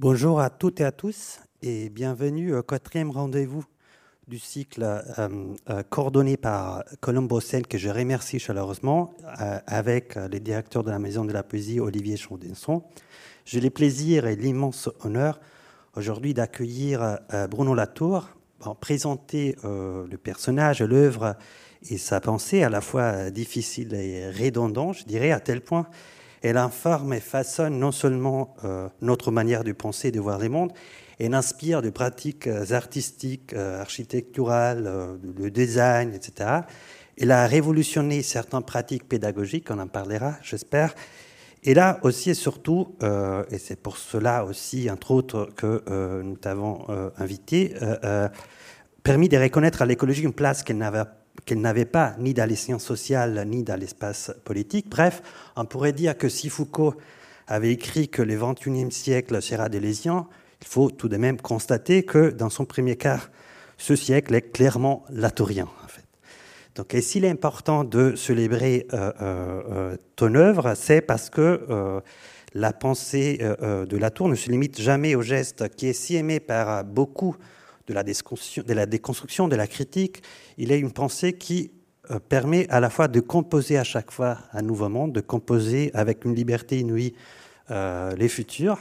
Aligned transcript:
Bonjour 0.00 0.38
à 0.38 0.48
toutes 0.48 0.80
et 0.80 0.84
à 0.84 0.92
tous 0.92 1.40
et 1.60 1.88
bienvenue 1.88 2.54
au 2.54 2.62
quatrième 2.62 3.10
rendez-vous 3.10 3.64
du 4.28 4.38
cycle 4.38 4.84
euh, 4.84 5.10
euh, 5.70 5.82
coordonné 5.90 6.36
par 6.36 6.84
Colombo 7.00 7.40
Sen, 7.40 7.66
que 7.66 7.78
je 7.78 7.88
remercie 7.88 8.38
chaleureusement, 8.38 9.12
euh, 9.40 9.58
avec 9.66 10.14
les 10.30 10.38
directeurs 10.38 10.84
de 10.84 10.92
la 10.92 11.00
Maison 11.00 11.24
de 11.24 11.32
la 11.32 11.42
Poésie, 11.42 11.80
Olivier 11.80 12.16
Chaudinson. 12.16 12.84
J'ai 13.44 13.60
le 13.60 13.70
plaisir 13.70 14.28
et 14.28 14.36
l'immense 14.36 14.88
honneur 15.00 15.40
aujourd'hui 15.96 16.32
d'accueillir 16.32 17.18
Bruno 17.50 17.74
Latour, 17.74 18.28
présenter 18.78 19.56
le 19.64 20.16
personnage, 20.16 20.80
l'œuvre 20.80 21.34
et 21.90 21.98
sa 21.98 22.20
pensée 22.20 22.62
à 22.62 22.68
la 22.68 22.80
fois 22.80 23.32
difficile 23.32 23.94
et 23.94 24.30
redondante, 24.30 24.98
je 24.98 25.04
dirais, 25.06 25.32
à 25.32 25.40
tel 25.40 25.60
point 25.60 25.88
elle 26.42 26.56
informe 26.56 27.12
et 27.12 27.20
façonne 27.20 27.78
non 27.78 27.92
seulement 27.92 28.56
notre 29.00 29.30
manière 29.30 29.64
de 29.64 29.72
penser 29.72 30.08
et 30.08 30.12
de 30.12 30.20
voir 30.20 30.38
les 30.38 30.48
mondes, 30.48 30.72
et 31.20 31.32
inspire 31.32 31.82
des 31.82 31.90
pratiques 31.90 32.46
euh, 32.46 32.64
artistiques, 32.72 33.52
euh, 33.52 33.80
architecturales, 33.80 34.84
euh, 34.86 35.16
le 35.36 35.50
design, 35.50 36.14
etc. 36.14 36.50
Elle 37.16 37.32
a 37.32 37.46
révolutionné 37.46 38.22
certaines 38.22 38.62
pratiques 38.62 39.08
pédagogiques, 39.08 39.70
on 39.70 39.78
en 39.78 39.88
parlera, 39.88 40.36
j'espère. 40.42 40.94
Et 41.64 41.74
là 41.74 41.98
aussi 42.02 42.30
et 42.30 42.34
surtout, 42.34 42.94
et 43.50 43.58
c'est 43.58 43.82
pour 43.82 43.96
cela 43.96 44.44
aussi, 44.44 44.88
entre 44.88 45.10
autres, 45.10 45.48
que 45.56 45.82
nous 46.22 46.36
t'avons 46.36 46.86
invité, 47.18 47.74
permis 49.02 49.28
de 49.28 49.36
reconnaître 49.36 49.82
à 49.82 49.86
l'écologie 49.86 50.22
une 50.22 50.32
place 50.32 50.62
qu'elle 50.62 50.78
n'avait 50.78 51.02
qu'elle 51.48 51.62
n'avait 51.62 51.86
pas 51.86 52.14
ni 52.18 52.34
dans 52.34 52.46
les 52.46 52.56
sciences 52.56 52.84
sociales 52.84 53.42
ni 53.46 53.62
dans 53.62 53.80
l'espace 53.80 54.30
politique. 54.44 54.90
Bref, 54.90 55.22
on 55.56 55.64
pourrait 55.64 55.94
dire 55.94 56.16
que 56.16 56.28
si 56.28 56.50
Foucault 56.50 56.94
avait 57.46 57.72
écrit 57.72 58.10
que 58.10 58.20
le 58.20 58.36
XXIe 58.36 58.92
siècle 58.92 59.40
sera 59.40 59.70
délésien, 59.70 60.26
il 60.60 60.66
faut 60.66 60.90
tout 60.90 61.08
de 61.08 61.16
même 61.16 61.40
constater 61.40 62.02
que 62.02 62.28
dans 62.28 62.50
son 62.50 62.66
premier 62.66 62.96
quart, 62.96 63.30
ce 63.78 63.96
siècle 63.96 64.34
est 64.34 64.52
clairement 64.52 65.06
latorien. 65.08 65.68
En 65.82 65.88
fait. 65.88 66.04
Donc, 66.74 66.92
et 66.92 67.00
s'il 67.00 67.24
est 67.24 67.30
important 67.30 67.82
de 67.82 68.14
célébrer 68.14 68.86
euh, 68.92 69.10
euh, 69.22 69.62
euh 69.70 69.96
ton 70.16 70.34
œuvre, 70.34 70.74
c'est 70.74 71.00
parce 71.00 71.30
que 71.30 72.02
la 72.52 72.72
pensée 72.72 73.38
de 73.38 73.96
Latour 73.96 74.28
ne 74.28 74.34
se 74.34 74.50
limite 74.50 74.80
jamais 74.80 75.14
au 75.14 75.22
geste 75.22 75.68
qui 75.76 75.86
est 75.86 75.92
si 75.92 76.16
aimé 76.16 76.40
par 76.40 76.84
beaucoup 76.84 77.36
de 77.88 77.94
la, 77.94 78.04
de 78.04 78.72
la 78.74 78.86
déconstruction, 78.86 79.48
de 79.48 79.56
la 79.56 79.66
critique. 79.66 80.22
Il 80.56 80.70
est 80.70 80.78
une 80.78 80.92
pensée 80.92 81.32
qui 81.32 81.72
permet 82.28 82.68
à 82.70 82.80
la 82.80 82.88
fois 82.88 83.08
de 83.08 83.20
composer 83.20 83.76
à 83.76 83.84
chaque 83.84 84.10
fois 84.10 84.38
un 84.52 84.62
nouveau 84.62 84.88
monde, 84.88 85.12
de 85.12 85.20
composer 85.20 85.90
avec 85.94 86.24
une 86.24 86.34
liberté 86.34 86.78
inouïe 86.78 87.14
les 87.70 88.28
futurs, 88.28 88.78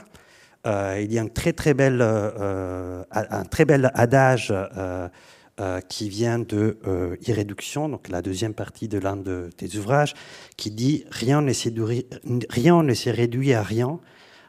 euh, 0.68 1.00
il 1.02 1.14
y 1.14 1.20
a 1.20 1.22
un 1.22 1.28
très 1.28 1.54
très 1.54 1.74
bel, 1.74 2.02
euh, 2.02 2.32
euh, 2.40 3.04
un 3.12 3.46
très 3.46 3.66
bel 3.66 3.92
adage 3.94 4.54
qui 5.88 6.08
vient 6.08 6.38
de 6.38 6.78
Irréduction, 7.26 7.90
donc 7.90 8.10
la 8.10 8.22
deuxième 8.22 8.54
partie 8.54 8.88
de 8.88 9.00
l'un 9.00 9.16
de 9.16 9.50
tes 9.58 9.76
ouvrages, 9.78 10.14
qui 10.56 10.70
dit 10.70 11.04
rien 11.10 11.42
ne 11.42 11.52
s'est 11.52 11.74
rien 12.50 12.84
ne 12.84 12.94
s'est 12.94 13.12
réduit 13.12 13.54
à 13.54 13.64
rien, 13.64 14.00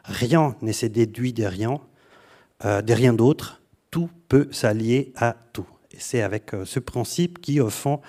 rien 0.03 0.55
ne 0.61 0.71
s'est 0.71 0.89
déduit 0.89 1.33
de 1.33 1.45
rien, 1.45 1.81
de 2.63 2.93
rien 2.93 3.13
d'autre, 3.13 3.58
tout 3.91 4.09
peut 4.27 4.47
s'allier 4.51 5.13
à 5.15 5.35
tout. 5.53 5.67
Et 5.91 5.97
c'est 5.99 6.21
avec 6.21 6.51
ce 6.65 6.79
principe 6.79 7.39
qui, 7.39 7.59
au 7.59 7.69
fond, 7.69 8.01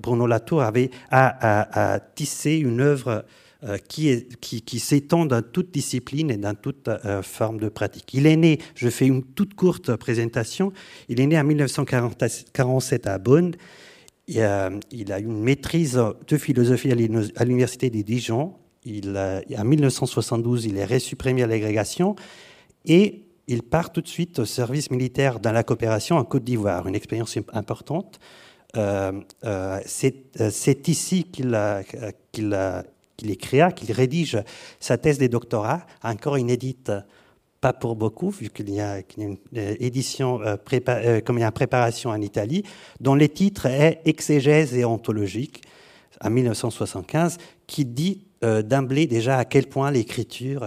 Bruno 0.00 0.26
Latour 0.26 0.62
avait 0.62 0.90
à, 1.10 2.00
tisser 2.14 2.56
une 2.56 2.80
œuvre 2.80 3.24
euh, 3.64 3.78
qui, 3.78 4.26
qui, 4.40 4.80
s'étend 4.80 5.24
dans 5.24 5.40
toute 5.40 5.70
discipline 5.70 6.32
et 6.32 6.36
dans 6.36 6.56
toute 6.56 6.88
euh, 6.88 7.22
forme 7.22 7.60
de 7.60 7.68
pratique. 7.68 8.12
Il 8.12 8.26
est 8.26 8.34
né, 8.34 8.58
je 8.74 8.88
fais 8.88 9.06
une 9.06 9.22
toute 9.22 9.54
courte 9.54 9.94
présentation, 9.94 10.72
il 11.08 11.20
est 11.20 11.26
né 11.28 11.38
en 11.38 11.44
1947 11.44 13.06
à 13.06 13.18
Bonn. 13.18 13.54
Il 14.26 14.40
a, 14.40 14.68
une 15.20 15.40
maîtrise 15.44 16.02
de 16.26 16.36
philosophie 16.36 16.90
à 16.90 17.44
l'université 17.44 17.88
de 17.88 18.02
Dijon. 18.02 18.54
En 18.84 19.64
1972, 19.64 20.64
il 20.64 20.76
est 20.76 20.84
reçu 20.84 21.14
premier 21.14 21.44
à 21.44 21.46
l'agrégation 21.46 22.16
et 22.84 23.21
il 23.48 23.62
part 23.62 23.92
tout 23.92 24.00
de 24.00 24.08
suite 24.08 24.38
au 24.38 24.44
service 24.44 24.90
militaire 24.90 25.40
dans 25.40 25.52
la 25.52 25.62
coopération 25.62 26.16
en 26.16 26.24
Côte 26.24 26.44
d'Ivoire, 26.44 26.86
une 26.86 26.94
expérience 26.94 27.36
importante. 27.52 28.18
Euh, 28.76 29.12
c'est 29.86 30.88
ici 30.88 31.24
qu'il 31.24 31.58
qu'il 32.32 32.56
qu'il 33.16 33.92
rédige 33.92 34.38
sa 34.80 34.98
thèse 34.98 35.18
de 35.18 35.26
doctorat, 35.26 35.86
encore 36.02 36.38
inédite, 36.38 36.90
pas 37.62 37.72
pour 37.72 37.94
beaucoup, 37.94 38.30
vu 38.30 38.50
qu'il 38.50 38.70
y 38.70 38.80
a 38.80 38.98
une 39.16 39.38
euh, 39.56 39.76
édition, 39.78 40.42
euh, 40.42 40.56
euh, 40.88 41.20
comme 41.20 41.38
il 41.38 41.42
y 41.42 41.44
a 41.44 41.46
une 41.46 41.52
préparation 41.52 42.10
en 42.10 42.20
Italie, 42.20 42.64
dont 43.00 43.14
le 43.14 43.28
titre 43.28 43.66
est 43.66 44.00
Exégèse 44.04 44.74
et 44.74 44.84
ontologique, 44.84 45.62
en 46.20 46.30
1975, 46.30 47.38
qui 47.66 47.86
dit 47.86 48.26
d'emblée 48.64 49.06
déjà 49.06 49.38
à 49.38 49.44
quel 49.44 49.68
point 49.68 49.92
l'écriture 49.92 50.66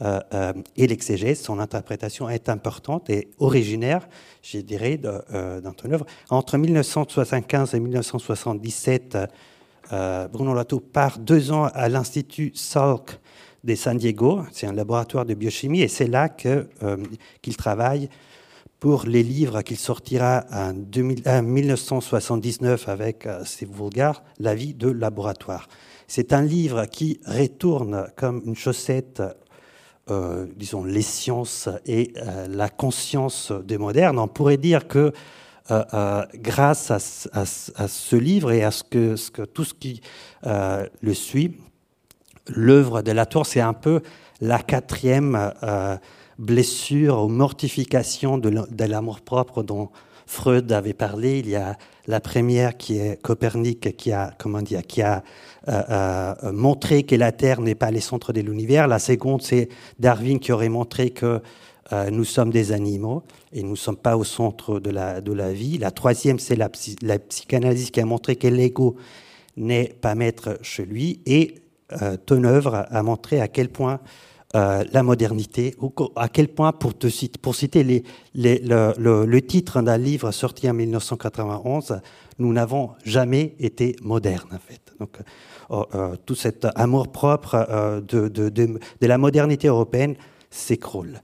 et 0.00 0.86
l'exégèse, 0.86 1.40
son 1.40 1.58
interprétation 1.58 2.28
est 2.28 2.48
importante 2.48 3.08
et 3.08 3.28
originaire, 3.38 4.08
je 4.42 4.58
dirais, 4.58 4.98
dans 4.98 5.72
ton 5.72 5.90
œuvre. 5.90 6.06
Entre 6.28 6.58
1975 6.58 7.74
et 7.74 7.80
1977, 7.80 9.16
euh, 9.92 10.26
Bruno 10.28 10.54
Latour 10.54 10.82
part 10.82 11.18
deux 11.18 11.52
ans 11.52 11.68
à 11.72 11.88
l'Institut 11.88 12.52
Salk 12.54 13.20
de 13.62 13.74
San 13.74 13.96
Diego, 13.96 14.42
c'est 14.52 14.66
un 14.66 14.72
laboratoire 14.72 15.24
de 15.24 15.34
biochimie, 15.34 15.80
et 15.80 15.88
c'est 15.88 16.08
là 16.08 16.28
euh, 16.46 16.96
qu'il 17.40 17.56
travaille 17.56 18.08
pour 18.80 19.04
les 19.04 19.22
livres 19.22 19.62
qu'il 19.62 19.76
sortira 19.76 20.44
en, 20.52 20.74
1979 20.74 22.88
avec, 22.88 23.26
euh, 23.26 23.42
c'est 23.44 23.68
La 24.38 24.54
vie 24.54 24.74
de 24.74 24.90
laboratoire. 24.90 25.68
C'est 26.08 26.32
un 26.32 26.42
livre 26.42 26.86
qui 26.86 27.20
retourne 27.26 28.08
comme 28.16 28.42
une 28.44 28.56
chaussette, 28.56 29.22
disons, 30.56 30.84
les 30.84 31.02
sciences 31.02 31.68
et 31.84 32.12
la 32.48 32.68
conscience 32.68 33.52
des 33.64 33.78
modernes. 33.78 34.18
On 34.18 34.28
pourrait 34.28 34.56
dire 34.56 34.86
que 34.86 35.12
euh, 35.72 35.84
euh, 35.94 36.24
grâce 36.36 36.92
à, 36.92 36.98
ce 37.00 38.16
livre 38.16 38.52
et 38.52 38.62
à 38.62 38.70
ce 38.70 38.84
que, 38.84 39.16
tout 39.46 39.64
ce 39.64 39.74
qui 39.74 40.00
euh, 40.46 40.86
le 41.00 41.12
suit, 41.12 41.58
l'œuvre 42.46 43.02
de 43.02 43.10
la 43.10 43.26
tour, 43.26 43.46
c'est 43.46 43.60
un 43.60 43.72
peu 43.72 44.02
la 44.40 44.60
quatrième 44.60 45.52
blessure 46.38 47.24
ou 47.24 47.28
mortification 47.28 48.38
de 48.38 48.84
l'amour-propre 48.84 49.62
dont 49.62 49.90
Freud 50.26 50.70
avait 50.70 50.92
parlé. 50.92 51.40
Il 51.40 51.48
y 51.48 51.56
a 51.56 51.76
la 52.06 52.20
première 52.20 52.76
qui 52.76 52.98
est 52.98 53.20
Copernic 53.20 53.96
qui 53.96 54.12
a, 54.12 54.32
comment 54.38 54.62
dire, 54.62 54.82
qui 54.82 55.02
a 55.02 55.22
montré 56.52 57.02
que 57.02 57.16
la 57.16 57.32
Terre 57.32 57.60
n'est 57.60 57.74
pas 57.74 57.90
le 57.90 58.00
centre 58.00 58.32
de 58.32 58.40
l'univers. 58.40 58.86
La 58.86 59.00
seconde, 59.00 59.42
c'est 59.42 59.68
Darwin 59.98 60.38
qui 60.38 60.52
aurait 60.52 60.68
montré 60.68 61.10
que 61.10 61.40
euh, 61.92 62.10
nous 62.10 62.24
sommes 62.24 62.50
des 62.50 62.72
animaux 62.72 63.22
et 63.52 63.62
nous 63.62 63.70
ne 63.70 63.76
sommes 63.76 63.96
pas 63.96 64.16
au 64.16 64.24
centre 64.24 64.80
de 64.80 64.90
la, 64.90 65.20
de 65.20 65.32
la 65.32 65.52
vie. 65.52 65.78
La 65.78 65.92
troisième, 65.92 66.38
c'est 66.38 66.56
la, 66.56 66.68
psychanalyse 66.68 67.90
qui 67.90 68.00
a 68.00 68.04
montré 68.04 68.34
que 68.36 68.48
l'ego 68.48 68.96
n'est 69.56 69.94
pas 70.00 70.16
maître 70.16 70.58
chez 70.62 70.84
lui. 70.84 71.20
Et 71.26 71.54
euh, 72.02 72.16
ton 72.16 72.42
œuvre 72.42 72.86
a 72.90 73.02
montré 73.04 73.40
à 73.40 73.46
quel 73.46 73.68
point 73.68 74.00
euh, 74.56 74.82
la 74.92 75.02
modernité, 75.04 75.76
ou 75.80 75.92
à 76.16 76.28
quel 76.28 76.48
point, 76.48 76.72
pour, 76.72 76.98
te 76.98 77.08
citer, 77.08 77.38
pour 77.38 77.54
citer 77.54 78.02
le, 78.34 79.40
titre 79.40 79.82
d'un 79.82 79.98
livre 79.98 80.32
sorti 80.32 80.68
en 80.68 80.74
1991, 80.74 82.00
nous 82.38 82.52
n'avons 82.52 82.90
jamais 83.04 83.54
été 83.60 83.94
modernes, 84.02 84.48
en 84.52 84.58
fait. 84.58 84.80
Donc, 84.98 85.18
oh, 85.70 85.84
tout 86.24 86.34
cet 86.34 86.66
amour-propre 86.74 88.02
de, 88.02 88.80
la 89.06 89.18
modernité 89.18 89.68
européenne 89.68 90.16
s'écroule. 90.50 91.20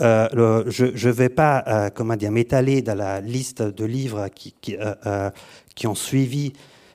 Euh, 0.00 0.64
je 0.68 0.86
ne 0.86 1.12
vais 1.12 1.28
pas, 1.28 1.62
euh, 1.66 1.90
comment 1.94 2.16
dire, 2.16 2.30
m'étaler 2.30 2.80
dans 2.82 2.96
la 2.96 3.20
liste 3.20 3.62
de 3.62 3.84
livres 3.84 4.28
euh, 5.06 5.30
qui 5.74 5.86
ont 5.86 5.94
suivi 5.94 6.52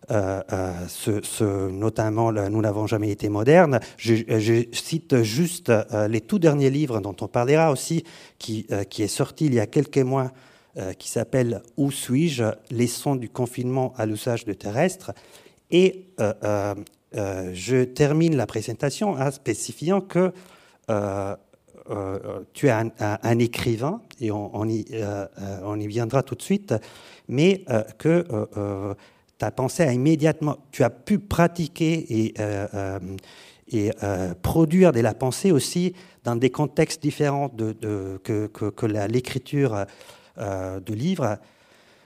ce, 0.10 1.22
ce, 1.24 1.70
notamment 1.70 2.32
Nous 2.32 2.62
n'avons 2.62 2.88
jamais 2.88 3.12
été 3.12 3.30
modernes. 3.30 3.80
Je, 3.98 4.64
cite 4.72 5.24
juste 5.24 5.72
les 6.10 6.22
tout 6.22 6.40
derniers 6.40 6.70
livres 6.70 7.00
dont 7.00 7.16
on 7.22 7.28
parlera 7.28 7.72
aussi, 7.72 8.04
qui, 8.38 8.68
est 8.70 9.08
sorti 9.08 9.46
il 9.46 9.54
y 9.54 9.60
a 9.60 9.68
quelques 9.68 9.98
mois, 9.98 10.32
qui 11.00 11.10
s'appelle 11.10 11.62
Où 11.78 11.92
suis-je? 11.92 12.44
Les 12.70 12.88
sons 12.88 13.16
du 13.16 13.30
confinement 13.30 13.94
à 13.98 14.06
l'usage 14.06 14.46
de 14.46 14.54
terrestre. 14.54 15.14
Et 15.72 16.08
je 16.20 17.84
termine 17.84 18.36
la 18.36 18.46
présentation 18.46 19.14
en 19.14 19.32
spécifiant 19.32 20.02
que 20.02 20.32
euh, 21.92 22.40
tu 22.54 22.68
es 22.68 22.72
un, 22.72 23.40
écrivain, 23.40 24.02
et 24.20 24.32
euh, 24.32 24.34
euh, 24.34 25.60
on, 25.64 25.80
y, 25.80 25.88
viendra 25.88 26.24
tout 26.24 26.34
de 26.34 26.42
suite, 26.42 26.74
mais 27.28 27.64
que 28.00 28.26
tu 29.38 29.46
as 29.46 29.52
pensé 29.52 29.84
à 29.84 29.94
immédiatement, 29.94 30.58
tu 30.72 30.84
as 30.84 30.90
pu 30.90 31.20
pratiquer 31.20 31.94
et, 31.94 32.34
et 33.68 33.92
produire 34.42 34.92
de 34.92 35.00
la 35.00 35.14
pensée 35.14 35.52
aussi 35.52 35.94
dans 36.24 36.36
des 36.36 36.50
contextes 36.50 37.02
différents 37.02 37.50
de, 37.50 38.20
que, 38.24 38.86
l'écriture 38.86 39.86
de 40.38 40.94
livres, 40.94 41.38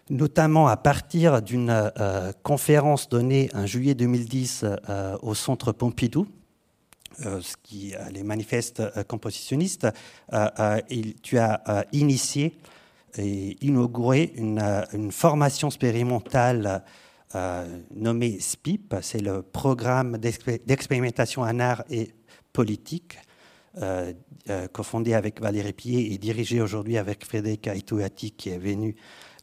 notamment 0.10 0.68
à 0.68 0.78
partir 0.78 1.42
d'une 1.42 1.92
conférence 2.44 3.10
donnée 3.10 3.50
en 3.54 3.66
juillet 3.66 3.94
2010 3.94 4.66
au 5.22 5.36
Centre 5.36 5.72
Pompidou, 5.72 6.28
ce 7.18 7.56
qui, 7.64 7.94
les 8.12 8.24
manifestes 8.24 8.82
compositionnistes, 9.08 9.88
tu 11.22 11.38
as 11.38 11.86
initié 11.92 12.58
et 13.18 13.58
inauguré 13.66 14.34
une, 14.36 15.12
formation 15.12 15.68
expérimentale 15.70 16.66
euh, 16.66 16.80
nommé 17.96 18.40
SPIP, 18.40 18.96
c'est 19.02 19.22
le 19.22 19.42
programme 19.42 20.18
d'expérimentation 20.18 21.44
en 21.44 21.60
art 21.60 21.84
et 21.90 22.12
politique, 22.54 23.20
euh, 23.78 24.14
euh, 24.50 24.68
cofondé 24.68 25.14
avec 25.14 25.40
Valérie 25.40 25.74
Pied 25.74 26.14
et 26.14 26.18
dirigé 26.18 26.60
aujourd'hui 26.60 26.98
avec 26.98 27.24
Frédéric 27.24 27.68
Aitouati 27.68 28.32
qui 28.32 28.50
est 28.50 28.58
venu 28.58 28.96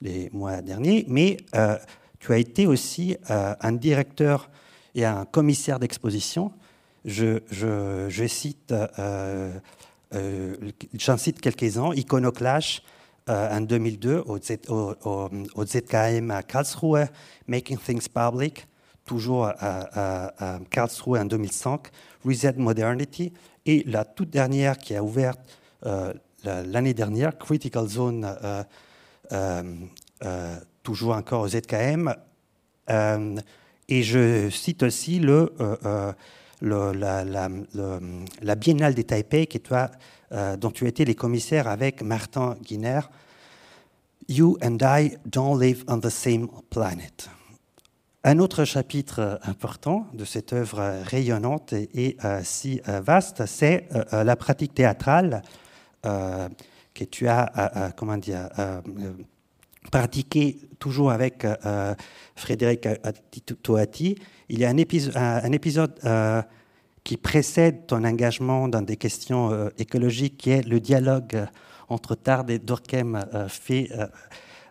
les 0.03 0.29
mois 0.33 0.63
derniers. 0.63 1.05
Mais 1.09 1.37
tu 2.19 2.33
as 2.33 2.39
été 2.39 2.67
aussi 2.67 3.17
un 3.29 3.73
directeur 3.73 4.51
et 4.95 5.05
un 5.05 5.25
commissaire 5.25 5.79
d'exposition. 5.79 6.51
Je, 7.05 7.39
cite, 8.27 8.75
j'en 10.99 11.17
cite 11.17 11.41
quelques-uns, 11.41 11.93
Iconoclash, 11.95 12.83
euh, 12.83 12.96
en 13.29 13.61
2002 13.61 14.25
au, 14.27 15.65
ZKM 15.65 16.31
à 16.31 16.43
Karlsruhe, 16.43 17.07
Making 17.47 17.79
Things 17.79 18.09
Public, 18.09 18.67
toujours 19.05 19.47
à, 19.47 20.61
Karlsruhe 20.71 21.19
en 21.19 21.25
2005, 21.25 21.89
Reset 22.25 22.55
Modernity, 22.57 23.33
et 23.65 23.83
la 23.87 24.05
toute 24.05 24.31
dernière 24.31 24.79
qui 24.79 24.95
a 24.95 25.03
ouvert 25.03 25.35
euh, 25.87 26.13
l'année 26.45 26.95
dernière, 26.95 27.37
Critical 27.37 27.89
Zone, 27.89 28.37
euh, 29.33 30.57
toujours 30.83 31.15
encore 31.15 31.43
au 31.43 31.49
ZKM. 31.49 32.15
et 33.89 34.03
je 34.03 34.51
cite 34.51 34.83
aussi 34.85 35.19
le, 35.19 35.53
la, 36.63 38.55
Biennale 38.57 38.95
des 38.95 39.05
Taipei 39.05 39.47
toi, 39.47 39.91
euh, 40.33 40.57
dont 40.57 40.71
tu 40.71 40.87
étais 40.87 41.05
les 41.05 41.15
commissaires 41.15 41.69
avec 41.69 42.03
Martin 42.03 42.57
Guiner. 42.63 43.01
You 44.29 44.59
and 44.63 44.79
I 44.83 45.17
don't 45.25 45.61
live 45.61 45.85
on 45.89 46.01
the 46.01 46.09
same 46.09 46.49
planet. 46.71 47.29
Un 48.25 48.41
autre 48.41 48.65
chapitre 48.65 49.39
important 49.45 50.09
de 50.13 50.25
cette 50.25 50.53
œuvre 50.53 51.03
rayonnante 51.05 51.73
et, 51.73 52.17
euh, 52.25 52.41
si 52.43 52.81
euh, 52.89 53.01
vaste, 53.01 53.47
c'est 53.47 53.89
la 54.11 54.35
pratique 54.35 54.75
théâtrale 54.75 55.43
que 56.03 57.05
tu 57.05 57.27
as, 57.27 57.93
comment 57.97 58.17
dire, 58.17 58.49
pratiquée 59.91 60.59
toujours 60.79 61.11
avec 61.11 61.45
Frédéric 62.37 62.87
Toati. 63.63 64.17
Il 64.49 64.59
y 64.59 64.65
a 64.65 64.69
un 64.69 64.77
épisode, 64.77 65.15
épisode 65.53 65.95
qui 67.07 67.17
précède 67.17 67.87
ton 67.87 68.03
engagement 68.03 68.67
dans 68.67 68.83
des 68.83 68.97
questions 68.97 69.53
euh, 69.53 69.69
écologiques, 69.79 70.39
qui 70.39 70.51
est 70.51 70.67
le 70.67 70.81
dialogue 70.81 71.37
euh, 71.37 71.47
entre 71.89 72.17
Tard 72.17 72.47
et 72.49 72.59
Durkheim 72.59 73.15
euh, 73.33 73.49
fait 73.49 73.89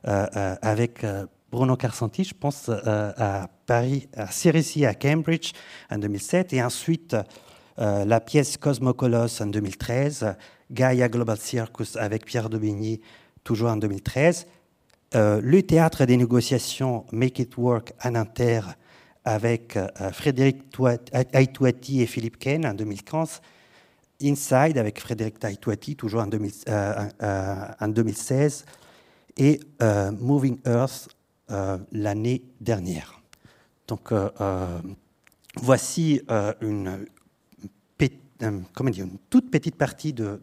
avec 0.04 1.04
Bruno 1.50 1.78
Carsanti, 1.78 2.26
je 2.26 2.34
pense, 2.36 2.70
à 2.70 3.50
Paris, 3.66 4.08
à 4.16 4.28
Cerisy, 4.28 4.86
à 4.86 4.94
Cambridge 4.94 5.54
en 5.90 5.98
2007, 5.98 6.54
et 6.54 6.62
ensuite 6.62 7.16
la 7.78 8.20
pièce 8.20 8.58
Cosmocolos 8.58 9.42
en 9.42 9.48
2013, 9.48 10.36
Gaia 10.70 11.10
Global 11.10 11.38
Circus 11.38 11.96
avec 11.96 12.26
Pierre 12.26 12.52
Daubigny, 12.52 13.02
toujours 13.44 13.72
en 13.72 13.78
2013, 13.78 14.46
le 15.16 15.62
théâtre 15.62 16.06
des 16.06 16.18
négociations 16.18 17.06
Make 17.12 17.40
It 17.40 17.58
Work 17.58 17.94
à 18.00 18.12
Nanterre 18.12 18.76
avec 19.26 19.76
euh, 19.76 19.88
Frédéric 20.12 20.58
Aitouati 21.34 22.02
et 22.02 22.06
Philippe 22.06 22.38
Ken 22.38 22.66
en 22.66 22.74
2015, 22.74 23.42
Inside 24.22 24.78
avec 24.78 25.00
Frédéric 25.00 25.44
Aitouati, 25.44 25.96
toujours 25.96 26.22
en, 26.22 26.28
2016, 26.28 26.66
euh, 26.70 28.50
et 29.38 29.60
euh, 29.82 30.12
Moving 30.12 30.60
Earth 30.66 31.10
l'année 31.92 32.44
dernière. 32.62 33.22
Donc, 33.88 34.12
voici 35.58 36.22
une, 36.62 37.06
comment 38.74 38.90
dire, 38.90 39.06
toute 39.30 39.52
petite 39.52 39.76
partie 39.76 40.14
de, 40.14 40.40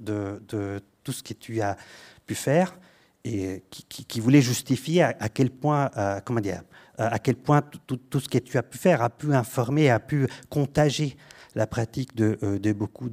tout 1.03 1.13
ce 1.13 1.23
que 1.25 1.33
tu 1.33 1.61
as 1.61 1.77
pu 2.25 2.37
faire 2.37 2.79
et 3.25 3.65
qui, 3.71 4.21
voulait 4.21 4.43
justifier 4.43 5.03
à, 5.03 5.29
quel 5.29 5.51
point, 5.51 5.91
comment 6.25 6.41
dire, 6.41 6.63
à 6.99 7.19
quel 7.19 7.37
point 7.37 7.63
tout, 7.87 8.21
ce 8.21 8.29
que 8.29 8.39
tu 8.39 8.59
as 8.59 8.63
pu 8.63 8.79
faire 8.79 9.03
a 9.03 9.11
pu 9.11 9.35
informer, 9.35 9.91
a 9.91 10.01
pu 10.01 10.27
contager 10.51 11.17
la 11.55 11.67
pratique 11.67 12.15
de, 12.15 12.39
euh, 12.43 12.75
beaucoup 12.75 13.09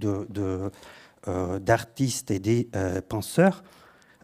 euh, 1.28 1.60
d'artistes 1.60 2.32
et 2.32 2.40
des 2.40 2.70
penseurs, 3.08 3.64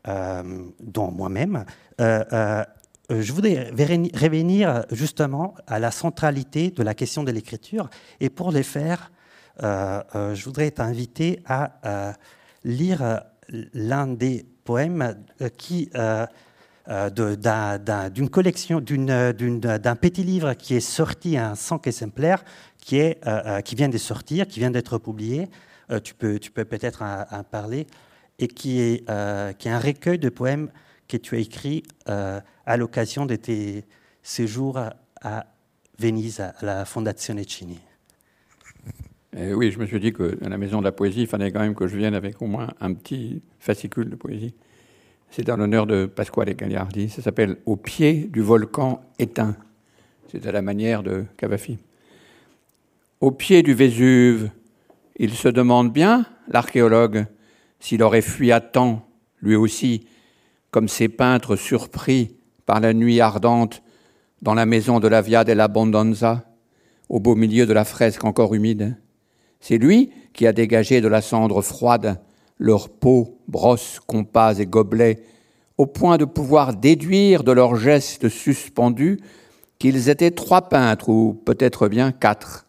dont 0.05 1.11
moi-même. 1.11 1.65
je 1.99 3.31
voudrais 3.31 3.71
revenir 3.71 4.85
justement 4.91 5.55
à 5.67 5.79
la 5.79 5.91
centralité 5.91 6.69
de 6.71 6.83
la 6.83 6.93
question 6.93 7.23
de 7.23 7.31
l'écriture. 7.31 7.89
Et 8.19 8.29
pour 8.29 8.51
le 8.51 8.61
faire, 8.61 9.11
je 9.59 10.43
voudrais 10.43 10.71
t'inviter 10.71 11.41
à 11.45 12.13
lire 12.63 13.21
l'un 13.73 14.07
des 14.07 14.45
poèmes 14.63 15.15
qui 15.57 15.89
euh, 16.87 18.09
d'une 18.09 18.29
collection, 18.29 18.79
d'un 18.79 19.95
petit 19.95 20.23
livre 20.23 20.53
qui 20.53 20.75
est 20.75 20.79
sorti 20.79 21.39
en 21.39 21.55
100 21.55 21.87
exemplaires, 21.87 22.43
qui, 22.77 22.97
est, 22.97 23.25
euh, 23.25 23.41
euh, 23.45 23.61
qui 23.61 23.73
vient 23.73 23.89
de 23.89 23.97
sortir, 23.97 24.47
qui 24.47 24.59
vient 24.59 24.69
d'être 24.69 24.99
publié. 24.99 25.47
tu 26.03 26.13
peux 26.13 26.37
tu 26.37 26.51
peux 26.51 26.65
peut-être 26.65 27.01
en, 27.01 27.43
parler 27.43 27.87
et 28.37 28.47
qui 28.47 28.81
est, 28.81 29.05
qui 29.57 29.67
est 29.67 29.71
un 29.71 29.79
recueil 29.79 30.19
de 30.19 30.29
poèmes 30.29 30.69
que 31.07 31.17
tu 31.17 31.35
as 31.35 31.39
écrit 31.39 31.83
à 32.05 32.77
l'occasion 32.77 33.25
de 33.25 33.35
tes 33.35 33.85
séjours 34.21 34.79
à 35.21 35.45
Venise, 35.97 36.39
à 36.39 36.53
la 36.61 36.85
Fondazione 36.85 37.43
Cini. 37.47 37.79
oui, 39.33 39.71
je 39.71 39.79
me 39.79 39.85
suis 39.85 39.99
dit 39.99 40.11
que 40.11 40.38
à 40.43 40.49
la 40.49 40.57
Maison 40.57 40.79
de 40.79 40.83
la 40.83 40.91
Poésie, 40.91 41.21
il 41.21 41.27
fallait 41.27 41.51
quand 41.51 41.61
même 41.61 41.75
que 41.75 41.88
je 41.88 41.97
vienne 41.97 42.13
avec 42.15 42.41
au 42.41 42.47
moins 42.47 42.73
un 42.79 42.93
petit 42.93 43.41
fascicule 43.59 44.09
de 44.09 44.15
poésie. 44.15 44.53
C'est 45.36 45.50
en 45.50 45.58
l'honneur 45.58 45.86
de 45.86 46.06
Pasquale 46.06 46.54
Gagliardi. 46.54 47.10
Ça 47.10 47.22
s'appelle 47.22 47.58
Au 47.65 47.75
pied 47.75 48.30
du 48.32 48.39
volcan 48.39 49.01
éteint. 49.20 49.58
C'est 50.32 50.48
à 50.48 50.54
la 50.54 50.62
manière 50.62 51.04
de 51.04 51.25
Cavafi. 51.36 51.77
Au 53.20 53.32
pied 53.32 53.62
du 53.62 53.74
Vésuve, 53.74 54.50
il 55.18 55.34
se 55.34 55.50
demande 55.50 55.92
bien, 55.92 56.25
l'archéologue, 56.48 57.25
s'il 57.82 58.01
aurait 58.01 58.22
fui 58.22 58.54
à 58.54 58.62
temps, 58.62 59.06
lui 59.42 59.58
aussi, 59.58 60.08
comme 60.72 60.88
ces 60.88 61.10
peintres 61.10 61.58
surpris 61.58 62.38
par 62.65 62.80
la 62.80 62.94
nuit 62.94 63.20
ardente 63.20 63.84
dans 64.42 64.54
la 64.54 64.65
maison 64.65 65.01
de 65.01 65.10
la 65.10 65.22
Via 65.22 65.44
dell'Abbondanza, 65.44 66.46
au 67.10 67.20
beau 67.20 67.36
milieu 67.36 67.65
de 67.65 67.74
la 67.74 67.84
fresque 67.84 68.24
encore 68.24 68.56
humide. 68.56 68.96
C'est 69.60 69.80
lui 69.80 70.13
qui 70.32 70.48
a 70.48 70.54
dégagé 70.54 71.01
de 71.01 71.10
la 71.10 71.22
cendre 71.22 71.62
froide 71.62 72.22
leurs 72.57 72.89
peaux, 72.89 73.38
brosses, 73.47 74.00
compas 74.05 74.55
et 74.55 74.65
gobelets, 74.65 75.24
au 75.77 75.85
point 75.85 76.17
de 76.17 76.25
pouvoir 76.25 76.75
déduire 76.75 77.43
de 77.43 77.51
leurs 77.51 77.75
gestes 77.75 78.29
suspendus 78.29 79.19
qu'ils 79.79 80.09
étaient 80.09 80.31
trois 80.31 80.69
peintres, 80.69 81.09
ou 81.09 81.33
peut-être 81.33 81.89
bien 81.89 82.12
quatre. 82.12 82.65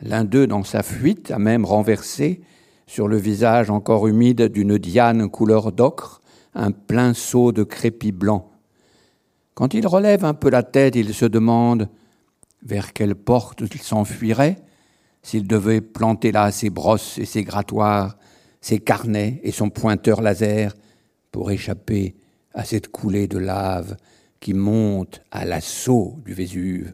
L'un 0.00 0.24
d'eux, 0.24 0.46
dans 0.46 0.62
sa 0.62 0.82
fuite, 0.82 1.30
a 1.32 1.38
même 1.38 1.64
renversé, 1.64 2.40
sur 2.86 3.08
le 3.08 3.16
visage 3.16 3.70
encore 3.70 4.06
humide 4.06 4.42
d'une 4.42 4.78
diane 4.78 5.28
couleur 5.28 5.72
d'ocre, 5.72 6.22
un 6.54 6.70
plein 6.70 7.12
seau 7.12 7.52
de 7.52 7.64
crépi 7.64 8.12
blanc. 8.12 8.50
Quand 9.54 9.74
il 9.74 9.86
relève 9.86 10.24
un 10.24 10.34
peu 10.34 10.48
la 10.48 10.62
tête, 10.62 10.94
il 10.94 11.12
se 11.12 11.26
demande 11.26 11.88
vers 12.62 12.92
quelle 12.92 13.14
porte 13.14 13.60
il 13.60 13.82
s'enfuirait, 13.82 14.56
s'il 15.22 15.46
devait 15.46 15.80
planter 15.80 16.32
là 16.32 16.50
ses 16.50 16.70
brosses 16.70 17.18
et 17.18 17.24
ses 17.24 17.42
grattoirs, 17.42 18.16
ses 18.60 18.78
carnets 18.78 19.40
et 19.42 19.52
son 19.52 19.70
pointeur 19.70 20.20
laser 20.20 20.74
pour 21.30 21.50
échapper 21.50 22.16
à 22.54 22.64
cette 22.64 22.88
coulée 22.88 23.28
de 23.28 23.38
lave 23.38 23.96
qui 24.40 24.54
monte 24.54 25.20
à 25.30 25.44
l'assaut 25.44 26.16
du 26.24 26.32
Vésuve, 26.32 26.92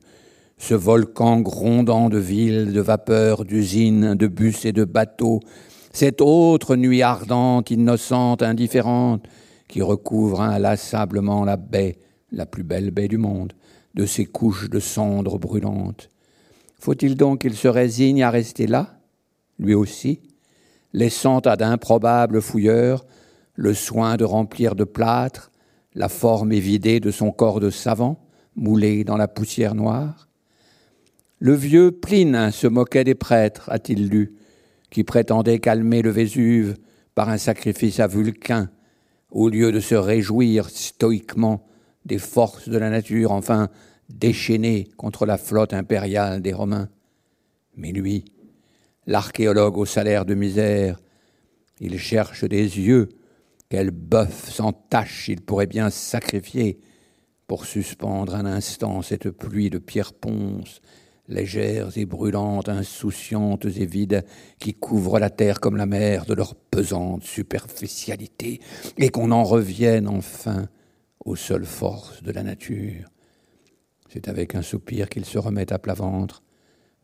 ce 0.58 0.74
volcan 0.74 1.40
grondant 1.40 2.08
de 2.08 2.18
villes, 2.18 2.72
de 2.72 2.80
vapeurs, 2.80 3.44
d'usines, 3.44 4.14
de 4.14 4.26
bus 4.26 4.64
et 4.64 4.72
de 4.72 4.84
bateaux, 4.84 5.40
cette 5.92 6.20
autre 6.20 6.76
nuit 6.76 7.02
ardente, 7.02 7.70
innocente, 7.70 8.42
indifférente, 8.42 9.26
qui 9.68 9.82
recouvre 9.82 10.40
inlassablement 10.40 11.44
la 11.44 11.56
baie, 11.56 11.96
la 12.32 12.46
plus 12.46 12.62
belle 12.62 12.90
baie 12.90 13.08
du 13.08 13.18
monde, 13.18 13.52
de 13.94 14.06
ses 14.06 14.24
couches 14.24 14.70
de 14.70 14.80
cendres 14.80 15.38
brûlantes. 15.38 16.08
Faut-il 16.78 17.16
donc 17.16 17.42
qu'il 17.42 17.54
se 17.54 17.68
résigne 17.68 18.22
à 18.22 18.30
rester 18.30 18.66
là, 18.66 18.98
lui 19.58 19.74
aussi, 19.74 20.20
laissant 20.94 21.40
à 21.40 21.56
d'improbables 21.56 22.40
fouilleurs 22.40 23.04
le 23.54 23.74
soin 23.74 24.16
de 24.16 24.24
remplir 24.24 24.74
de 24.74 24.84
plâtre 24.84 25.50
la 25.94 26.08
forme 26.08 26.52
évidée 26.52 27.00
de 27.00 27.10
son 27.10 27.30
corps 27.30 27.60
de 27.60 27.70
savant, 27.70 28.24
moulé 28.56 29.04
dans 29.04 29.16
la 29.16 29.28
poussière 29.28 29.74
noire 29.74 30.28
Le 31.38 31.54
vieux 31.54 31.92
Pline 31.92 32.50
se 32.50 32.66
moquait 32.66 33.04
des 33.04 33.14
prêtres, 33.14 33.68
a-t-il 33.70 34.08
lu, 34.08 34.34
qui 34.90 35.04
prétendaient 35.04 35.58
calmer 35.58 36.02
le 36.02 36.10
Vésuve 36.10 36.76
par 37.14 37.28
un 37.28 37.38
sacrifice 37.38 38.00
à 38.00 38.06
Vulcain, 38.06 38.70
au 39.30 39.48
lieu 39.48 39.72
de 39.72 39.80
se 39.80 39.94
réjouir 39.94 40.70
stoïquement 40.70 41.66
des 42.04 42.18
forces 42.18 42.68
de 42.68 42.78
la 42.78 42.90
nature, 42.90 43.32
enfin 43.32 43.68
déchaînées 44.08 44.88
contre 44.96 45.26
la 45.26 45.38
flotte 45.38 45.74
impériale 45.74 46.42
des 46.42 46.52
Romains. 46.52 46.88
Mais 47.76 47.90
lui, 47.90 48.24
l'archéologue 49.06 49.78
au 49.78 49.84
salaire 49.84 50.24
de 50.24 50.34
misère, 50.34 50.98
il 51.80 51.98
cherche 51.98 52.44
des 52.44 52.78
yeux, 52.78 53.08
quel 53.68 53.90
bœuf 53.90 54.50
sans 54.50 54.72
tache 54.72 55.28
il 55.28 55.40
pourrait 55.40 55.66
bien 55.66 55.90
sacrifier 55.90 56.78
pour 57.46 57.66
suspendre 57.66 58.34
un 58.34 58.46
instant 58.46 59.02
cette 59.02 59.30
pluie 59.30 59.70
de 59.70 59.78
pierres 59.78 60.14
ponces, 60.14 60.80
légères 61.28 61.96
et 61.96 62.06
brûlantes, 62.06 62.68
insouciantes 62.68 63.64
et 63.64 63.86
vides, 63.86 64.24
qui 64.58 64.74
couvrent 64.74 65.18
la 65.18 65.30
terre 65.30 65.60
comme 65.60 65.76
la 65.76 65.86
mer 65.86 66.26
de 66.26 66.34
leur 66.34 66.54
pesante 66.54 67.22
superficialité, 67.22 68.60
et 68.98 69.08
qu'on 69.08 69.30
en 69.30 69.44
revienne 69.44 70.08
enfin 70.08 70.68
aux 71.24 71.36
seules 71.36 71.66
forces 71.66 72.22
de 72.22 72.32
la 72.32 72.42
nature. 72.42 73.08
C'est 74.10 74.28
avec 74.28 74.54
un 74.54 74.62
soupir 74.62 75.08
qu'il 75.08 75.24
se 75.24 75.38
remet 75.38 75.72
à 75.72 75.78
plat 75.78 75.94
ventre 75.94 76.42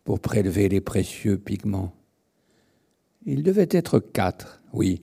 pour 0.04 0.21
prélever 0.21 0.69
les 0.69 0.80
précieux 0.80 1.38
pigments. 1.38 1.95
Il 3.26 3.42
devait 3.42 3.69
être 3.71 4.00
quatre, 4.00 4.62
oui, 4.73 5.02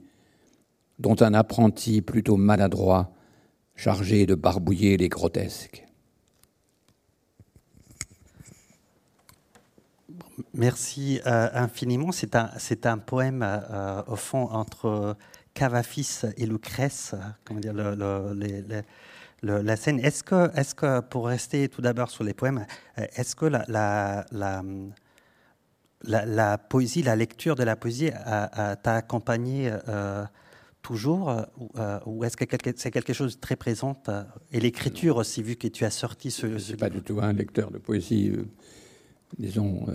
dont 1.00 1.16
un 1.22 1.34
apprenti 1.34 2.02
plutôt 2.02 2.38
maladroit, 2.38 3.14
chargé 3.76 4.26
de 4.26 4.36
barbouiller 4.36 4.98
les 4.98 5.10
grotesques. 5.10 5.86
Merci 10.54 11.22
euh, 11.28 11.50
infiniment. 11.54 12.12
C'est 12.12 12.36
un, 12.86 12.98
poème, 12.98 13.44
euh, 13.44 14.02
au 14.08 14.16
fond, 14.16 14.50
entre 14.52 15.16
Cavafis 15.54 16.22
et 16.36 16.48
Lucrèce, 16.48 17.14
comment 17.46 17.60
dire, 17.60 17.74
la 19.44 19.76
scène. 19.76 20.00
Est-ce 20.00 20.24
que, 20.24 20.56
est-ce 20.58 20.76
que, 20.76 21.00
pour 21.02 21.28
rester 21.28 21.70
tout 21.70 21.82
d'abord 21.82 22.10
sur 22.10 22.24
les 22.24 22.34
poèmes, 22.34 22.66
est-ce 22.98 23.36
que 23.36 23.46
la, 23.46 23.66
la, 24.32 24.64
la, 26.04 26.58
poésie, 26.58 27.04
la 27.04 27.16
lecture 27.16 27.56
de 27.56 27.64
la 27.64 27.76
poésie 27.76 28.12
t'a 28.12 28.96
accompagné 28.96 29.72
euh, 29.88 30.26
toujours 30.82 31.34
ou, 32.06 32.24
est-ce 32.24 32.38
que 32.38 32.46
c'est 32.76 32.92
quelque 32.92 33.14
chose 33.14 33.36
de 33.36 33.42
très 33.42 33.56
présent 33.56 34.02
Et 34.52 34.60
l'écriture 34.60 35.18
aussi, 35.18 35.44
vu 35.44 35.56
que 35.56 35.68
tu 35.68 35.86
as 35.86 35.92
sorti 35.92 36.32
ce... 36.32 36.48
Je 36.48 36.54
ne 36.54 36.60
suis 36.60 36.78
pas 36.78 36.90
du 36.90 37.02
tout 37.02 37.20
un 37.22 37.34
lecteur 37.34 37.72
de 37.72 37.78
poésie, 37.78 38.32
disons 39.38 39.86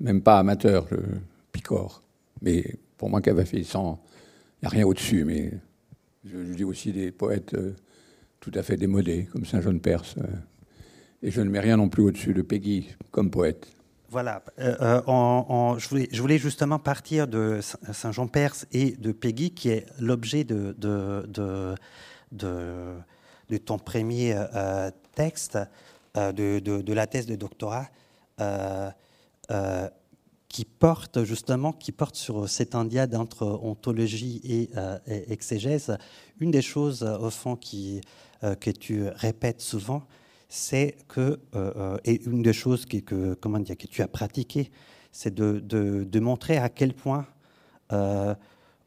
même 0.00 0.22
pas 0.22 0.38
amateur, 0.38 0.86
je 0.90 0.96
picore. 1.52 2.02
Mais 2.42 2.76
pour 2.96 3.10
moi, 3.10 3.20
Cavafis, 3.20 3.56
il 3.74 3.78
n'y 3.78 4.66
a 4.66 4.68
rien 4.68 4.86
au-dessus. 4.86 5.24
Mais 5.24 5.52
je, 6.24 6.38
dis 6.54 6.64
aussi 6.64 6.92
des 6.92 7.12
poètes 7.12 7.54
euh, 7.54 7.74
tout 8.44 8.58
à 8.58 8.62
fait 8.62 8.76
démodés, 8.76 9.26
comme 9.32 9.46
Saint-Jean 9.46 9.78
Perse. 9.78 10.16
Euh, 10.18 10.26
et 11.22 11.30
je 11.30 11.40
ne 11.40 11.48
mets 11.48 11.60
rien 11.60 11.78
non 11.78 11.88
plus 11.88 12.02
au-dessus 12.02 12.34
de 12.34 12.42
Peggy 12.42 12.90
comme 13.10 13.30
poète. 13.30 13.68
Voilà, 14.10 14.44
euh, 14.60 15.00
je, 15.78 15.88
voulais, 15.88 16.08
je, 16.12 16.20
voulais, 16.20 16.38
justement 16.38 16.78
partir 16.78 17.26
de 17.26 17.60
Saint-Jean 17.92 18.28
Perse 18.28 18.66
et 18.70 18.92
de 18.92 19.12
Peggy, 19.12 19.50
qui 19.52 19.70
est 19.70 19.86
l'objet 19.98 20.44
de, 20.44 20.76
de, 20.78 21.26
de, 21.26 21.74
de, 22.32 23.56
ton 23.56 23.78
premier 23.78 24.36
texte, 25.16 25.58
de, 26.14 26.92
la 26.92 27.06
thèse 27.06 27.26
de 27.26 27.34
doctorat. 27.34 27.88
Euh, 29.50 29.88
qui 30.54 30.64
porte 30.64 31.24
justement, 31.24 31.72
qui 31.72 31.90
porte 31.90 32.14
sur 32.14 32.48
cette 32.48 32.76
indiade 32.76 33.16
entre 33.16 33.44
ontologie 33.44 34.40
et, 34.44 34.70
euh, 34.76 34.96
exégèse. 35.08 35.98
Une 36.38 36.52
des 36.52 36.62
choses 36.62 37.02
au 37.02 37.30
fond 37.30 37.56
qui, 37.56 37.96
euh, 37.96 38.00
que 38.60 38.70
tu 38.70 39.08
répètes 39.08 39.60
souvent, 39.60 40.02
c'est 40.48 40.96
que, 41.08 41.40
et 42.04 42.22
une 42.26 42.42
des 42.42 42.52
choses 42.52 42.86
que, 42.86 43.34
comment 43.34 43.58
dire, 43.58 43.76
que 43.76 43.86
tu 43.86 44.02
as 44.02 44.08
pratiqué, 44.08 44.70
c'est 45.12 45.34
de, 45.34 45.60
de, 45.60 46.20
montrer 46.20 46.58
à 46.58 46.68
quel 46.68 46.94
point, 46.94 47.26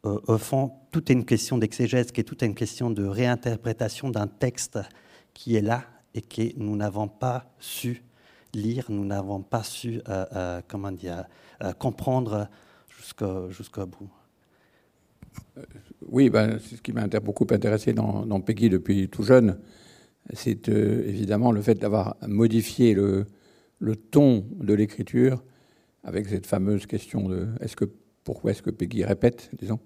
au 0.04 0.38
fond, 0.38 0.72
tout 0.92 1.12
est 1.12 1.16
une 1.16 1.26
question 1.26 1.58
d'exégèse, 1.58 2.12
qui 2.12 2.22
est 2.22 2.24
toute 2.24 2.44
une 2.44 2.56
question 2.56 2.90
de 2.90 3.06
réinterprétation 3.06 4.10
d'un 4.10 4.28
texte 4.28 4.80
qui 5.34 5.56
est 5.56 5.62
là 5.62 5.84
et 6.14 6.22
que 6.22 6.58
nous 6.58 6.76
n'avons 6.76 7.08
pas 7.08 7.46
su 7.60 8.04
lire, 8.54 8.86
nous 8.90 9.06
n'avons 9.06 9.42
pas 9.42 9.64
su 9.64 10.02
euh, 10.10 10.26
euh, 10.34 10.62
comment 10.68 10.92
dire, 10.92 11.26
euh, 11.62 11.74
comprendre 11.74 12.48
jusqu'au 12.90 13.86
bout. 13.86 14.10
Oui, 16.10 16.30
ben, 16.30 16.58
c'est 16.60 16.78
ce 16.78 16.82
qui 16.82 16.94
m'a 16.94 17.08
beaucoup 17.08 17.48
intéressé 17.52 17.94
dans, 17.94 18.42
Peggy 18.42 18.70
depuis 18.70 19.10
tout 19.10 19.24
jeune. 19.24 19.60
C'est 20.34 20.68
évidemment 20.70 21.52
le 21.52 21.62
fait 21.62 21.76
d'avoir 21.76 22.18
modifié 22.28 22.94
le, 22.94 23.26
ton 24.12 24.46
de 24.60 24.74
l'écriture 24.74 25.44
avec 26.04 26.28
cette 26.28 26.46
fameuse 26.46 26.86
question 26.86 27.28
de 27.28 27.48
est-ce 27.62 27.76
que, 27.76 27.86
pourquoi 28.24 28.52
est-ce 28.52 28.62
que 28.62 28.70
Peggy 28.70 29.04
répète, 29.04 29.50
disons. 29.60 29.80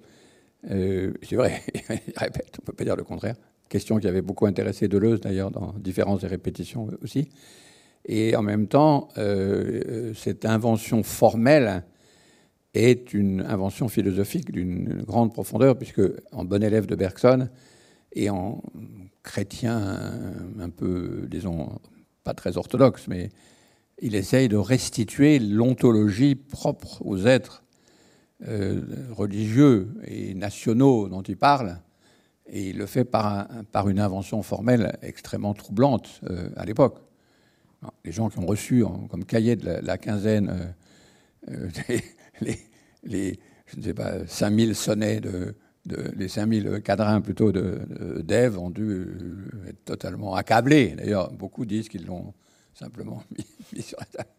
c'est 0.68 1.36
vrai, 1.36 1.62
il 1.90 2.14
répète, 2.18 2.58
on 2.60 2.62
ne 2.62 2.66
peut 2.66 2.74
pas 2.74 2.84
dire 2.84 2.96
le 2.96 3.04
contraire. 3.04 3.36
Question 3.70 3.98
qui 4.00 4.08
avait 4.08 4.22
beaucoup 4.22 4.46
intéressé 4.46 4.88
Deleuze 4.88 5.22
d'ailleurs 5.22 5.50
dans 5.50 5.74
différentes 5.80 6.24
répétitions 6.24 6.90
aussi. 7.02 7.30
Et 8.06 8.36
en 8.36 8.42
même 8.42 8.68
temps, 8.68 9.10
euh, 9.18 10.14
cette 10.14 10.46
invention 10.46 11.04
formelle 11.04 11.84
est 12.74 13.14
une 13.14 13.42
invention 13.42 13.88
philosophique 13.90 14.52
d'une 14.52 15.04
grande 15.04 15.34
profondeur, 15.34 15.78
puisque 15.78 16.02
en 16.32 16.46
bon 16.46 16.64
élève 16.64 16.86
de 16.86 16.96
Bergson 16.96 17.50
et 18.14 18.30
en 18.30 18.62
chrétien 19.24 20.00
un 20.60 20.70
peu, 20.70 21.28
disons, 21.30 21.80
pas 22.24 22.34
très 22.34 22.58
orthodoxe, 22.58 23.08
mais 23.08 23.30
il 24.00 24.16
essaye 24.16 24.48
de 24.48 24.58
restituer 24.58 25.40
l'ontologie 25.40 26.36
propre 26.36 27.06
aux 27.06 27.26
êtres 27.26 27.64
euh, 28.48 28.82
religieux 29.12 29.94
et 30.06 30.34
nationaux 30.34 31.08
dont 31.08 31.22
il 31.22 31.38
parle, 31.38 31.78
et 32.48 32.70
il 32.70 32.78
le 32.78 32.86
fait 32.86 33.06
par, 33.06 33.48
par 33.72 33.90
une 33.90 34.00
invention 34.00 34.42
formelle 34.44 34.98
extrêmement 35.02 35.54
troublante 35.54 36.22
euh, 36.30 36.50
à 36.56 36.66
l'époque. 36.66 36.98
Les 38.06 38.12
gens 38.12 38.30
qui 38.30 38.38
ont 38.38 38.46
reçu 38.46 38.84
comme 39.10 39.26
cahier 39.26 39.56
de 39.56 39.80
la, 39.82 39.98
quinzaine 39.98 40.74
euh, 41.50 41.68
euh, 41.90 41.98
les, 43.04 43.40
je 43.68 43.78
ne 43.78 43.84
sais 43.84 43.94
pas, 43.94 44.26
5000 44.26 44.76
sonnets, 44.76 45.20
de, 45.20 45.56
de, 45.86 46.12
les 46.16 46.28
5000 46.28 46.82
quadrans 46.84 47.22
plutôt 47.22 47.52
d'Ève 47.52 48.58
ont 48.58 48.70
dû 48.70 48.84
euh, 48.84 49.70
être 49.70 49.84
totalement 49.86 50.36
accablés. 50.36 50.96
D'ailleurs, 50.98 51.32
beaucoup 51.32 51.66
disent 51.66 51.90
qu'ils 51.90 52.06
l'ont 52.06 52.34
simplement 52.74 53.24
mis, 53.74 53.82
sur 53.82 54.00
la 54.00 54.06
table. 54.06 54.30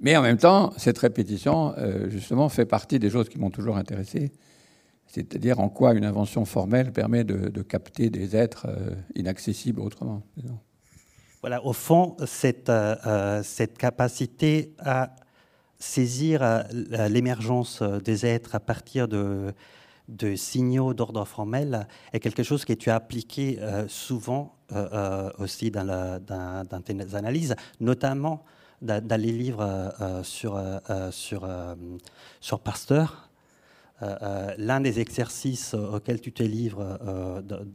Mais 0.00 0.16
en 0.16 0.22
même 0.22 0.38
temps, 0.38 0.72
cette 0.76 0.98
répétition, 0.98 1.74
justement, 2.06 2.48
fait 2.48 2.66
partie 2.66 3.00
des 3.00 3.10
choses 3.10 3.28
qui 3.28 3.36
m'ont 3.36 3.50
toujours 3.50 3.76
intéressé, 3.76 4.30
c'est-à-dire 5.08 5.58
en 5.58 5.68
quoi 5.68 5.92
une 5.92 6.04
invention 6.04 6.44
formelle 6.44 6.92
permet 6.92 7.24
de, 7.24 7.62
capter 7.62 8.08
des 8.08 8.36
êtres 8.36 8.68
inaccessibles 9.16 9.80
autrement. 9.80 10.22
Voilà, 11.40 11.64
au 11.64 11.72
fond, 11.72 12.16
cette, 12.26 12.68
euh, 12.68 12.96
euh, 13.06 13.42
cette 13.44 13.78
capacité 13.78 14.74
à 14.78 15.14
saisir 15.78 16.42
euh, 16.42 16.62
l'émergence 17.08 17.82
des 17.82 18.26
êtres 18.26 18.54
à 18.54 18.60
partir 18.60 19.08
de, 19.08 19.54
signaux 20.36 20.94
d'ordre 20.94 21.24
formel 21.24 21.86
est 22.12 22.20
quelque 22.20 22.42
chose 22.42 22.64
que 22.64 22.72
tu 22.72 22.90
as 22.90 22.96
appliqué 22.96 23.58
souvent 23.88 24.56
aussi 25.38 25.70
dans, 25.70 26.22
tes 26.84 27.14
analyses, 27.14 27.54
notamment 27.78 28.42
dans, 28.80 29.20
les 29.20 29.32
livres 29.32 29.92
sur, 30.22 30.58
sur, 31.10 31.46
sur 32.40 32.60
Pasteur. 32.60 33.28
L'un 34.00 34.80
des 34.80 34.98
exercices 34.98 35.74
auxquels 35.74 36.22
tu 36.22 36.32
te 36.32 36.42
livres 36.42 36.98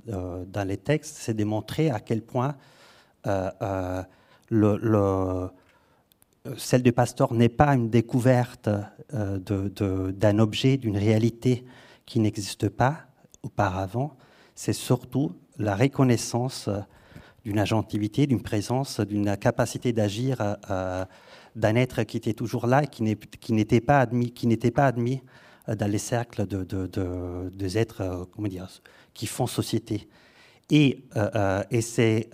dans 0.07 0.67
les 0.67 0.77
textes, 0.77 1.17
c'est 1.19 1.35
de 1.35 1.43
montrer 1.43 1.91
à 1.91 1.99
quel 1.99 2.23
point 2.23 2.55
euh, 3.25 3.49
euh, 3.61 4.03
le, 4.49 5.49
celle 6.57 6.83
du 6.83 6.91
pasteur 6.91 7.33
n'est 7.33 7.49
pas 7.49 7.73
une 7.73 7.89
découverte 7.89 8.69
euh, 9.13 9.39
d'un 10.11 10.39
objet, 10.39 10.77
d'une 10.77 10.97
réalité 10.97 11.65
qui 12.05 12.19
n'existe 12.19 12.69
pas 12.69 13.05
auparavant, 13.43 14.17
c'est 14.55 14.73
surtout 14.73 15.35
la 15.57 15.75
reconnaissance 15.75 16.69
d'une 17.45 17.59
agentivité, 17.59 18.27
d'une 18.27 18.41
présence, 18.41 18.99
d'une 18.99 19.37
capacité 19.37 19.93
d'agir 19.93 20.57
d'un 21.55 21.75
être 21.75 22.03
qui 22.03 22.17
était 22.17 22.33
toujours 22.33 22.67
là 22.67 22.83
et 22.83 22.87
qui 22.87 23.53
n'était 23.53 23.81
pas 23.81 23.99
admis, 23.99 24.31
qui 24.31 24.47
n'était 24.47 24.71
pas 24.71 24.87
admis 24.87 25.21
dans 25.67 25.89
les 25.89 25.97
cercles 25.97 26.45
de, 26.45 26.63
de, 26.63 27.49
des 27.53 27.77
êtres, 27.77 28.27
comment 28.33 28.47
dire, 28.47 28.67
qui 29.13 29.27
font 29.27 29.47
société. 29.47 30.07
Et, 30.69 31.03
et 31.71 31.81
c'est 31.81 32.29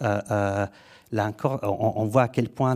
encore, 1.17 1.59
on, 1.63 2.05
voit 2.05 2.23
à 2.23 2.27
quel 2.27 2.49
point 2.49 2.75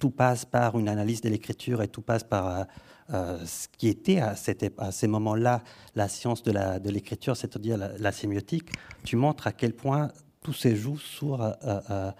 tout 0.00 0.10
passe 0.10 0.44
par 0.44 0.76
une 0.78 0.88
analyse 0.88 1.20
de 1.20 1.28
l'écriture 1.28 1.82
et 1.82 1.88
tout 1.88 2.02
passe 2.02 2.24
par 2.24 2.66
euh, 3.12 3.38
ce 3.44 3.68
qui 3.76 3.88
était 3.88 4.18
à, 4.18 4.34
ces 4.34 5.06
moments-là 5.06 5.62
la 5.94 6.08
science 6.08 6.42
de 6.42 6.90
l'écriture, 6.90 7.36
c'est-à-dire 7.36 7.76
la, 7.76 8.12
sémiotique, 8.12 8.70
tu 9.04 9.16
montres 9.16 9.46
à 9.46 9.52
quel 9.52 9.74
point 9.74 10.10
tout 10.42 10.52
se 10.52 10.74
joue 10.74 10.96
sur 10.96 11.42
euh, 11.42 11.52
euh, 11.64 12.10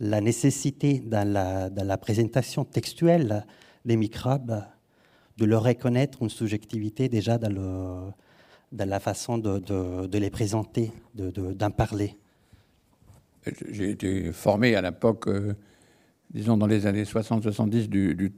la 0.00 0.20
nécessité 0.20 0.98
dans 0.98 1.26
la, 1.26 1.98
présentation 1.98 2.64
textuelle 2.64 3.46
des 3.84 3.96
microbes 3.96 4.62
de 5.38 5.44
leur 5.44 5.62
reconnaître 5.62 6.22
une 6.22 6.30
subjectivité 6.30 7.08
déjà 7.08 7.38
dans, 7.38 8.12
la 8.72 9.00
façon 9.00 9.38
de, 9.38 10.18
les 10.18 10.30
présenter, 10.30 10.92
d'en 11.14 11.70
parler. 11.70 12.16
J'ai 13.70 13.90
été 13.90 14.32
formé 14.32 14.74
à 14.74 14.82
l'époque 14.82 15.28
disons, 16.34 16.56
dans 16.56 16.66
les 16.66 16.86
années 16.86 17.04
60-70 17.04 17.88
du, 17.88 18.32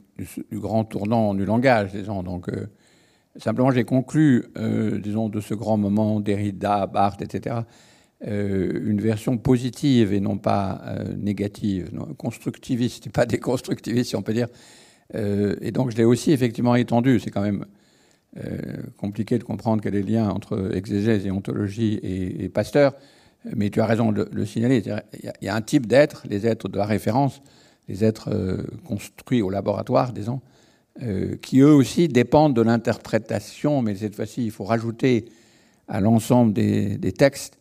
grand 0.53 0.85
tournant 0.85 1.33
du 1.33 1.45
langage, 1.45 1.91
disons. 1.91 2.21
Donc, 2.21 2.47
euh, 2.49 2.67
simplement, 3.37 3.71
j'ai 3.71 3.83
conclu, 3.83 4.45
euh, 4.57 4.99
disons, 4.99 5.29
de 5.29 5.41
ce 5.41 5.55
grand 5.55 5.77
moment 5.77 6.19
Derrida, 6.19 6.85
Barthes, 6.85 7.23
etc., 7.23 7.57
euh, 8.25 8.81
une 8.83 8.99
version 8.99 9.37
positive 9.37 10.11
et 10.11 10.19
non 10.19 10.37
pas 10.37 10.81
négative, 11.17 11.91
constructiviste, 12.17 13.09
pas 13.11 13.25
déconstructiviste, 13.25 14.09
si 14.09 14.15
on 14.15 14.21
peut 14.21 14.33
dire. 14.33 14.47
et 15.13 15.71
donc, 15.71 15.91
je 15.91 15.97
l'ai 15.97 16.05
aussi 16.05 16.31
effectivement 16.31 16.75
étendu. 16.75 17.19
C'est 17.19 17.31
quand 17.31 17.41
même 17.41 17.65
compliqué 18.97 19.39
de 19.39 19.43
comprendre 19.43 19.81
quel 19.81 19.95
est 19.95 20.01
le 20.01 20.07
lien 20.07 20.29
entre 20.29 20.75
exégèse 20.75 21.25
et 21.25 21.31
ontologie 21.31 21.99
et, 22.03 22.49
Pasteur. 22.49 22.93
Mais 23.55 23.69
tu 23.69 23.81
as 23.81 23.85
raison 23.85 24.11
de 24.11 24.27
le 24.31 24.45
signaler. 24.45 24.83
Il 25.13 25.31
y, 25.41 25.47
a 25.47 25.55
un 25.55 25.61
type 25.61 25.85
d'être, 25.85 26.23
les 26.29 26.45
êtres 26.45 26.67
de 26.67 26.77
la 26.77 26.85
référence, 26.85 27.41
les 27.87 28.03
êtres 28.03 28.29
euh, 28.31 28.63
construits 28.85 29.41
au 29.41 29.49
laboratoire, 29.49 30.13
disons, 30.13 30.41
euh, 31.01 31.35
qui 31.37 31.59
eux 31.59 31.73
aussi 31.73 32.07
dépendent 32.07 32.55
de 32.55 32.61
l'interprétation, 32.61 33.81
mais 33.81 33.95
cette 33.95 34.15
fois-ci, 34.15 34.45
il 34.45 34.51
faut 34.51 34.63
rajouter 34.63 35.25
à 35.87 36.01
l'ensemble 36.01 36.53
des, 36.53 37.13
textes, 37.13 37.57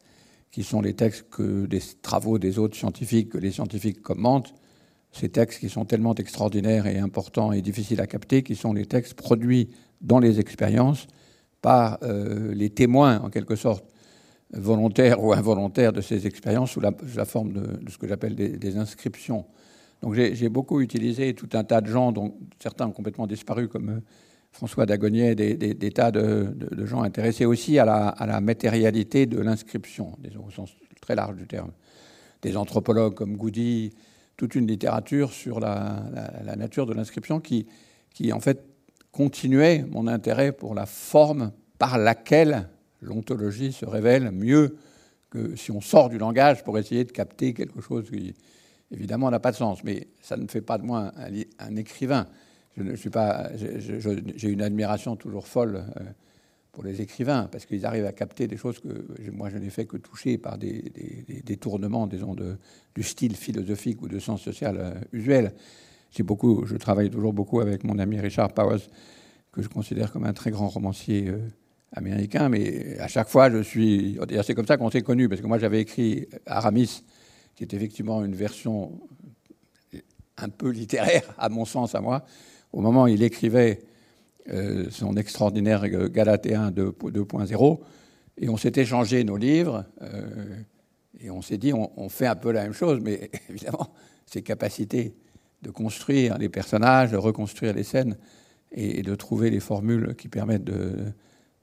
qui 0.50 0.64
sont 0.64 0.80
les 0.80 0.95
textes 0.95 1.26
des 1.40 1.80
travaux 2.02 2.38
des 2.38 2.59
autres 2.59 2.76
scientifiques, 2.76 3.30
que 3.30 3.38
les 3.38 3.52
scientifiques 3.52 4.02
commentent, 4.02 4.54
ces 5.12 5.28
textes 5.28 5.61
qui 5.61 5.68
sont 5.68 5.85
tellement 5.85 6.14
extraordinaires 6.14 6.87
et 6.87 6.99
importants 6.99 7.52
et 7.52 7.62
difficiles 7.62 8.00
à 8.00 8.06
capter, 8.06 8.42
qui 8.42 8.56
sont 8.56 8.73
les 8.73 8.87
textes 8.87 9.14
produits 9.14 9.71
dans 10.00 10.18
les 10.18 10.40
expériences 10.40 11.06
par 11.62 11.99
euh, 12.02 12.54
les 12.54 12.71
témoins, 12.71 13.21
en 13.21 13.30
quelque 13.30 13.56
sorte, 13.56 13.85
volontaires 14.52 15.23
ou 15.23 15.33
involontaires 15.33 15.92
de 15.92 16.00
ces 16.00 16.26
expériences, 16.26 16.71
sous 16.73 16.80
la, 16.80 16.92
forme 17.25 17.52
de, 17.52 17.90
ce 17.90 17.99
que 17.99 18.06
j'appelle 18.06 18.35
des, 18.35 18.76
inscriptions 18.76 19.45
donc 20.03 20.15
j'ai 20.15 20.49
beaucoup 20.49 20.81
utilisé 20.81 21.35
tout 21.35 21.49
un 21.55 21.65
tas 21.65 21.81
de 21.81 21.88
gens, 21.88 22.12
dont 22.12 22.35
certains 22.61 22.87
ont 22.87 22.93
complètement 22.93 23.26
disparu, 23.26 23.69
comme 23.69 23.88
euh, 23.88 24.00
François 24.53 24.87
Dagonier, 24.87 25.35
des, 25.35 25.91
tas 25.91 26.11
de, 26.11 26.55
gens 26.85 27.03
intéressés 27.03 27.45
aussi 27.45 27.79
à 27.79 27.85
la, 27.85 28.41
matérialité 28.41 29.26
de 29.26 29.38
l'inscription, 29.38 30.17
au 30.47 30.50
sens 30.50 30.75
très 31.00 31.15
large 31.15 31.37
du 31.37 31.47
terme. 31.47 31.73
Des 32.43 32.57
anthropologues 32.57 33.15
comme 33.15 33.37
Goudy, 33.37 33.93
toute 34.37 34.55
une 34.55 34.67
littérature 34.67 35.33
sur 35.33 35.61
la, 35.61 36.05
nature 36.57 36.87
de 36.87 36.95
l'inscription 36.95 37.41
qui, 37.41 37.67
qui, 38.15 38.33
en 38.33 38.41
fait, 38.41 38.65
continuait 39.12 39.85
mon 39.91 40.07
intérêt 40.07 40.53
pour 40.53 40.75
la 40.75 40.87
forme 40.87 41.53
par 41.79 41.99
laquelle 41.99 42.69
l'ontologie 43.00 43.73
se 43.73 43.85
révèle 43.85 44.31
mieux 44.31 44.76
que 45.31 45.57
si 45.57 45.71
on 45.71 45.81
sort 45.81 46.09
du 46.09 46.19
langage 46.19 46.65
pour 46.65 46.78
essayer 46.78 47.04
de 47.04 47.13
capter 47.13 47.52
quelque 47.52 47.80
chose 47.80 48.09
qui, 48.11 48.35
évidemment, 48.91 49.31
n'a 49.31 49.41
pas 49.41 49.53
de 49.53 49.57
sens. 49.57 49.83
Mais 49.85 50.09
ça 50.21 50.37
ne 50.37 50.47
fait 50.47 50.61
pas 50.61 50.79
de 50.79 50.85
moi 50.85 51.13
un, 51.59 51.77
écrivain. 51.77 52.27
Je 52.77 52.83
ne 52.83 52.95
suis 52.97 53.11
pas. 53.11 53.51
J'ai 53.57 54.49
une 54.49 54.63
admiration 54.63 55.17
toujours 55.17 55.47
folle 55.47 55.85
euh, 56.01 56.05
pour 56.73 56.85
les 56.85 57.01
écrivains 57.01 57.49
parce 57.51 57.65
qu'ils 57.65 57.87
arrivent 57.87 58.05
à 58.05 58.13
capter 58.13 58.47
des 58.47 58.57
choses 58.57 58.79
que 58.81 59.31
moi 59.31 59.49
je 59.49 59.57
n'ai 59.57 59.71
fait 59.71 59.87
que 59.87 59.97
toucher 59.97 60.37
par 60.37 60.59
des, 60.59 60.93
détournements, 61.45 62.07
disons, 62.07 62.35
de, 62.35 62.57
du 62.95 63.03
style 63.03 63.35
philosophique 63.35 64.03
ou 64.03 64.09
de 64.09 64.19
sens 64.19 64.43
social 64.43 64.77
euh, 64.79 64.95
usuel. 65.13 65.53
Je 66.13 66.77
travaille 66.77 67.11
toujours 67.11 67.33
beaucoup 67.33 67.61
avec 67.61 67.85
mon 67.85 67.99
ami 67.99 68.19
Richard 68.19 68.53
Powers, 68.55 68.89
que 69.53 69.61
je 69.61 69.69
considère 69.69 70.13
comme 70.13 70.25
un 70.25 70.33
très 70.33 70.51
grand 70.51 70.69
romancier. 70.69 71.29
Euh, 71.29 71.39
américain, 71.93 72.49
mais 72.49 72.99
à 72.99 73.09
chaque 73.09 73.29
fois, 73.29 73.49
je 73.49 73.63
suis. 73.63 74.19
C'est 74.43 74.55
comme 74.55 74.67
ça 74.67 74.77
qu'on 74.77 74.91
s'est 74.91 75.03
connus, 75.03 75.29
parce 75.29 75.41
que 75.41 75.47
moi, 75.47 75.59
j'avais 75.59 75.81
écrit 75.81 76.29
Aramis 76.45 77.05
qui 77.56 77.64
est 77.64 77.75
effectivement 77.75 78.23
une 78.25 78.34
version 78.34 79.00
un 80.36 80.49
peu 80.49 80.71
littéraire, 80.71 81.34
à 81.38 81.49
mon 81.49 81.64
sens, 81.64 81.95
à 81.95 82.00
moi. 82.00 82.25
Au 82.73 82.80
moment 82.80 83.04
où 83.04 83.08
il 83.08 83.23
écrivait 83.23 83.80
euh, 84.50 84.86
son 84.90 85.16
extraordinaire 85.16 85.88
Galatéen 85.88 86.71
2.0, 86.71 87.80
et 88.38 88.49
on 88.50 88.58
s'est 88.58 88.73
échangé 88.76 89.25
nos 89.25 89.38
livres, 89.38 89.86
euh, 90.02 90.60
et 91.21 91.30
on 91.30 91.40
s'est 91.40 91.56
dit, 91.56 91.73
on, 91.73 92.08
fait 92.10 92.26
un 92.26 92.36
peu 92.36 92.52
la 92.52 92.64
même 92.64 92.75
chose, 92.75 93.00
mais 93.02 93.30
évidemment, 93.49 93.95
ces 94.26 94.42
capacités 94.42 95.14
de 95.62 95.71
construire 95.71 96.36
les 96.36 96.50
personnages, 96.50 97.12
de 97.12 97.16
reconstruire 97.16 97.73
les 97.73 97.82
scènes, 97.84 98.16
et, 98.73 99.02
de 99.02 99.14
trouver 99.14 99.49
les 99.49 99.60
formules 99.60 100.14
qui 100.16 100.28
permettent 100.28 100.64
de, 100.64 100.97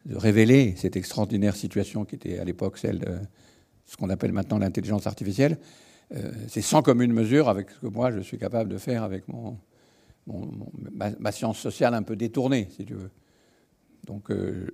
de, 0.05 0.15
révéler 0.15 0.73
cette 0.77 0.95
extraordinaire 0.95 1.55
situation 1.55 2.05
qui 2.05 2.15
était 2.15 2.39
à 2.39 2.43
l'époque 2.43 2.79
celle 2.79 2.99
de 2.99 3.17
ce 3.85 3.97
qu'on 3.97 4.09
appelle 4.09 4.31
maintenant 4.31 4.57
l'intelligence 4.57 5.07
artificielle, 5.07 5.57
euh, 6.13 6.31
c'est 6.47 6.61
sans 6.61 6.81
commune 6.81 7.13
mesure 7.13 7.49
avec 7.49 7.69
ce 7.71 7.79
que 7.79 7.87
moi 7.87 8.11
je 8.11 8.19
suis 8.19 8.37
capable 8.37 8.69
de 8.69 8.77
faire 8.77 9.03
avec 9.03 9.27
mon, 9.27 9.57
ma, 10.27 11.31
science 11.31 11.59
sociale 11.59 11.93
un 11.93 12.03
peu 12.03 12.15
détournée, 12.15 12.67
si 12.75 12.85
tu 12.85 12.93
veux. 12.93 13.11
Donc, 14.05 14.31
euh, 14.31 14.67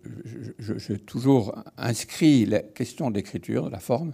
j'ai 0.57 0.97
toujours 0.97 1.63
inscrit 1.77 2.45
la 2.45 2.59
question 2.59 3.11
d'écriture, 3.11 3.65
de 3.65 3.69
la 3.69 3.79
forme. 3.79 4.13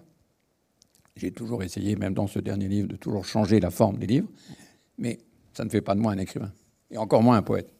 J'ai 1.15 1.31
toujours 1.31 1.63
essayé, 1.63 1.95
même 1.95 2.13
dans 2.13 2.27
ce 2.27 2.39
dernier 2.39 2.67
livre, 2.67 2.89
de 2.89 2.97
toujours 2.97 3.25
changer 3.25 3.62
la 3.62 3.71
forme 3.71 3.97
des 3.97 4.08
livres, 4.08 4.27
mais 4.97 5.19
ça 5.53 5.63
ne 5.63 5.69
fait 5.69 5.81
pas 5.81 5.95
de 5.95 6.01
moi 6.01 6.12
un 6.12 6.17
écrivain, 6.17 6.51
et 6.91 6.97
encore 6.97 7.23
moins 7.23 7.38
un 7.38 7.41
poète. 7.41 7.71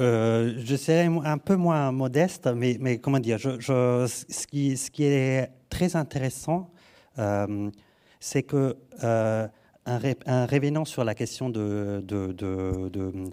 Euh, 0.00 0.54
je 0.58 0.76
serais 0.76 1.06
un 1.06 1.38
peu 1.38 1.54
moins 1.56 1.92
modeste, 1.92 2.48
mais, 2.54 2.76
mais 2.80 2.98
comment 2.98 3.20
dire, 3.20 3.38
ce, 3.40 4.46
qui, 4.46 4.76
ce, 4.76 4.90
qui, 4.90 5.04
est 5.04 5.50
très 5.72 5.96
intéressant, 5.96 6.70
c'est 8.22 8.44
que 8.44 8.76
euh, 9.02 9.48
un, 10.26 10.46
revenant 10.46 10.84
sur 10.84 11.02
la 11.02 11.14
question 11.14 11.50
de, 11.50 12.02
de, 12.04 12.32
de, 12.32 13.32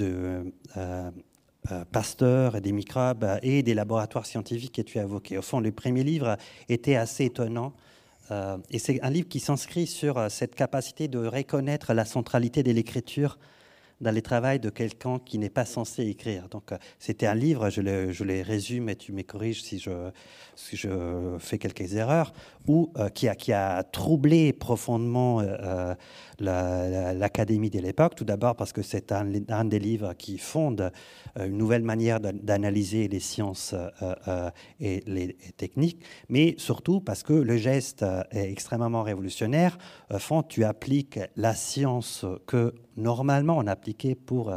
euh, 0.00 0.42
euh, 0.76 1.84
Pasteur 1.92 2.56
et 2.56 2.60
des 2.60 2.72
microbes 2.72 3.38
et 3.42 3.62
des 3.62 3.74
laboratoires 3.74 4.26
scientifiques 4.26 4.74
que 4.74 4.82
tu 4.82 4.98
as 4.98 5.02
évoqués. 5.02 5.38
Au 5.38 5.42
fond, 5.42 5.60
le 5.60 5.70
premier 5.70 6.02
livre 6.02 6.36
était 6.68 6.96
assez 6.96 7.26
étonnant. 7.26 7.74
et 8.70 8.78
c'est 8.78 9.00
un 9.02 9.10
livre 9.10 9.28
qui 9.28 9.38
s'inscrit 9.38 9.86
sur 9.86 10.30
cette 10.30 10.54
capacité 10.54 11.06
de 11.06 11.18
reconnaître 11.18 11.92
la 11.92 12.04
centralité 12.04 12.62
de 12.62 12.72
l'écriture 12.72 13.38
dans 14.02 14.10
les 14.10 14.20
travaux 14.20 14.58
de 14.58 14.68
quelqu'un 14.68 15.18
qui 15.24 15.38
n'est 15.38 15.48
pas 15.48 15.64
censé 15.64 16.04
écrire. 16.04 16.48
Donc, 16.48 16.70
c'était 16.98 17.26
un 17.26 17.34
livre, 17.34 17.70
je 17.70 17.80
le, 17.80 18.12
je 18.12 18.24
résume 18.42 18.88
et 18.88 18.96
tu 18.96 19.12
me 19.12 19.22
corriges 19.22 19.62
si 19.62 19.78
je, 19.78 20.10
si 20.56 20.76
je 20.76 21.36
fais 21.38 21.58
quelques 21.58 21.94
erreurs, 21.94 22.32
ou 22.68 22.92
euh, 22.96 23.08
qui, 23.08 23.28
a, 23.28 23.34
qui 23.34 23.52
a 23.52 23.82
troublé 23.82 24.52
profondément 24.52 25.40
euh, 25.40 25.94
euh, 26.40 27.12
l'Académie 27.12 27.70
de 27.70 27.80
l'époque. 27.80 28.14
Tout 28.14 28.24
d'abord 28.24 28.56
parce 28.56 28.72
que 28.72 28.82
c'est 28.82 29.12
un, 29.12 29.64
des 29.64 29.78
livres 29.78 30.14
qui 30.14 30.38
fonde 30.38 30.92
une 31.38 31.56
nouvelle 31.56 31.82
manière 31.82 32.20
d'analyser 32.20 33.08
les 33.08 33.20
sciences 33.20 33.74
et 34.80 35.02
les 35.06 35.36
techniques, 35.56 36.02
mais 36.28 36.54
surtout 36.58 37.00
parce 37.00 37.22
que 37.22 37.32
le 37.32 37.56
geste 37.56 38.04
est 38.32 38.50
extrêmement 38.50 39.02
révolutionnaire. 39.02 39.78
Au 40.12 40.18
fond, 40.18 40.42
tu 40.42 40.64
appliques 40.64 41.20
la 41.36 41.54
science 41.54 42.26
que 42.46 42.74
normalement 42.96 43.56
on 43.56 43.66
appliquait 43.66 44.14
pour 44.14 44.52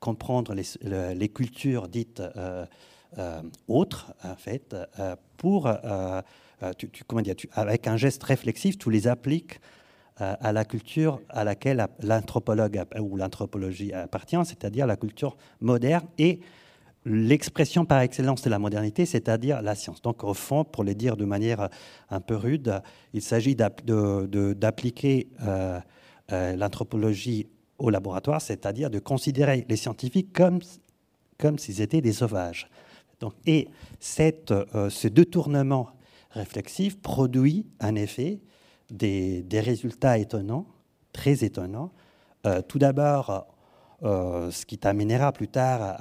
comprendre 0.00 0.54
les, 0.54 1.28
cultures 1.28 1.88
dites 1.88 2.22
autres, 3.68 4.14
en 4.22 4.36
fait, 4.36 4.76
pour, 5.36 5.68
euh, 6.62 6.72
tu, 6.76 6.88
comment 7.06 7.22
dire, 7.22 7.34
avec 7.52 7.86
un 7.86 7.96
geste 7.96 8.22
réflexif, 8.22 8.78
tu 8.78 8.90
les 8.90 9.08
appliques 9.08 9.60
à 10.18 10.50
la 10.50 10.64
culture 10.64 11.20
à 11.28 11.44
laquelle 11.44 11.86
l'anthropologue 12.02 12.82
ou 12.98 13.18
l'anthropologie 13.18 13.92
appartient, 13.92 14.38
c'est-à-dire 14.46 14.86
la 14.86 14.96
culture 14.96 15.36
moderne 15.60 16.06
et 16.16 16.40
l'expression 17.04 17.84
par 17.84 18.00
excellence 18.00 18.40
de 18.40 18.48
la 18.48 18.58
modernité, 18.58 19.04
c'est-à-dire 19.04 19.60
la 19.60 19.74
science. 19.74 20.00
Donc, 20.00 20.24
au 20.24 20.32
fond, 20.32 20.64
pour 20.64 20.84
le 20.84 20.94
dire 20.94 21.18
de 21.18 21.26
manière 21.26 21.68
un 22.08 22.20
peu 22.20 22.34
rude, 22.34 22.80
il 23.12 23.20
s'agit 23.20 23.54
d'appliquer 23.54 25.28
l'anthropologie 26.30 27.46
au 27.78 27.90
laboratoire, 27.90 28.40
c'est-à-dire 28.40 28.90
de 28.90 28.98
considérer 28.98 29.66
les 29.68 29.76
scientifiques 29.76 30.32
comme, 30.32 30.60
comme 31.38 31.58
s'ils 31.58 31.80
étaient 31.80 32.00
des 32.00 32.12
sauvages. 32.12 32.68
Donc, 33.20 33.34
et 33.46 33.68
cette, 33.98 34.50
euh, 34.50 34.90
ce 34.90 35.08
détournement 35.08 35.88
réflexif 36.36 37.00
produit 37.00 37.66
en 37.80 37.94
effet 37.94 38.40
des, 38.90 39.42
des 39.42 39.60
résultats 39.60 40.18
étonnants, 40.18 40.66
très 41.12 41.44
étonnants. 41.44 41.92
Euh, 42.46 42.62
tout 42.62 42.78
d'abord, 42.78 43.46
euh, 44.02 44.50
ce 44.50 44.66
qui 44.66 44.78
t'amènera 44.78 45.32
plus 45.32 45.48
tard 45.48 45.96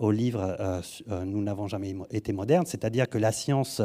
au 0.00 0.10
livre 0.10 0.56
Nous 1.24 1.42
n'avons 1.42 1.66
jamais 1.66 1.94
été 2.10 2.32
modernes, 2.32 2.66
c'est-à-dire 2.66 3.08
que 3.08 3.18
la 3.18 3.32
science 3.32 3.82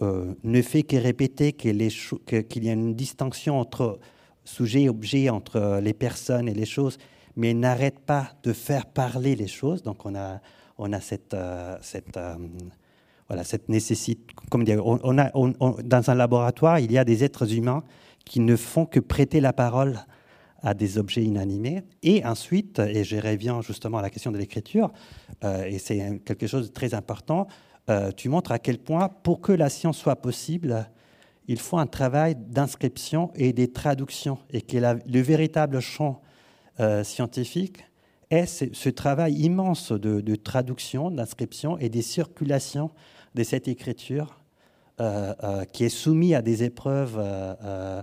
ne 0.00 0.62
fait 0.62 0.82
que 0.82 0.96
répéter 0.96 1.52
qu'il 1.52 1.80
y 1.82 2.68
a 2.68 2.72
une 2.72 2.94
distinction 2.94 3.58
entre 3.58 3.98
sujet 4.44 4.82
et 4.82 4.88
objet, 4.88 5.30
entre 5.30 5.80
les 5.82 5.94
personnes 5.94 6.48
et 6.48 6.54
les 6.54 6.66
choses, 6.66 6.98
mais 7.36 7.54
n'arrête 7.54 8.00
pas 8.00 8.32
de 8.42 8.52
faire 8.52 8.86
parler 8.86 9.36
les 9.36 9.46
choses. 9.46 9.82
Donc 9.82 10.04
on 10.04 10.14
a 10.14 10.40
on 10.78 10.92
a 10.92 11.00
cette, 11.00 11.34
euh, 11.34 11.76
cette, 11.80 12.16
euh, 12.16 12.34
voilà, 13.28 13.44
cette 13.44 13.68
nécessité. 13.68 14.22
Comme 14.50 14.64
dire, 14.64 14.84
on, 14.84 15.18
a, 15.18 15.30
dans 15.82 16.10
un 16.10 16.14
laboratoire, 16.14 16.78
il 16.78 16.92
y 16.92 16.98
a 16.98 17.04
des 17.04 17.24
êtres 17.24 17.54
humains 17.54 17.82
qui 18.24 18.40
ne 18.40 18.56
font 18.56 18.86
que 18.86 19.00
prêter 19.00 19.40
la 19.40 19.52
parole 19.52 20.00
à 20.60 20.74
des 20.74 20.98
objets 20.98 21.24
inanimés. 21.24 21.82
Et 22.02 22.24
ensuite, 22.24 22.78
et 22.78 23.04
je 23.04 23.16
reviens 23.16 23.62
justement 23.62 23.98
à 23.98 24.02
la 24.02 24.10
question 24.10 24.30
de 24.30 24.38
l'écriture, 24.38 24.92
euh, 25.44 25.64
et 25.64 25.78
c'est 25.78 26.20
quelque 26.24 26.46
chose 26.46 26.68
de 26.68 26.72
très 26.72 26.94
important, 26.94 27.46
tu 28.16 28.28
montres 28.28 28.52
à 28.52 28.60
quel 28.60 28.78
point, 28.78 29.08
pour 29.08 29.40
que 29.40 29.50
la 29.50 29.68
science 29.68 29.98
soit 29.98 30.14
possible, 30.16 30.88
il 31.48 31.58
faut 31.58 31.78
un 31.78 31.88
travail 31.88 32.36
d'inscription 32.36 33.32
et 33.34 33.52
des 33.52 33.72
traductions, 33.72 34.38
et 34.50 34.62
que 34.62 34.78
le 34.78 35.20
véritable 35.20 35.80
champ 35.80 36.22
scientifique 37.02 37.84
est 38.32 38.46
ce, 38.46 38.88
travail 38.88 39.34
immense 39.34 39.92
de, 39.92 40.34
traduction, 40.36 41.10
d'inscription 41.10 41.78
et 41.78 41.88
des 41.88 42.02
circulations 42.02 42.90
de 43.34 43.42
cette 43.42 43.68
écriture 43.68 44.40
euh, 45.00 45.34
euh, 45.42 45.64
qui 45.64 45.84
est 45.84 45.88
soumise 45.88 46.34
à 46.34 46.42
des 46.42 46.64
épreuves 46.64 47.18
euh, 47.18 48.02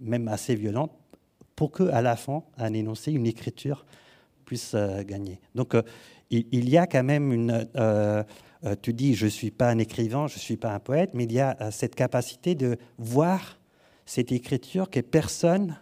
même 0.00 0.28
assez 0.28 0.54
violentes 0.54 0.92
pour 1.56 1.72
qu'à 1.72 2.02
la 2.02 2.16
fin, 2.16 2.42
un 2.56 2.72
énoncé, 2.72 3.12
une 3.12 3.26
écriture 3.26 3.84
puisse 4.44 4.74
gagner. 5.06 5.40
Donc 5.54 5.76
il, 6.30 6.68
y 6.68 6.76
a 6.76 6.86
quand 6.86 7.04
même 7.04 7.32
une... 7.32 7.66
tu 8.82 8.92
dis, 8.92 9.14
je 9.14 9.26
ne 9.26 9.30
suis 9.30 9.50
pas 9.50 9.70
un 9.70 9.78
écrivain, 9.78 10.26
je 10.26 10.34
ne 10.34 10.40
suis 10.40 10.56
pas 10.56 10.72
un 10.72 10.80
poète, 10.80 11.10
mais 11.14 11.24
il 11.24 11.32
y 11.32 11.40
a 11.40 11.70
cette 11.70 11.94
capacité 11.94 12.54
de 12.54 12.76
voir 12.98 13.58
cette 14.04 14.32
écriture 14.32 14.90
que 14.90 15.00
personne 15.00 15.78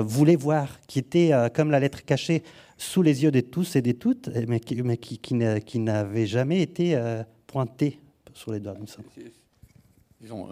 voulait 0.00 0.36
voir, 0.36 0.80
qui 0.86 0.98
était 0.98 1.32
euh, 1.32 1.48
comme 1.48 1.70
la 1.70 1.80
lettre 1.80 2.04
cachée 2.04 2.42
sous 2.78 3.02
les 3.02 3.22
yeux 3.22 3.30
de 3.30 3.40
tous 3.40 3.76
et 3.76 3.82
de 3.82 3.92
toutes, 3.92 4.30
mais 4.48 4.58
qui, 4.60 5.78
n'avait 5.78 6.26
jamais 6.26 6.62
été 6.62 6.96
euh, 6.96 7.22
pointée 7.46 7.98
sur 8.32 8.52
les 8.52 8.60
doigts. 8.60 8.74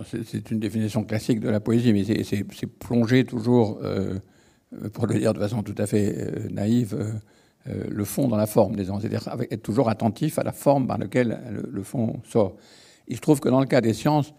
C'est 0.05 0.51
une 0.51 0.61
définition 0.61 1.05
classique 1.05 1.41
de 1.41 1.49
la 1.49 1.61
poésie, 1.61 1.93
mais 1.93 2.05
c'est 2.05 2.67
plonger 2.67 3.25
toujours, 3.25 3.81
pour 4.93 5.07
le 5.07 5.19
dire 5.19 5.33
de 5.33 5.39
façon 5.39 5.63
tout 5.63 5.77
à 5.79 5.87
fait 5.87 6.51
naïve, 6.51 7.21
le 7.67 8.05
fond 8.05 8.27
dans 8.27 8.37
la 8.37 8.47
forme, 8.47 8.77
c'est-à-dire 8.77 9.29
être 9.49 9.63
toujours 9.63 9.89
attentif 9.89 10.41
à 10.41 10.43
la 10.43 10.51
forme 10.51 10.89
par 10.89 10.99
laquelle 10.99 11.41
le, 11.51 11.71
le, 11.71 11.83
fond 11.85 12.21
sort. 12.25 12.57
Il 13.07 13.15
se 13.15 13.21
trouve 13.21 13.39
que 13.39 13.49
dans 13.49 13.61
le 13.61 13.67
cas 13.67 13.81
des 13.81 13.95
sciences, 13.95 14.35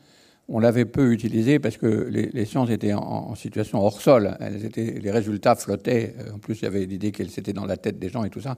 on 0.53 0.59
l'avait 0.59 0.85
peu 0.85 1.13
utilisé 1.13 1.59
parce 1.59 1.77
que 1.77 1.87
les, 1.87 2.45
sciences 2.45 2.69
étaient 2.69 2.91
en, 2.93 3.33
situation 3.35 3.79
hors 3.79 4.01
sol. 4.01 4.37
Les 4.75 5.11
résultats 5.11 5.55
flottaient. 5.55 6.13
En 6.33 6.39
plus, 6.39 6.59
il 6.59 6.63
y 6.63 6.67
avait 6.67 6.85
l'idée 6.85 7.13
qu'elles 7.13 7.31
étaient 7.39 7.53
dans 7.53 7.65
la 7.65 7.77
tête 7.77 7.97
des 7.97 8.09
gens 8.09 8.25
et 8.25 8.29
tout 8.29 8.41
ça. 8.41 8.57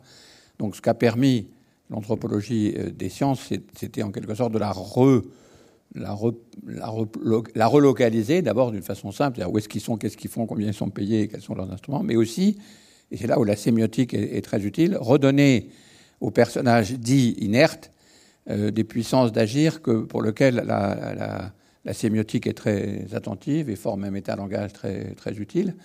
Donc, 0.57 0.75
ce 0.75 0.81
qu'a 0.81 0.95
permis 0.95 1.49
l'anthropologie 1.91 2.73
euh, 2.77 2.89
des 2.89 3.09
sciences, 3.09 3.47
c'était 3.77 4.01
en 4.01 4.11
quelque 4.11 4.33
sorte 4.33 4.53
de 4.53 4.59
la, 4.59 4.71
relocaliser, 7.67 8.41
d'abord 8.41 8.71
d'une 8.71 8.81
façon 8.81 9.11
simple, 9.11 9.37
c'est-à-dire 9.37 9.53
où 9.53 9.59
est-ce 9.59 9.69
qu'ils 9.69 9.81
sont, 9.81 9.97
qu'est-ce 9.97 10.17
qu'ils 10.17 10.31
font, 10.31 10.47
combien 10.47 10.69
ils 10.69 10.73
sont 10.73 10.89
payés, 10.89 11.27
quels 11.27 11.41
sont 11.41 11.53
leurs 11.53 11.71
instruments, 11.71 12.01
mais 12.01 12.15
aussi, 12.15 12.57
et 13.11 13.17
c'est 13.17 13.27
là 13.27 13.37
où 13.37 13.43
la 13.43 13.55
sémiotique 13.55 14.15
est, 14.15 14.43
très 14.43 14.65
utile, 14.65 14.97
redonner 14.99 15.69
aux 16.21 16.31
personnages 16.31 16.93
dits 16.93 17.35
inertes 17.39 17.91
euh, 18.49 18.71
des 18.71 18.83
puissances 18.83 19.31
d'agir 19.31 19.81
pour 19.81 20.23
lesquelles 20.23 20.63
la 20.65 21.53
sémiotique 21.91 22.47
est 22.47 22.53
très 22.53 23.13
attentive 23.13 23.69
et 23.69 23.75
forme 23.75 24.05
un 24.05 24.11
métalangage 24.11 24.71
très, 24.71 25.13
très 25.15 25.33
utile. 25.33 25.75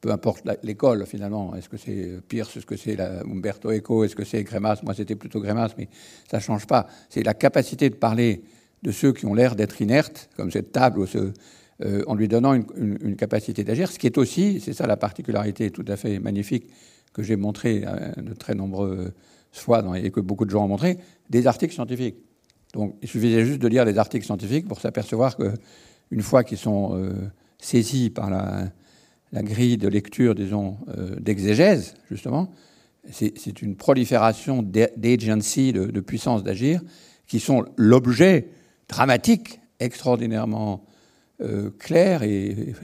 Peu 0.00 0.12
importe 0.12 0.44
l'école, 0.62 1.06
finalement. 1.06 1.54
Est-ce 1.54 1.68
que 1.68 1.76
c'est 1.76 2.20
Pierce, 2.28 2.56
est-ce 2.56 2.66
que 2.66 2.76
c'est 2.76 3.00
Umberto 3.00 3.70
Eco, 3.72 4.04
est-ce 4.04 4.14
que 4.14 4.24
c'est 4.24 4.42
Grémas? 4.44 4.80
Moi, 4.82 4.94
c'était 4.94 5.16
plutôt 5.16 5.40
Grémas, 5.40 5.74
mais 5.78 5.88
ça 6.30 6.38
ne 6.38 6.42
change 6.42 6.66
pas. 6.66 6.86
C'est 7.08 7.22
la 7.22 7.34
capacité 7.34 7.88
de 7.90 7.94
parler 7.94 8.42
de 8.82 8.90
ceux 8.90 9.12
qui 9.12 9.26
ont 9.26 9.34
l'air 9.34 9.54
d'être 9.56 9.80
inertes, 9.80 10.28
comme 10.36 10.50
cette 10.50 10.72
table, 10.72 11.04
euh, 11.14 12.04
en 12.06 12.14
lui 12.14 12.28
donnant 12.28 12.54
une, 12.54 13.16
capacité 13.16 13.64
d'agir. 13.64 13.90
Ce 13.90 13.98
qui 13.98 14.06
est 14.06 14.18
aussi, 14.18 14.60
c'est 14.60 14.72
ça 14.72 14.86
la 14.86 14.96
particularité 14.96 15.70
tout 15.70 15.84
à 15.88 15.96
fait 15.96 16.18
magnifique 16.18 16.68
que 17.12 17.22
j'ai 17.22 17.36
montré 17.36 17.84
de 18.16 18.34
très 18.34 18.54
nombreuses 18.54 19.12
fois 19.52 19.84
et 19.98 20.10
que 20.10 20.20
beaucoup 20.20 20.44
de 20.44 20.50
gens 20.50 20.64
ont 20.64 20.68
montré, 20.68 20.98
des 21.30 21.46
articles 21.46 21.74
scientifiques. 21.74 22.16
Donc 22.72 22.96
il 23.02 23.08
suffisait 23.08 23.44
juste 23.44 23.60
de 23.60 23.68
lire 23.68 23.84
les 23.84 23.98
articles 23.98 24.24
scientifiques 24.24 24.66
pour 24.66 24.80
s'apercevoir 24.80 25.36
qu'une 25.36 26.22
fois 26.22 26.44
qu'ils 26.44 26.58
sont 26.58 26.96
euh, 26.96 27.12
saisis 27.58 28.10
par 28.10 28.30
la, 28.30 28.70
grille 29.42 29.78
de 29.78 29.88
lecture, 29.88 30.34
disons, 30.34 30.76
euh, 30.88 31.16
d'exégèse, 31.18 31.94
justement, 32.10 32.50
c'est 33.10 33.62
une 33.62 33.74
prolifération 33.74 34.62
d'agency, 34.62 35.72
de, 35.72 36.00
puissance 36.00 36.44
d'agir, 36.44 36.80
qui 37.26 37.40
sont 37.40 37.64
l'objet 37.76 38.48
dramatique 38.88 39.60
extraordinairement 39.80 40.84
euh, 41.40 41.70
clair 41.78 42.22
et, 42.22 42.74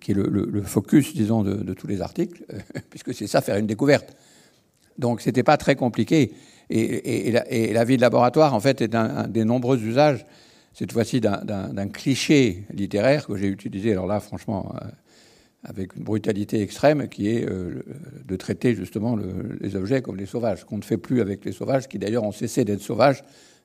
qui 0.00 0.10
est 0.10 0.14
le, 0.14 0.62
focus, 0.62 1.14
disons, 1.14 1.42
de, 1.42 1.54
de 1.54 1.74
tous 1.74 1.86
les 1.86 2.00
articles, 2.00 2.44
puisque 2.90 3.14
c'est 3.14 3.28
ça 3.28 3.40
faire 3.40 3.56
une 3.56 3.68
découverte. 3.68 4.16
Donc 4.98 5.20
c'était 5.20 5.42
pas 5.42 5.56
très 5.56 5.76
compliqué. 5.76 6.32
Et, 6.68 7.30
la, 7.72 7.84
vie 7.84 7.96
de 7.96 8.02
laboratoire, 8.02 8.54
en 8.54 8.60
fait, 8.60 8.80
est 8.80 8.94
un, 8.94 9.28
des 9.28 9.44
nombreux 9.44 9.78
usages, 9.78 10.24
cette 10.72 10.92
fois-ci, 10.92 11.20
d'un 11.20 11.88
cliché 11.88 12.64
littéraire 12.72 13.26
que 13.26 13.36
j'ai 13.36 13.48
utilisé, 13.48 13.92
alors 13.92 14.06
là, 14.06 14.20
franchement, 14.20 14.74
euh, 14.74 14.88
avec 15.62 15.94
une 15.96 16.02
brutalité 16.02 16.60
extrême, 16.60 17.08
qui 17.08 17.28
est 17.28 17.48
euh, 17.48 17.82
de 18.24 18.36
traiter 18.36 18.74
justement 18.74 19.16
les 19.60 19.76
objets 19.76 20.02
comme 20.02 20.16
des 20.16 20.26
sauvages, 20.26 20.64
qu'on 20.64 20.78
ne 20.78 20.82
fait 20.82 20.98
plus 20.98 21.20
avec 21.20 21.44
les 21.44 21.52
sauvages, 21.52 21.88
qui 21.88 21.98
d'ailleurs 21.98 22.24
ont 22.24 22.32
cessé 22.32 22.64
d'être 22.64 22.82
sauvages 22.82 23.22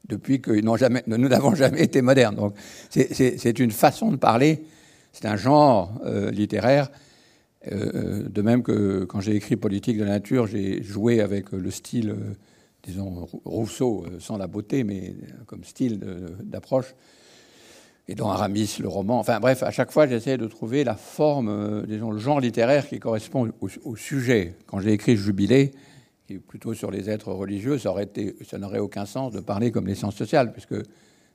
depuis 0.08 0.42
que 0.42 0.52
nous 0.52 1.28
n'avons 1.28 1.56
jamais 1.56 1.82
été 1.82 2.02
modernes. 2.02 2.36
Donc 2.36 2.56
c'est 2.90 3.60
une 3.60 3.72
façon 3.72 4.12
de 4.12 4.16
parler, 4.18 4.64
c'est 5.12 5.26
un 5.26 5.38
genre 5.38 6.02
euh, 6.06 6.32
littéraire. 6.32 6.90
de 7.70 8.42
même 8.42 8.64
que 8.64 9.06
quand 9.06 9.22
j'ai 9.22 9.36
écrit 9.36 9.56
Politique 9.56 9.98
de 9.98 10.04
la 10.04 10.12
nature, 10.12 10.48
j'ai 10.48 10.82
joué 10.82 11.22
avec 11.22 11.52
le 11.52 11.70
style 11.70 12.16
disons, 12.84 13.28
Rousseau 13.46 14.06
euh, 14.06 14.20
sans 14.20 14.38
la 14.38 14.48
beauté, 14.48 14.84
mais 14.84 15.10
euh, 15.10 15.44
comme 15.46 15.64
style 15.64 16.00
d'approche. 16.44 16.96
Et 18.08 18.16
dans 18.16 18.30
Aramis, 18.30 18.78
le 18.80 18.88
roman. 18.88 19.20
Enfin 19.20 19.40
bref, 19.40 19.64
à 19.64 19.72
chaque 19.72 19.92
fois, 19.92 20.08
j'essaie 20.08 20.38
de 20.38 20.48
trouver 20.48 20.84
la 20.84 20.96
forme, 20.96 21.50
euh, 21.50 21.86
disons, 21.86 22.12
le 22.12 22.20
genre 22.20 22.40
littéraire 22.40 22.88
qui 22.88 23.00
correspond 23.00 23.52
au, 23.62 23.96
sujet. 23.96 24.56
Quand 24.66 24.80
j'ai 24.80 24.92
écrit 24.92 25.16
Jubilé, 25.16 25.72
qui 26.28 26.34
est 26.34 26.40
plutôt 26.40 26.74
sur 26.74 26.92
les 26.92 27.10
êtres 27.10 27.32
religieux, 27.32 27.78
ça, 27.78 27.94
n'aurait 28.58 28.80
aucun 28.80 29.06
sens 29.06 29.32
de 29.32 29.40
parler 29.40 29.72
comme 29.72 29.88
les 29.88 29.96
sciences 29.96 30.16
sociales, 30.16 30.52
puisque 30.52 30.76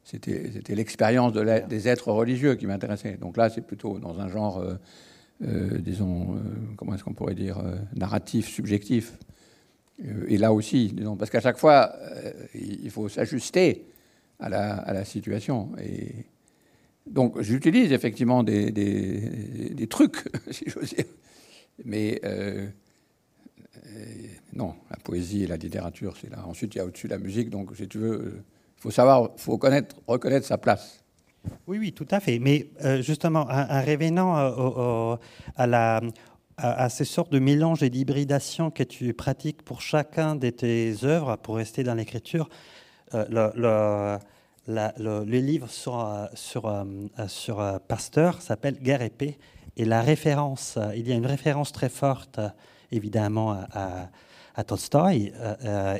c'était, 0.04 0.74
l'expérience 0.74 1.32
de 1.32 1.66
des 1.68 1.88
êtres 1.88 2.10
religieux 2.10 2.56
qui 2.56 2.66
m'intéressait. 2.66 3.16
Donc 3.16 3.36
là, 3.36 3.48
c'est 3.48 3.62
plutôt 3.62 3.98
dans 3.98 4.20
un 4.20 4.28
genre, 4.28 4.62
disons, 5.40 6.36
comment 6.76 6.94
est-ce 6.94 7.02
qu'on 7.02 7.14
pourrait 7.14 7.34
dire, 7.34 7.60
narratif, 7.94 8.48
subjectif. 8.48 9.18
Euh, 10.04 10.26
et 10.28 10.36
là 10.36 10.52
aussi, 10.52 10.94
parce 11.18 11.30
qu'à 11.30 11.40
chaque 11.40 11.58
fois, 11.58 11.92
euh, 11.94 12.32
il 12.54 12.90
faut 12.90 13.08
s'ajuster 13.08 13.86
à 14.38 14.48
la, 14.48 15.04
situation. 15.04 15.70
Et 15.82 16.26
donc, 17.06 17.40
j'utilise 17.40 17.92
effectivement 17.92 18.42
des, 18.42 19.86
trucs, 19.88 20.24
si 20.50 20.64
j'ose 20.66 20.94
dire. 20.94 21.06
Mais 21.84 22.20
euh, 22.24 22.66
non, 24.52 24.74
la 24.90 24.96
poésie 24.96 25.44
et 25.44 25.46
la 25.46 25.56
littérature, 25.56 26.14
c'est 26.20 26.30
là. 26.30 26.44
Ensuite, 26.46 26.74
il 26.74 26.78
y 26.78 26.80
a 26.80 26.84
au-dessus 26.84 27.08
la 27.08 27.18
musique. 27.18 27.50
Donc, 27.50 27.70
si 27.76 27.88
tu 27.88 27.98
veux, 27.98 28.42
il 28.78 28.80
faut 28.80 28.90
savoir, 28.90 29.30
faut 29.36 29.56
connaître, 29.56 29.96
reconnaître 30.06 30.46
sa 30.46 30.58
place. 30.58 31.02
Oui, 31.66 31.78
oui, 31.78 31.92
tout 31.92 32.08
à 32.10 32.20
fait. 32.20 32.38
Mais 32.38 32.68
justement, 33.00 33.46
en, 33.48 33.80
revenant 33.82 35.18
à 35.56 35.66
la, 35.66 36.00
à, 36.56 36.88
ces 36.88 37.04
sortes 37.04 37.32
de 37.32 37.38
mélanges 37.38 37.82
et 37.82 37.90
d'hybridation 37.90 38.70
que 38.70 38.82
tu 38.82 39.12
pratiques 39.14 39.62
pour 39.62 39.80
chacun 39.80 40.36
de 40.36 40.50
tes 40.50 40.94
œuvres, 41.04 41.36
pour 41.36 41.56
rester 41.56 41.82
dans 41.82 41.94
l'écriture, 41.94 42.48
euh, 43.14 43.24
le, 43.54 44.18
le, 44.66 45.24
le, 45.24 45.40
livre 45.40 45.68
sur, 45.68 46.28
sur, 46.34 46.66
euh, 46.66 46.84
sur 47.28 47.80
Pasteur 47.86 48.40
s'appelle 48.40 48.78
Guerre 48.80 49.02
et 49.02 49.10
paix. 49.10 49.38
et 49.76 49.84
la 49.84 50.00
référence, 50.00 50.78
il 50.96 51.06
y 51.06 51.12
a 51.12 51.14
une 51.14 51.26
référence 51.26 51.72
très 51.72 51.88
forte, 51.88 52.40
évidemment, 52.90 53.52
à, 53.52 54.08
à, 54.54 54.64
Tolstoï, 54.64 55.32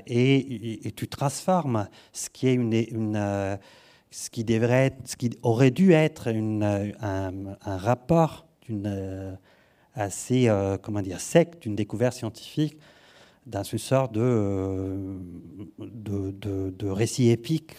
et, 0.07 0.92
tu 0.97 1.09
transformes 1.09 1.88
ce 2.12 2.31
qui 2.31 2.49
est 2.49 2.55
une, 2.55 2.73
une 2.73 3.59
ce 4.11 4.31
qui 4.31 4.45
devrait, 4.45 4.97
ce 5.05 5.16
qui 5.16 5.31
aurait 5.42 5.71
dû 5.71 5.92
être 5.92 6.29
une, 6.29 6.62
un, 7.01 7.33
un, 7.64 7.77
rapport 7.77 8.47
d'une 8.62 9.37
assez, 9.96 10.48
comment 10.82 11.02
dire, 11.02 11.20
sec 11.20 11.61
d'une 11.61 11.74
découverte 11.74 12.14
scientifique 12.14 12.78
dans 13.46 13.62
une 13.62 13.78
sorte 13.78 14.12
de, 14.12 15.18
de, 15.78 16.30
de, 16.30 16.70
de 16.70 16.88
récit 16.88 17.30
épique 17.30 17.74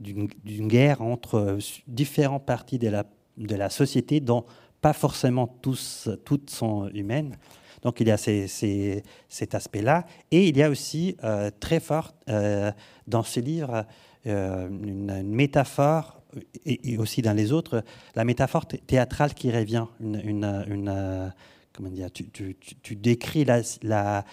d'une 0.00 0.68
guerre 0.68 1.02
entre 1.02 1.58
différentes 1.86 2.44
parties 2.44 2.78
de 2.78 2.88
la, 2.88 3.04
de 3.36 3.54
la 3.54 3.70
société 3.70 4.20
dont 4.20 4.44
pas 4.80 4.92
forcément 4.92 5.46
tous, 5.46 6.08
toutes 6.24 6.50
sont 6.50 6.88
humaines. 6.88 7.36
Donc 7.82 8.00
il 8.00 8.08
y 8.08 8.10
a 8.10 8.16
ces, 8.16 8.48
ces, 8.48 9.02
cet 9.28 9.54
aspect-là. 9.54 10.04
Et 10.30 10.48
il 10.48 10.56
y 10.56 10.62
a 10.62 10.70
aussi 10.70 11.16
euh, 11.24 11.50
très 11.60 11.80
fort 11.80 12.14
euh, 12.28 12.72
dans 13.06 13.22
ce 13.22 13.40
livre 13.40 13.86
euh, 14.26 14.68
une, 14.68 15.22
métaphore, 15.24 16.21
et, 16.64 16.98
aussi 16.98 17.22
dans 17.22 17.32
les 17.32 17.52
autres, 17.52 17.84
la 18.14 18.24
métaphore 18.24 18.66
théâtrale 18.66 19.34
qui 19.34 19.50
revient. 19.50 19.86
Une, 20.00 20.20
une, 20.24 20.64
une 20.68 21.32
comment 21.72 21.90
dire, 21.90 22.08
tu, 22.12 22.96
décris 22.96 23.44
la, 23.44 23.62
la, 23.82 24.24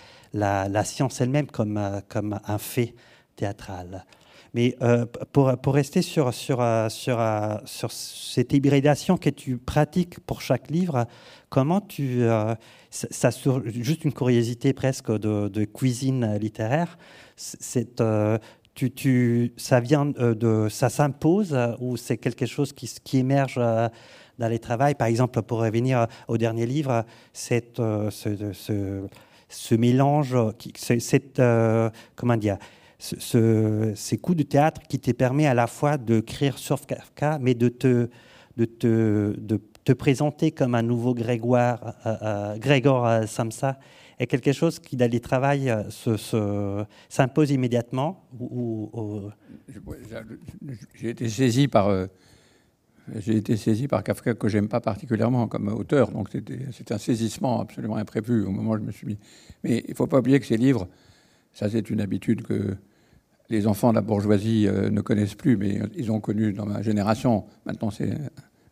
la, 0.68 0.84
science 0.84 1.22
elle-même 1.22 1.48
comme, 1.48 2.02
comme 2.10 2.40
un 2.46 2.58
fait 2.58 2.94
théâtral. 3.36 4.06
Mais 4.54 4.76
euh, 4.82 5.06
pour, 5.32 5.56
pour, 5.58 5.76
rester 5.76 6.02
sur, 6.02 6.34
sur, 6.34 6.62
euh, 6.62 6.90
sur, 6.90 7.20
euh, 7.20 7.58
sur, 7.66 7.92
cette 7.92 8.52
hybridation 8.52 9.18
que 9.18 9.30
tu 9.30 9.58
pratiques 9.58 10.20
pour 10.22 10.42
chaque 10.42 10.72
livre, 10.72 11.06
comment 11.50 11.82
tu. 11.82 12.24
ça, 12.90 13.32
sur, 13.32 13.64
juste 13.68 14.06
une 14.06 14.14
curiosité 14.14 14.74
presque 14.74 15.12
de, 15.12 15.66
cuisine 15.66 16.38
littéraire. 16.38 16.98
C'est, 17.36 18.02
ça 19.58 19.80
vient 19.80 20.06
de. 20.06 20.68
Ça 20.70 20.90
s'impose 20.90 21.58
ou 21.80 21.98
c'est 21.98 22.18
quelque 22.18 22.46
chose 22.46 22.74
qui, 22.74 23.18
émerge 23.18 23.56
dans 23.58 24.48
les 24.48 24.60
travaux 24.60 24.94
Par 24.98 25.08
exemple, 25.08 25.42
pour 25.42 25.60
revenir 25.60 26.08
au 26.28 26.38
dernier 26.38 26.66
livre, 26.66 27.06
cette, 27.34 27.78
ce, 27.78 29.76
mélange, 29.76 30.36
cette. 30.76 31.42
comment 32.16 32.38
dire 32.38 32.58
ce, 33.00 33.94
ces 33.96 34.18
coups 34.18 34.38
de 34.38 34.44
théâtre 34.44 34.82
qui 34.88 35.00
te 35.00 35.12
permet 35.12 35.48
à 35.48 35.54
la 35.54 35.68
fois 35.68 35.98
de 35.98 36.20
créer 36.20 36.52
sur 36.56 36.86
Kafka, 36.86 37.40
mais 37.40 37.54
de 37.54 37.70
te, 37.70 38.10
de 38.58 38.66
te, 38.66 39.36
de 39.40 39.62
te 39.86 39.94
présenter 39.94 40.52
comme 40.52 40.76
un 40.76 40.82
nouveau 40.82 41.14
Grégoire, 41.14 41.96
euh, 42.06 42.16
euh 42.22 42.58
Grégor 42.58 43.08
euh, 43.08 43.26
Samsa, 43.26 43.80
est 44.20 44.28
quelque 44.28 44.52
chose 44.52 44.80
qui, 44.80 44.96
dans 44.98 45.10
les 45.10 45.20
travail, 45.20 45.70
euh, 45.70 46.84
s'impose 47.10 47.52
immédiatement 47.52 48.26
J'ai 50.94 51.10
été 51.10 51.30
saisi 51.30 51.68
par... 51.68 52.08
j'ai 53.16 53.38
été 53.38 53.58
saisi 53.58 53.88
par 53.88 54.04
Kafka 54.04 54.34
que 54.34 54.48
j'aime 54.48 54.68
pas 54.68 54.82
particulièrement 54.82 55.48
comme 55.48 55.70
auteur, 55.70 56.12
donc 56.12 56.30
c'était 56.32 56.94
un 56.94 56.98
saisissement 56.98 57.62
absolument 57.62 57.96
imprévu 57.96 58.44
au 58.46 58.52
moment 58.52 58.72
où 58.72 58.78
je 58.78 58.84
me 58.84 58.92
suis 58.92 59.08
mis. 59.08 59.18
Mais 59.64 59.84
il 59.88 59.96
faut 59.96 60.08
pas 60.08 60.20
oublier 60.20 60.40
que 60.40 60.46
ces 60.46 60.58
livres, 60.58 60.88
ça 61.54 61.70
c'est 61.70 61.90
une 61.90 62.02
habitude 62.02 62.44
que 62.44 62.78
les 63.50 63.68
enfants 63.68 63.90
de 63.90 63.96
la 63.96 64.02
bourgeoisie 64.02 64.68
euh, 64.68 64.90
ne 64.90 65.02
connaissent 65.02 65.36
plus, 65.36 65.58
mais 65.58 65.80
ils 65.96 66.12
ont 66.12 66.20
connu 66.20 66.54
dans 66.54 66.66
ma 66.66 66.82
génération. 66.82 67.46
Maintenant, 67.66 67.90
c'est 67.90 68.16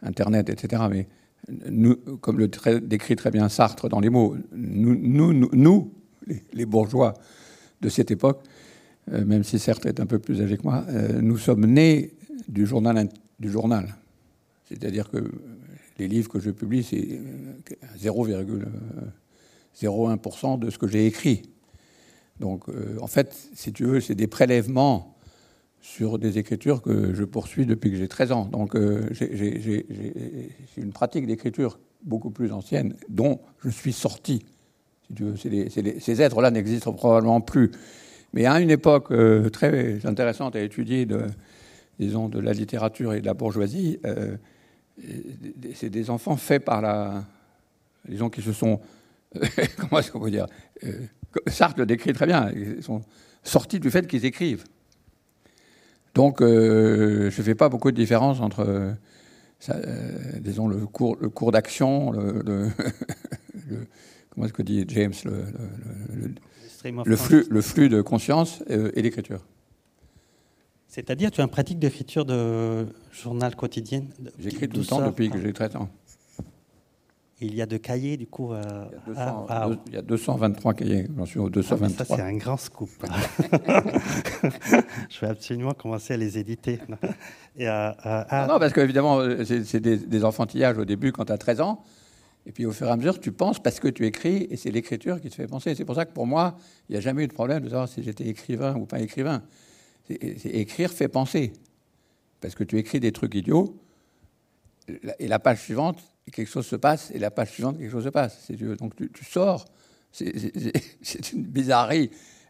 Internet, 0.01 0.49
etc. 0.49 0.83
Mais 0.89 1.07
nous, 1.47 1.95
comme 2.21 2.37
le 2.39 2.47
décrit 2.79 3.15
très 3.15 3.31
bien 3.31 3.49
Sartre 3.49 3.89
dans 3.89 3.99
les 3.99 4.09
mots, 4.09 4.37
nous, 4.51 4.95
nous, 4.95 5.49
nous, 5.53 5.91
les, 6.53 6.65
bourgeois 6.65 7.13
de 7.81 7.89
cette 7.89 8.11
époque, 8.11 8.43
euh, 9.11 9.25
même 9.25 9.43
si 9.43 9.57
Sartre 9.59 9.87
est 9.87 9.99
un 9.99 10.05
peu 10.05 10.19
plus 10.19 10.41
âgé 10.41 10.57
que 10.57 10.63
moi, 10.63 10.85
euh, 10.89 11.19
nous 11.21 11.37
sommes 11.37 11.65
nés 11.65 12.13
du 12.47 12.65
journal. 12.65 13.09
Du 13.39 13.49
journal. 13.49 13.95
C'est-à-dire 14.65 15.09
que 15.09 15.31
les 15.99 16.07
livres 16.07 16.29
que 16.29 16.39
je 16.39 16.51
publie, 16.51 16.83
c'est 16.83 17.19
0,01% 17.99 20.59
de 20.59 20.69
ce 20.69 20.77
que 20.77 20.87
j'ai 20.87 21.05
écrit. 21.05 21.41
Donc, 22.39 22.69
euh, 22.69 22.97
en 23.01 23.07
fait, 23.07 23.35
si 23.53 23.73
tu 23.73 23.83
veux, 23.85 23.99
c'est 23.99 24.15
des 24.15 24.27
prélèvements 24.27 25.16
sur 25.81 26.19
des 26.19 26.37
écritures 26.37 26.81
que 26.81 27.13
je 27.13 27.23
poursuis 27.23 27.65
depuis 27.65 27.91
que 27.91 27.97
j'ai 27.97 28.07
13 28.07 28.31
ans. 28.31 28.45
Donc, 28.45 28.75
euh, 28.75 29.07
j'ai 29.11 29.85
une 30.77 30.91
pratique 30.91 31.25
d'écriture 31.27 31.79
beaucoup 32.03 32.29
plus 32.29 32.51
ancienne 32.51 32.95
dont 33.09 33.39
je 33.63 33.69
suis 33.69 33.93
sorti. 33.93 34.45
Ces 35.37 36.21
êtres-là 36.21 36.51
n'existent 36.51 36.93
probablement 36.93 37.41
plus. 37.41 37.71
Mais 38.33 38.45
à 38.45 38.59
une 38.59 38.69
époque 38.69 39.11
euh, 39.11 39.49
très 39.49 40.05
intéressante 40.05 40.55
à 40.55 40.61
étudier, 40.61 41.05
de, 41.05 41.27
disons, 41.99 42.27
de 42.27 42.39
la 42.39 42.53
littérature 42.53 43.13
et 43.13 43.21
de 43.21 43.25
la 43.25 43.33
bourgeoisie, 43.33 43.99
c'est 45.73 45.89
des 45.89 46.09
enfants 46.09 46.35
faits 46.35 46.65
par 46.65 46.81
la, 46.81 47.23
disons, 48.07 48.29
qui 48.29 48.41
se 48.41 48.51
sont, 48.51 48.79
comment 49.77 49.99
est-ce 49.99 50.11
qu'on 50.11 50.19
peut 50.19 50.31
dire, 50.31 50.47
Sartre 51.47 51.79
le 51.79 51.85
décrit 51.85 52.13
très 52.13 52.25
bien. 52.25 52.49
Ils 52.51 52.83
sont 52.83 53.01
sortis 53.43 53.79
du 53.79 53.91
fait 53.91 54.07
qu'ils 54.07 54.25
écrivent. 54.25 54.63
Donc, 56.17 56.41
euh, 56.41 57.29
je 57.29 57.37
ne 57.39 57.45
fais 57.45 57.53
pas 57.53 57.69
beaucoup 57.69 57.91
de 57.91 57.95
différence 57.95 58.41
entre, 58.41 58.61
euh, 59.69 60.39
disons, 60.39 60.67
le 60.67 60.87
cours, 60.87 61.15
le 61.21 61.29
cours 61.29 61.51
d'action, 61.51 62.11
le, 62.11 62.69
comment 64.31 64.47
est-ce 64.47 64.53
que 64.53 64.63
dit 64.63 64.83
James, 64.87 65.13
le, 67.05 67.15
flux, 67.15 67.45
le 67.47 67.61
flux 67.61 67.89
de 67.89 68.01
conscience 68.01 68.63
euh, 68.71 68.89
et 68.95 69.03
l'écriture. 69.03 69.45
C'est-à-dire, 70.87 71.29
tu 71.29 71.39
as 71.39 71.43
une 71.43 71.51
pratique 71.51 71.77
d'écriture 71.77 72.25
de 72.25 72.87
journal 73.11 73.55
quotidien 73.55 74.05
J'écris 74.39 74.67
tout 74.67 74.79
le 74.79 74.85
temps 74.85 75.05
depuis 75.05 75.29
que 75.29 75.39
j'ai 75.39 75.53
13 75.53 75.75
ans 75.75 75.89
il 77.39 77.53
y 77.53 77.61
a 77.61 77.67
de 77.67 77.77
cahiers, 77.77 78.17
du 78.17 78.25
coup. 78.25 78.51
Euh, 78.53 78.85
il, 79.87 79.93
y 79.93 79.97
a 79.97 80.01
223 80.01 80.73
cahiers. 80.73 81.07
J'en 81.15 81.25
suis 81.25 81.39
au 81.39 81.49
223. 81.49 82.05
Ah, 82.05 82.09
ça, 82.09 82.15
c'est 82.15 82.21
un 82.21 82.35
grand 82.35 82.57
scoop. 82.57 82.89
Je 85.09 85.19
vais 85.21 85.27
absolument 85.27 85.73
commencer 85.73 86.15
à 86.15 86.17
les 86.17 86.39
éditer. 86.39 86.79
Et, 87.55 87.67
euh, 87.67 87.89
euh, 87.89 87.93
ah. 88.29 88.47
Non, 88.49 88.57
parce 88.57 88.73
qu'évidemment, 88.73 89.21
c'est 89.45 89.79
des, 89.79 89.97
des, 89.97 90.25
enfantillages 90.25 90.79
au 90.79 90.85
début 90.85 91.11
quand 91.11 91.25
tu 91.25 91.31
as 91.31 91.37
13 91.37 91.61
ans. 91.61 91.83
Et 92.47 92.51
puis 92.51 92.65
au 92.65 92.71
fur 92.71 92.87
et 92.87 92.91
à 92.91 92.95
mesure, 92.95 93.19
tu 93.19 93.31
penses 93.31 93.61
parce 93.61 93.79
que 93.79 93.89
tu 93.89 94.05
écris, 94.05 94.47
et 94.49 94.55
c'est 94.55 94.71
l'écriture 94.71 95.21
qui 95.21 95.29
te 95.29 95.35
fait 95.35 95.47
penser. 95.47 95.75
C'est 95.75 95.85
pour 95.85 95.95
ça 95.95 96.05
que 96.05 96.13
pour 96.13 96.25
moi, 96.25 96.57
il 96.89 96.93
n'y 96.93 96.97
a 96.97 97.01
jamais 97.01 97.25
eu 97.25 97.27
de 97.27 97.33
problème 97.33 97.63
de 97.63 97.69
savoir 97.69 97.89
si 97.89 98.01
j'étais 98.01 98.25
écrivain 98.25 98.75
ou 98.75 98.85
pas 98.85 98.99
écrivain. 98.99 99.43
écrire 100.09 100.91
fait 100.91 101.09
penser. 101.09 101.51
Parce 102.39 102.55
que 102.55 102.63
tu 102.63 102.77
écris 102.77 102.99
des 102.99 103.11
trucs 103.11 103.35
idiots, 103.35 103.75
et 105.19 105.27
la 105.27 105.39
page 105.39 105.61
suivante, 105.61 105.99
quelque 106.31 106.49
chose 106.49 106.65
se 106.65 106.75
passe, 106.75 107.11
et 107.11 107.19
la 107.19 107.31
page 107.31 107.51
suivante, 107.51 107.77
quelque 107.77 107.91
chose 107.91 108.03
se 108.03 108.09
passe. 108.09 108.51
Donc 108.79 108.95
tu, 108.95 109.25
sors. 109.25 109.65
C'est 110.11 111.33
une 111.33 111.43
bizarrerie 111.43 112.09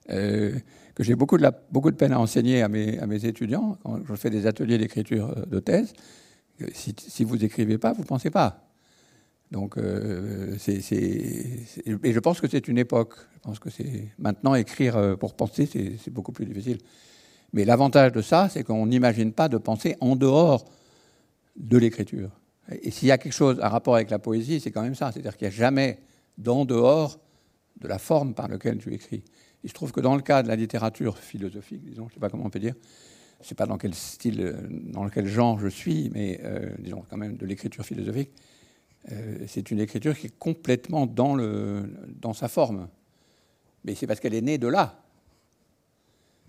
euh, 0.09 0.57
que 0.95 1.03
j'ai 1.03 1.15
beaucoup 1.15 1.37
de, 1.37 1.49
beaucoup 1.69 1.91
de 1.91 1.95
peine 1.95 2.13
à 2.13 2.19
enseigner 2.19 2.61
à 2.61 2.69
mes, 2.69 2.97
à 2.99 3.07
mes 3.07 3.25
étudiants 3.25 3.77
quand 3.83 3.99
je 4.07 4.15
fais 4.15 4.29
des 4.29 4.47
ateliers 4.47 4.77
d'écriture 4.77 5.33
euh, 5.37 5.45
de 5.45 5.59
thèse. 5.59 5.93
Si, 6.73 6.95
si 6.97 7.23
vous 7.23 7.43
écrivez 7.43 7.77
pas, 7.77 7.93
vous 7.93 8.03
pensez 8.03 8.29
pas. 8.29 8.63
Donc, 9.51 9.77
euh, 9.77 10.55
c'est, 10.57 10.79
et 10.91 12.13
je 12.13 12.19
pense 12.19 12.41
que 12.41 12.47
c'est 12.47 12.67
une 12.67 12.77
époque. 12.77 13.13
Je 13.35 13.39
pense 13.39 13.59
que 13.59 13.69
c'est 13.69 14.09
maintenant 14.17 14.55
écrire 14.55 15.17
pour 15.19 15.35
penser, 15.35 15.67
c'est 15.67 16.11
beaucoup 16.11 16.31
plus 16.31 16.45
difficile. 16.45 16.79
Mais 17.53 17.63
l'avantage 17.63 18.11
de 18.11 18.21
ça, 18.21 18.49
c'est 18.49 18.63
qu'on 18.63 18.87
n'imagine 18.87 19.33
pas 19.33 19.49
de 19.49 19.57
penser 19.57 19.95
en 19.99 20.15
dehors 20.15 20.65
de 21.55 21.77
l'écriture. 21.77 22.31
Et 22.81 22.91
s'il 22.91 23.07
y 23.07 23.11
a 23.11 23.17
quelque 23.17 23.33
chose 23.33 23.59
à 23.61 23.69
rapport 23.69 23.95
avec 23.95 24.09
la 24.09 24.19
poésie, 24.19 24.59
c'est 24.59 24.71
quand 24.71 24.81
même 24.81 24.95
ça. 24.95 25.11
C'est-à-dire 25.11 25.37
qu'il 25.37 25.47
n'y 25.47 25.53
a 25.53 25.57
jamais 25.57 25.99
d'en 26.37 26.65
dehors 26.65 27.19
de 27.79 27.87
la 27.87 27.99
forme 27.99 28.33
par 28.33 28.47
laquelle 28.47 28.77
tu 28.77 28.93
écris. 28.93 29.23
Il 29.63 29.69
se 29.69 29.73
trouve 29.73 29.91
que 29.91 30.01
dans 30.01 30.15
le 30.15 30.21
cas 30.21 30.43
de 30.43 30.47
la 30.47 30.55
littérature 30.55 31.17
philosophique, 31.17 31.83
disons, 31.83 32.03
je 32.03 32.09
ne 32.09 32.13
sais 32.15 32.19
pas 32.19 32.29
comment 32.29 32.45
on 32.45 32.49
peut 32.49 32.59
dire, 32.59 32.75
je 33.39 33.45
ne 33.45 33.47
sais 33.47 33.55
pas 33.55 33.65
dans 33.65 33.77
quel 33.77 33.93
style, 33.93 34.41
euh, 34.41 34.53
dans 34.69 35.07
quel 35.09 35.27
genre 35.27 35.59
je 35.59 35.67
suis, 35.67 36.09
mais 36.13 36.39
euh, 36.43 36.69
disons 36.79 37.03
quand 37.09 37.17
même 37.17 37.37
de 37.37 37.45
l'écriture 37.45 37.85
philosophique, 37.85 38.31
euh, 39.11 39.45
c'est 39.47 39.71
une 39.71 39.79
écriture 39.79 40.17
qui 40.17 40.27
est 40.27 40.37
complètement 40.37 41.05
dans, 41.05 41.35
le, 41.35 41.83
dans 42.19 42.33
sa 42.33 42.47
forme. 42.47 42.87
Mais 43.85 43.95
c'est 43.95 44.07
parce 44.07 44.19
qu'elle 44.19 44.33
est 44.33 44.41
née 44.41 44.57
de 44.57 44.67
là. 44.67 45.01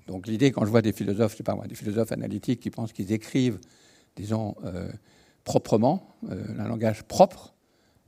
Donc 0.07 0.26
l'idée, 0.26 0.50
quand 0.50 0.64
je 0.64 0.70
vois 0.70 0.83
des 0.83 0.92
philosophes, 0.92 1.33
je 1.33 1.38
sais 1.38 1.42
pas 1.42 1.54
moi, 1.54 1.66
des 1.66 1.74
philosophes 1.74 2.12
analytiques 2.12 2.61
qui 2.61 2.70
pensent 2.70 2.92
qu'ils 2.92 3.12
écrivent, 3.12 3.59
disons, 4.16 4.57
proprement, 5.48 6.16
euh, 6.30 6.44
un 6.58 6.68
langage 6.68 7.04
propre, 7.04 7.54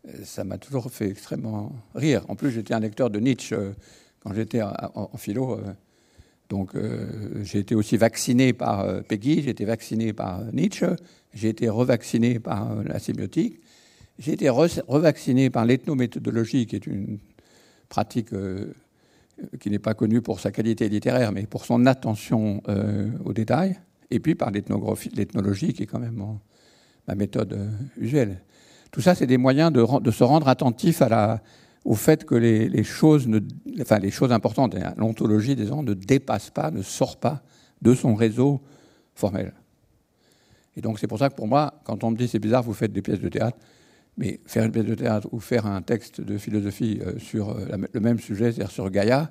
euh, 0.07 0.13
ça 0.25 0.45
m'a 0.45 0.59
toujours 0.59 0.91
fait 0.91 1.09
extrêmement 1.09 1.73
rire. 1.95 2.25
En 2.29 2.37
plus, 2.37 2.51
j'étais 2.51 2.75
un 2.75 2.81
lecteur 2.81 3.09
de 3.09 3.19
Nietzsche 3.19 3.57
euh, 3.57 3.73
quand 4.21 4.35
j'étais 4.35 4.61
en, 4.63 5.17
philo. 5.17 5.59
donc, 6.51 6.73
j'ai 7.43 7.61
été 7.61 7.75
aussi 7.75 7.97
vacciné 7.97 8.53
par 8.53 9.03
Peggy, 9.05 9.41
j'ai 9.41 9.49
été 9.49 9.65
vacciné 9.65 10.13
par 10.13 10.45
Nietzsche, 10.53 10.89
j'ai 11.33 11.49
été 11.49 11.71
revacciné 11.71 12.39
par 12.39 12.83
la 12.83 12.99
sémiotique. 12.99 13.61
J'ai 14.19 14.35
été 14.35 14.51
revacciné 14.51 15.49
par 15.49 15.65
l'ethnométhodologie, 15.65 16.67
qui 16.67 16.77
est 16.77 16.87
une 16.87 17.19
pratique 17.89 18.35
euh, 19.41 19.57
qui 19.59 19.71
n'est 19.71 19.79
pas 19.79 19.95
connue 19.95 20.23
pour 20.23 20.41
sa 20.41 20.51
qualité 20.51 20.89
littéraire, 20.89 21.33
mais 21.33 21.47
pour 21.47 21.65
son 21.65 21.87
attention 21.87 22.63
euh, 22.69 23.11
aux 23.25 23.33
détails, 23.33 23.79
et 24.11 24.21
puis 24.21 24.35
par 24.35 24.51
l'ethnologie, 24.51 25.73
qui 25.73 25.85
est 25.85 25.87
quand 25.87 25.99
même 25.99 26.39
ma 27.11 27.17
méthode 27.17 27.53
euh, 27.53 27.69
usuelle. 27.99 28.41
Tout 28.93 29.01
ça, 29.01 29.15
c'est 29.15 29.27
des 29.27 29.37
moyens 29.37 29.73
de, 29.73 30.11
se 30.11 30.25
rendre 30.25 30.49
attentif 30.49 31.01
la, 31.01 31.43
au 31.85 31.95
fait 31.95 32.25
que 32.25 32.35
les, 32.35 32.85
choses 32.85 33.29
enfin, 33.81 33.99
les 33.99 34.11
choses 34.11 34.33
importantes, 34.33 34.77
l'ontologie 34.97 35.57
des 35.57 35.67
gens 35.67 35.83
ne 35.83 35.95
dépasse 35.95 36.51
pas, 36.51 36.71
ne 36.71 36.83
sort 36.83 37.19
pas 37.19 37.43
de 37.83 37.95
son 37.95 38.15
réseau 38.15 38.61
formel. 39.15 39.53
Et 40.77 40.81
donc 40.81 40.99
c'est 40.99 41.07
pour 41.07 41.19
ça 41.19 41.29
que 41.29 41.35
pour 41.35 41.47
moi, 41.47 41.81
quand 41.85 42.03
on 42.05 42.11
me 42.11 42.17
dit 42.17 42.27
c'est 42.27 42.39
bizarre, 42.39 42.63
vous 42.63 42.75
faites 42.75 42.93
des 42.93 43.03
pièces 43.03 43.21
de 43.21 43.29
théâtre, 43.29 43.59
mais 44.17 44.41
faire 44.47 44.65
une 44.65 44.73
pièce 44.73 44.85
de 44.85 44.95
théâtre 44.95 45.29
ou 45.33 45.39
faire 45.39 45.67
un 45.67 45.83
texte 45.83 46.21
de 46.21 46.37
philosophie 46.37 47.01
euh, 47.05 47.19
sur 47.19 47.51
euh, 47.51 47.67
le 47.93 48.01
même 48.01 48.19
sujet, 48.19 48.53
c'est-à-dire 48.53 48.73
sur 48.73 48.91
Gaïa, 48.91 49.31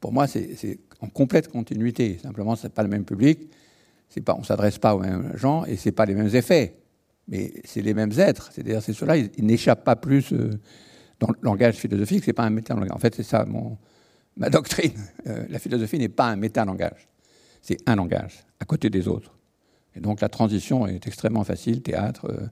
pour 0.00 0.12
moi 0.12 0.26
c'est 0.26 0.80
en 1.00 1.08
complète 1.08 1.48
continuité. 1.48 2.18
Simplement, 2.22 2.56
ce 2.56 2.64
n'est 2.66 2.72
pas 2.72 2.82
le 2.82 2.88
même 2.88 3.04
public, 3.04 3.48
pas, 4.24 4.34
on 4.34 4.40
ne 4.40 4.44
s'adresse 4.44 4.78
pas 4.78 4.94
aux 4.94 5.00
mêmes 5.00 5.32
gens 5.36 5.64
et 5.64 5.76
ce 5.76 5.88
n'est 5.88 5.92
pas 5.92 6.06
les 6.06 6.14
mêmes 6.14 6.34
effets. 6.34 6.76
Mais 7.28 7.52
c'est 7.64 7.82
les 7.82 7.94
mêmes 7.94 8.12
êtres. 8.18 8.50
C'est-à-dire, 8.52 8.82
c'est 8.82 8.92
ceux-là, 8.92 9.16
ils, 9.16 9.44
n'échappent 9.44 9.84
pas 9.84 9.96
plus 9.96 10.32
euh, 10.32 10.50
dans 11.18 11.28
le 11.28 11.36
langage 11.42 11.76
philosophique, 11.76 12.24
c'est 12.24 12.32
pas 12.32 12.44
un 12.44 12.50
métalangage. 12.50 12.92
En 12.92 12.98
fait, 12.98 13.14
c'est 13.14 13.22
ça 13.22 13.44
mon, 13.44 13.76
ma 14.36 14.50
doctrine. 14.50 14.92
la 15.48 15.58
philosophie 15.58 15.98
n'est 15.98 16.08
pas 16.08 16.26
un 16.26 16.36
métalangage. 16.36 17.08
C'est 17.62 17.78
un 17.86 17.96
langage, 17.96 18.44
à 18.60 18.64
côté 18.64 18.90
des 18.90 19.08
autres. 19.08 19.36
Et 19.96 20.00
donc 20.00 20.20
la 20.20 20.28
transition 20.28 20.86
est 20.86 21.06
extrêmement 21.06 21.42
facile, 21.42 21.82
théâtre, 21.82 22.26
euh, 22.30 22.46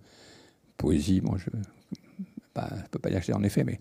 poésie, 0.76 1.20
moi 1.20 1.36
je 1.38 1.50
ne 1.54 2.88
peux 2.90 2.98
pas 2.98 3.10
y 3.10 3.14
acheter 3.14 3.34
en 3.34 3.42
effet, 3.42 3.64
mais 3.64 3.78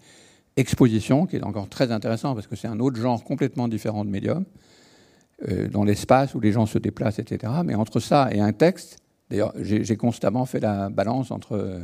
exposition, 0.57 1.25
qui 1.25 1.37
est 1.37 1.43
encore 1.43 1.69
très 1.69 1.91
intéressant 1.91 2.35
parce 2.35 2.45
que 2.45 2.55
c'est 2.55 2.67
un 2.67 2.79
autre 2.79 2.99
genre 2.99 3.23
complètement 3.23 3.67
différent 3.67 4.03
de 4.05 4.09
médium, 4.09 4.45
euh, 5.47 5.67
dans 5.69 5.83
l'espace 5.83 6.35
où 6.35 6.39
les 6.39 6.51
gens 6.51 6.65
se 6.65 6.77
déplacent, 6.77 7.19
etc. 7.19 7.51
Mais 7.65 7.75
entre 7.75 7.99
ça 7.99 8.29
et 8.31 8.39
un 8.39 8.51
texte, 8.51 8.99
d'ailleurs 9.33 9.53
j'ai 9.59 9.97
constamment 9.97 10.45
fait 10.45 10.59
la 10.59 10.89
balance 10.89 11.31
entre 11.31 11.81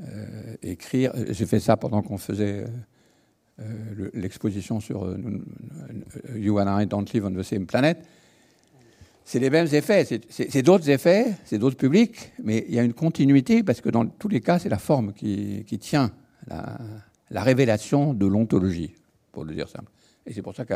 euh, 0.00 0.54
écrire, 0.62 1.12
j'ai 1.30 1.46
fait 1.46 1.60
ça 1.60 1.76
pendant 1.76 2.02
qu'on 2.02 2.18
faisait 2.18 2.64
l'exposition 4.14 4.78
sur 4.78 5.16
You 6.34 6.60
and 6.60 6.80
I 6.80 6.86
Don't 6.86 7.06
Live 7.12 7.26
on 7.26 7.32
the 7.32 7.42
Same 7.42 7.66
Planet 7.66 7.98
c'est 9.28 9.40
les 9.40 9.50
mêmes 9.50 9.68
effets. 9.72 10.06
C'est 10.30 10.62
d'autres 10.62 10.88
effets, 10.88 11.34
c'est 11.44 11.58
d'autres 11.58 11.76
publics, 11.76 12.32
mais 12.42 12.64
il 12.66 12.74
y 12.74 12.78
a 12.78 12.82
une 12.82 12.94
continuité 12.94 13.62
parce 13.62 13.82
que 13.82 13.90
dans 13.90 14.06
tous 14.06 14.28
les 14.28 14.40
cas, 14.40 14.58
c'est 14.58 14.70
la 14.70 14.78
forme 14.78 15.12
qui, 15.12 15.78
tient 15.78 16.12
la, 16.46 17.42
révélation 17.42 18.14
de 18.14 18.24
l'ontologie, 18.24 18.94
pour 19.32 19.44
le 19.44 19.54
dire 19.54 19.68
simple. 19.68 19.90
Et 20.24 20.32
c'est 20.32 20.40
pour 20.40 20.54
ça 20.54 20.64
que 20.64 20.72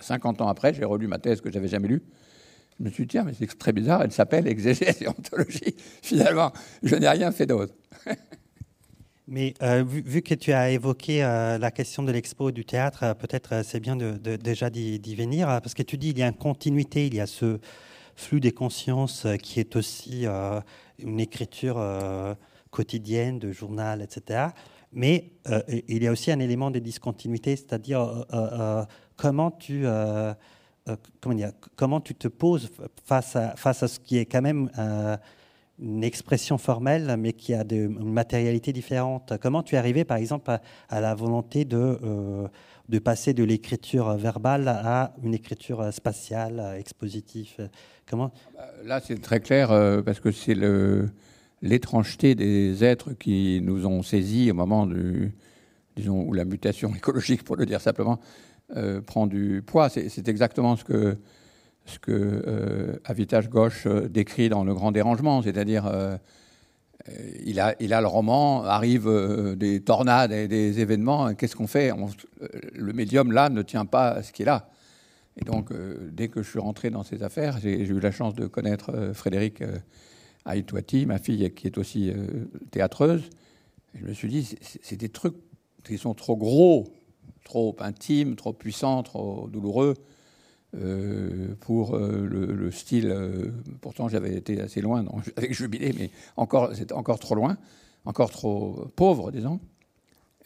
50 0.00 0.42
ans 0.42 0.48
après, 0.48 0.74
j'ai 0.74 0.84
relu 0.84 1.06
ma 1.06 1.18
thèse 1.18 1.40
que 1.40 1.50
j'avais 1.50 1.68
jamais 1.68 1.88
lue. 1.88 2.02
Je 2.78 2.84
me 2.84 2.90
suis 2.90 3.04
dit, 3.04 3.08
tiens, 3.08 3.24
mais 3.24 3.32
c'est 3.38 3.46
très 3.58 3.72
bizarre, 3.72 4.02
elle 4.02 4.12
s'appelle 4.12 4.46
Exégèse 4.46 5.02
et 5.02 5.08
ontologie. 5.08 5.76
Finalement, 6.02 6.52
je 6.82 6.96
n'ai 6.96 7.08
rien 7.08 7.30
fait 7.30 7.46
d'autre. 7.46 7.74
Mais 9.26 9.54
euh, 9.62 9.82
vu, 9.86 10.20
que 10.20 10.34
tu 10.34 10.52
as 10.52 10.70
évoqué 10.70 11.24
euh, 11.24 11.56
la 11.56 11.70
question 11.70 12.02
de 12.02 12.12
l'expo 12.12 12.50
du 12.50 12.66
théâtre, 12.66 13.04
euh, 13.04 13.14
peut-être 13.14 13.64
c'est 13.64 13.80
bien 13.80 13.96
de, 13.96 14.36
déjà 14.36 14.68
d'y 14.68 15.14
venir, 15.14 15.46
parce 15.46 15.72
que 15.72 15.82
tu 15.82 15.96
dis 15.96 16.10
il 16.10 16.18
y 16.18 16.22
a 16.22 16.28
une 16.28 16.34
continuité, 16.34 17.06
il 17.06 17.14
y 17.14 17.20
a 17.20 17.26
ce, 17.26 17.58
flux 18.16 18.40
des 18.40 18.52
consciences 18.52 19.26
qui 19.42 19.58
est 19.58 19.74
aussi 19.74 20.24
une 21.00 21.18
écriture 21.18 21.84
quotidienne 22.70 23.40
de 23.40 23.50
journal, 23.50 24.02
etc. 24.02 24.50
Mais 24.92 25.32
il 25.88 26.00
y 26.00 26.06
a 26.06 26.12
aussi 26.12 26.30
un 26.30 26.38
élément 26.38 26.70
de 26.70 26.78
discontinuité, 26.78 27.56
c'est-à-dire 27.56 28.24
comment 29.16 29.50
tu 29.50 29.84
comment, 31.20 31.34
dire, 31.34 31.52
comment 31.76 32.00
tu 32.00 32.14
te 32.14 32.28
poses 32.28 32.70
face 33.04 33.36
à, 33.36 33.56
face 33.56 33.82
à 33.82 33.88
ce 33.88 33.98
qui 34.00 34.18
est 34.18 34.26
quand 34.26 34.42
même 34.42 34.70
une 35.78 36.04
expression 36.04 36.58
formelle, 36.58 37.16
mais 37.18 37.32
qui 37.32 37.54
a 37.54 37.64
une 37.70 38.12
matérialité 38.12 38.72
différente. 38.72 39.32
Comment 39.40 39.62
tu 39.62 39.74
es 39.74 39.78
arrivé, 39.78 40.04
par 40.04 40.18
exemple, 40.18 40.50
à, 40.88 41.00
la 41.00 41.14
volonté 41.14 41.64
de 41.64 41.98
de 42.88 42.98
passer 42.98 43.32
de 43.32 43.44
l'écriture 43.44 44.14
verbale 44.16 44.68
à 44.68 45.14
une 45.22 45.34
écriture 45.34 45.92
spatiale, 45.92 46.76
expositive? 46.78 47.70
Comment? 48.06 48.32
Bah, 48.54 48.68
Là, 48.84 49.00
c'est 49.00 49.20
très 49.20 49.40
clair 49.40 49.72
euh, 49.72 50.02
parce 50.02 50.20
que 50.20 50.30
c'est 50.30 50.56
l'étrangeté 51.62 52.34
des 52.34 52.84
êtres 52.84 53.12
qui 53.14 53.60
nous 53.62 53.86
ont 53.86 54.02
saisis 54.02 54.50
au 54.50 54.54
moment 54.54 54.86
du, 54.86 55.34
disons, 55.96 56.22
où 56.22 56.32
la 56.32 56.44
mutation 56.44 56.94
écologique, 56.96 57.44
pour 57.44 57.56
le 57.56 57.66
dire 57.66 57.80
simplement, 57.80 58.20
euh, 58.76 59.00
prend 59.00 59.26
du 59.26 59.62
poids. 59.64 59.88
C'est 59.88 60.28
exactement 60.28 60.76
ce 60.76 60.84
que, 60.84 61.16
ce 61.86 61.98
que 61.98 62.12
euh, 62.12 62.96
Avitage 63.04 63.48
Gauche 63.48 63.86
décrit 63.86 64.48
dans 64.48 64.64
Le 64.64 64.74
Grand 64.74 64.92
Dérangement, 64.92 65.42
c'est-à-dire 65.42 66.18
il 67.44 67.60
a, 67.60 67.74
il 67.80 67.92
a 67.92 68.00
le 68.00 68.06
roman, 68.06 68.64
arrive 68.64 69.10
des 69.56 69.80
tornades 69.80 70.32
et 70.32 70.48
des 70.48 70.80
événements, 70.80 71.34
qu'est-ce 71.34 71.56
qu'on 71.56 71.66
fait? 71.66 71.92
Le 72.74 72.92
médium 72.92 73.32
là 73.32 73.50
ne 73.50 73.62
tient 73.62 73.84
pas 73.84 74.08
à 74.10 74.22
ce 74.22 74.32
qui 74.32 74.42
est 74.42 74.46
là. 74.46 74.68
Et 75.36 75.44
donc, 75.44 75.72
euh, 75.72 76.10
dès 76.12 76.28
que 76.28 76.42
je 76.42 76.48
suis 76.48 76.58
rentré 76.58 76.90
dans 76.90 77.02
ces 77.02 77.22
affaires, 77.22 77.58
j'ai 77.58 77.80
eu 77.80 78.00
la 78.00 78.12
chance 78.12 78.34
de 78.34 78.46
connaître 78.46 78.90
euh, 78.94 79.14
Frédéric 79.14 79.62
euh, 79.62 79.78
Aïtouati, 80.44 81.06
ma 81.06 81.18
fille 81.18 81.52
qui 81.54 81.66
est 81.66 81.78
aussi 81.78 82.12
théâtreuse. 82.70 83.30
je 83.94 84.04
me 84.04 84.12
suis 84.12 84.28
dit, 84.28 84.56
c'est 84.60 84.96
des 84.96 85.08
trucs 85.08 85.36
qui 85.84 85.96
sont 85.96 86.12
trop 86.12 86.36
gros, 86.36 86.84
trop 87.44 87.76
intimes, 87.78 88.36
trop 88.36 88.52
puissants, 88.52 89.02
trop 89.02 89.48
douloureux 89.48 89.94
pour 91.60 91.96
le, 91.96 92.70
style. 92.72 93.52
pourtant, 93.80 94.08
j'avais 94.08 94.34
été 94.34 94.60
assez 94.60 94.80
loin 94.80 95.04
avec 95.36 95.54
Jubilé, 95.54 95.94
mais 95.96 96.10
encore, 96.36 96.74
c'était 96.74 96.94
encore 96.94 97.20
trop 97.20 97.36
loin, 97.36 97.56
encore 98.04 98.30
trop 98.30 98.90
pauvre, 98.96 99.30
disons. 99.30 99.60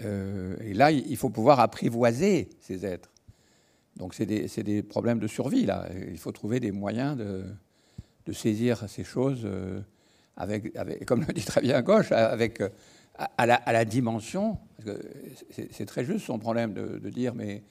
et 0.00 0.74
là, 0.74 0.90
il 0.90 1.16
faut 1.16 1.30
pouvoir 1.30 1.60
apprivoiser 1.60 2.50
ces 2.60 2.84
êtres. 2.84 3.10
Donc 3.98 4.14
c'est 4.14 4.26
des, 4.26 4.82
problèmes 4.82 5.18
de 5.18 5.26
survie, 5.26 5.66
là. 5.66 5.88
Il 6.08 6.18
faut 6.18 6.32
trouver 6.32 6.60
des 6.60 6.70
moyens 6.70 7.16
de, 7.16 7.44
saisir 8.32 8.84
ces 8.88 9.04
choses 9.04 9.40
euh, 9.44 9.80
avec, 10.36 10.74
comme 11.06 11.24
le 11.26 11.32
dit 11.32 11.44
très 11.44 11.62
bien 11.62 11.80
Gauche, 11.80 12.12
avec, 12.12 12.62
euh, 13.20 13.24
à, 13.36 13.72
la, 13.72 13.84
dimension. 13.84 14.58
C'est 15.50 15.86
très 15.86 16.04
juste 16.04 16.26
son 16.26 16.38
problème 16.38 16.72
de, 16.72 17.10
dire, 17.10 17.34
mais 17.34 17.62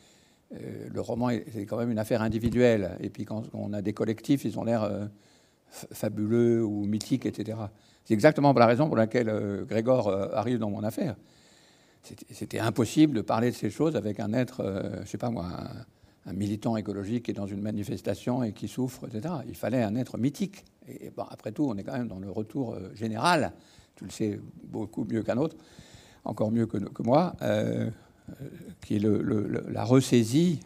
euh, 0.54 0.88
le 0.92 1.02
roman, 1.02 1.30
c'est 1.54 1.66
quand 1.66 1.78
même 1.78 1.92
une 1.92 2.00
affaire 2.00 2.22
individuelle. 2.22 2.98
Et 3.00 3.10
puis 3.10 3.26
quand 3.26 3.44
on 3.54 3.74
a 3.74 3.82
des 3.82 3.94
collectifs, 3.94 4.46
ils 4.46 4.60
ont 4.60 4.64
l'air 4.64 4.90
fabuleux 5.70 6.64
ou 6.64 6.86
mythiques, 6.86 7.26
etc. 7.26 7.58
C'est 8.06 8.14
exactement 8.14 8.54
la 8.54 8.66
raison 8.66 8.88
pour 8.88 8.98
laquelle 8.98 9.66
Grégor 9.68 10.10
arrive 10.34 10.60
dans 10.60 10.70
mon 10.70 10.84
affaire. 10.84 11.16
C'était 12.32 12.60
impossible 12.60 13.16
de 13.18 13.22
parler 13.22 13.52
de 13.52 13.56
ces 13.56 13.70
choses 13.70 13.98
avec 13.98 14.22
un 14.22 14.32
être, 14.34 14.64
je 14.96 15.02
ne 15.02 15.06
sais 15.06 15.18
pas 15.18 15.30
moi, 15.30 15.46
un 16.28 16.34
militant 16.34 16.76
écologique 16.76 17.26
qui 17.26 17.32
est 17.32 17.34
dans 17.34 17.48
une 17.48 17.62
manifestation 17.62 18.44
et 18.44 18.52
qui 18.52 18.68
souffre, 18.68 19.08
etc. 19.08 19.34
Il 19.48 19.56
fallait 19.56 19.82
un 19.82 19.96
être 19.96 20.18
mythique. 20.18 20.66
Et 20.88 21.10
bon, 21.10 21.24
après 21.30 21.52
tout, 21.52 21.66
on 21.70 21.78
est 21.78 21.84
quand 21.84 21.98
même 21.98 22.08
dans 22.08 22.20
le 22.20 22.30
retour 22.30 22.74
euh, 22.74 22.94
général. 22.94 23.54
Tu 23.98 24.06
le 24.06 24.12
sais 24.12 24.40
beaucoup 24.64 25.04
mieux 25.04 25.24
qu'un 25.24 25.38
autre, 25.38 25.58
encore 26.24 26.52
mieux 26.52 26.66
que, 26.66 26.78
moi, 27.04 27.36
euh, 27.42 27.90
euh, 28.30 28.34
qui 28.82 28.96
est 28.96 29.00
la 29.70 29.84
ressaisie 29.84 30.62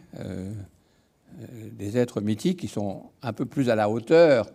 des 1.72 1.96
êtres 1.96 2.20
mythiques 2.20 2.60
qui 2.60 2.68
sont 2.68 3.10
un 3.22 3.32
peu 3.32 3.46
plus 3.46 3.68
à 3.70 3.74
la 3.74 3.88
hauteur, 3.90 4.50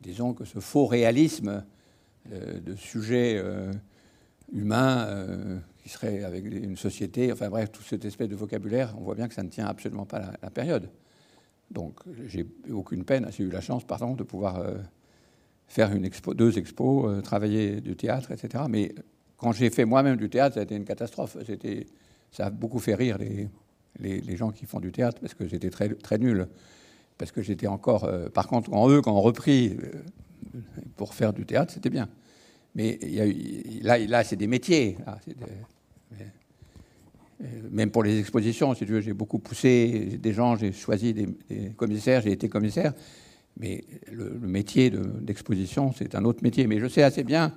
disons, 0.00 0.34
que 0.34 0.44
ce 0.44 0.60
faux 0.60 0.86
réalisme 0.86 1.64
de 2.30 2.74
sujets 2.76 3.42
humains 4.52 5.08
qui 5.82 5.88
serait 5.88 6.22
avec 6.22 6.44
une 6.44 6.76
société, 6.76 7.32
enfin 7.32 7.48
bref, 7.48 7.72
toute 7.72 7.86
cette 7.86 8.04
espèce 8.04 8.28
de 8.28 8.36
vocabulaire, 8.36 8.94
on 8.98 9.02
voit 9.02 9.14
bien 9.14 9.26
que 9.26 9.34
ça 9.34 9.42
ne 9.42 9.48
tient 9.48 9.66
absolument 9.66 10.06
pas 10.06 10.20
la, 10.20 10.32
la 10.42 10.50
période. 10.50 10.88
Donc 11.72 12.00
j'ai 12.26 12.46
aucune 12.70 13.04
peine, 13.04 13.26
j'ai 13.30 13.44
eu 13.44 13.50
la 13.50 13.60
chance, 13.60 13.84
pardon, 13.84 14.14
de 14.14 14.22
pouvoir 14.22 14.58
euh, 14.58 14.74
faire 15.72 15.90
deux 16.34 16.58
expos, 16.58 17.06
euh, 17.06 17.20
travailler 17.22 17.80
du 17.80 17.96
théâtre, 17.96 18.30
etc. 18.30 18.64
Mais 18.68 18.94
quand 19.38 19.52
j'ai 19.52 19.70
fait 19.70 19.86
moi-même 19.86 20.16
du 20.16 20.28
théâtre, 20.28 20.54
ça 20.54 20.60
a 20.60 20.62
été 20.64 20.76
une 20.76 20.84
catastrophe. 20.84 21.36
Ça 22.30 22.46
a 22.46 22.50
beaucoup 22.50 22.78
fait 22.78 22.94
rire 22.94 23.16
les, 23.18 23.48
les, 24.20 24.36
gens 24.36 24.50
qui 24.50 24.66
font 24.66 24.80
du 24.80 24.92
théâtre 24.92 25.18
parce 25.20 25.34
que 25.34 25.46
j'étais 25.46 25.70
très, 25.70 25.88
très 25.88 26.18
nul. 26.18 26.46
Parce 27.16 27.32
que 27.32 27.40
j'étais 27.40 27.66
encore. 27.66 28.04
Euh, 28.04 28.28
par 28.28 28.48
contre, 28.48 28.70
quand 28.70 28.88
eux, 28.90 29.00
quand 29.00 29.12
on 29.12 29.20
repris 29.20 29.76
pour 30.96 31.14
faire 31.14 31.32
du 31.32 31.46
théâtre, 31.46 31.72
c'était 31.72 31.90
bien. 31.90 32.08
Mais 32.74 32.98
là, 33.82 33.98
là 33.98 34.24
c'est 34.24 34.36
des 34.36 34.46
métiers. 34.46 34.98
Euh, 37.42 37.46
même 37.70 37.90
pour 37.90 38.02
les 38.02 38.18
expositions, 38.18 38.74
si 38.74 38.84
tu 38.84 38.92
veux, 38.92 39.00
j'ai 39.00 39.14
beaucoup 39.14 39.38
poussé 39.38 40.18
des 40.20 40.32
gens, 40.32 40.56
j'ai 40.56 40.72
choisi 40.72 41.12
des, 41.14 41.28
commissaires, 41.76 42.20
j'ai 42.20 42.32
été 42.32 42.48
commissaire. 42.48 42.92
Mais 43.58 43.84
le, 44.10 44.30
métier 44.40 44.90
d'exposition, 44.90 45.92
c'est 45.92 46.14
un 46.14 46.24
autre 46.24 46.42
métier. 46.42 46.66
Mais 46.66 46.78
je 46.78 46.86
sais 46.86 47.02
assez 47.02 47.24
bien, 47.24 47.54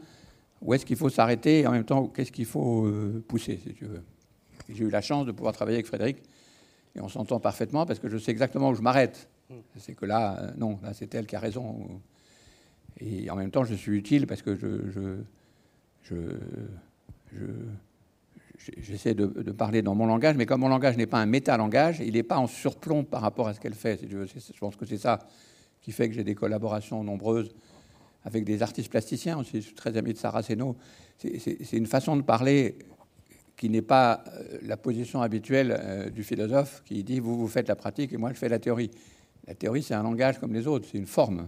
où 0.61 0.73
est-ce 0.73 0.85
qu'il 0.85 0.97
faut 0.97 1.09
s'arrêter 1.09 1.61
et 1.61 1.67
en 1.67 1.71
même 1.71 1.85
temps, 1.85 2.07
qu'est-ce 2.07 2.31
qu'il 2.31 2.45
faut 2.45 2.91
pousser, 3.27 3.59
si 3.63 3.73
tu 3.73 3.85
veux. 3.85 4.01
J'ai 4.69 4.83
eu 4.83 4.89
la 4.89 5.01
chance 5.01 5.25
de 5.25 5.31
pouvoir 5.31 5.53
travailler 5.53 5.77
avec 5.77 5.85
Frédéric 5.85 6.17
et 6.95 7.01
on 7.01 7.07
s'entend 7.07 7.39
parfaitement 7.39 7.85
parce 7.85 7.99
que 7.99 8.09
je 8.09 8.17
sais 8.17 8.31
exactement 8.31 8.69
où 8.69 8.75
je 8.75 8.81
m'arrête. 8.81 9.29
Hmm. 9.49 9.59
C'est 9.77 9.93
que 9.93 10.05
là, 10.05 10.53
non, 10.57 10.79
là 10.81 10.93
c'est 10.93 11.13
elle 11.13 11.27
qui 11.27 11.35
a 11.35 11.39
raison. 11.39 12.01
Et 12.99 13.29
en 13.29 13.35
même 13.35 13.51
temps, 13.51 13.63
je 13.63 13.75
suis 13.75 13.97
utile 13.97 14.25
parce 14.25 14.41
que 14.41 14.55
je, 14.55 14.89
je, 14.89 16.13
je 17.33 17.45
j'essaie 18.81 19.13
de, 19.13 19.25
parler 19.51 19.81
dans 19.81 19.95
mon 19.95 20.05
langage, 20.05 20.35
mais 20.35 20.45
comme 20.45 20.61
mon 20.61 20.69
langage 20.69 20.97
n'est 20.97 21.05
pas 21.05 21.19
un 21.19 21.25
métalangage, 21.25 21.99
il 21.99 22.13
n'est 22.13 22.23
pas 22.23 22.37
en 22.37 22.47
surplomb 22.47 23.03
par 23.03 23.21
rapport 23.21 23.47
à 23.47 23.53
ce 23.53 23.59
qu'elle 23.59 23.73
fait. 23.73 23.99
Je 24.09 24.59
pense 24.59 24.75
que 24.75 24.85
c'est 24.85 24.97
ça 24.97 25.19
qui 25.85 25.91
fait 25.91 26.09
que 26.09 26.15
j'ai 26.15 26.23
des 26.23 26.33
collaborations 26.33 27.03
nombreuses 27.03 27.53
avec 28.23 28.43
des 28.43 28.63
artistes 28.63 28.89
plasticiens 28.89 29.37
aussi. 29.37 29.61
Je 29.61 29.67
suis 29.67 29.75
très 29.75 29.95
ami 29.97 30.13
de 30.13 30.17
Sarah 30.17 30.41
Seno. 30.41 30.75
C'est 31.19 31.73
une 31.73 31.85
façon 31.85 32.17
de 32.17 32.23
parler 32.23 32.79
qui 33.55 33.69
n'est 33.69 33.83
pas 33.83 34.23
euh, 34.27 34.57
la 34.63 34.77
position 34.77 35.21
habituelle 35.21 35.77
euh, 35.79 36.09
du 36.09 36.23
philosophe 36.23 36.81
qui 36.85 37.03
dit 37.03 37.19
vous, 37.19 37.37
vous 37.37 37.47
faites 37.47 37.67
la 37.67 37.75
pratique 37.75 38.11
et 38.13 38.17
moi 38.17 38.31
je 38.33 38.37
fais 38.37 38.49
la 38.49 38.57
théorie. 38.57 38.89
La 39.45 39.53
théorie, 39.53 39.83
c'est 39.83 39.93
un 39.93 40.01
langage 40.01 40.39
comme 40.39 40.53
les 40.53 40.65
autres, 40.65 40.87
c'est 40.91 40.97
une 40.97 41.05
forme. 41.05 41.45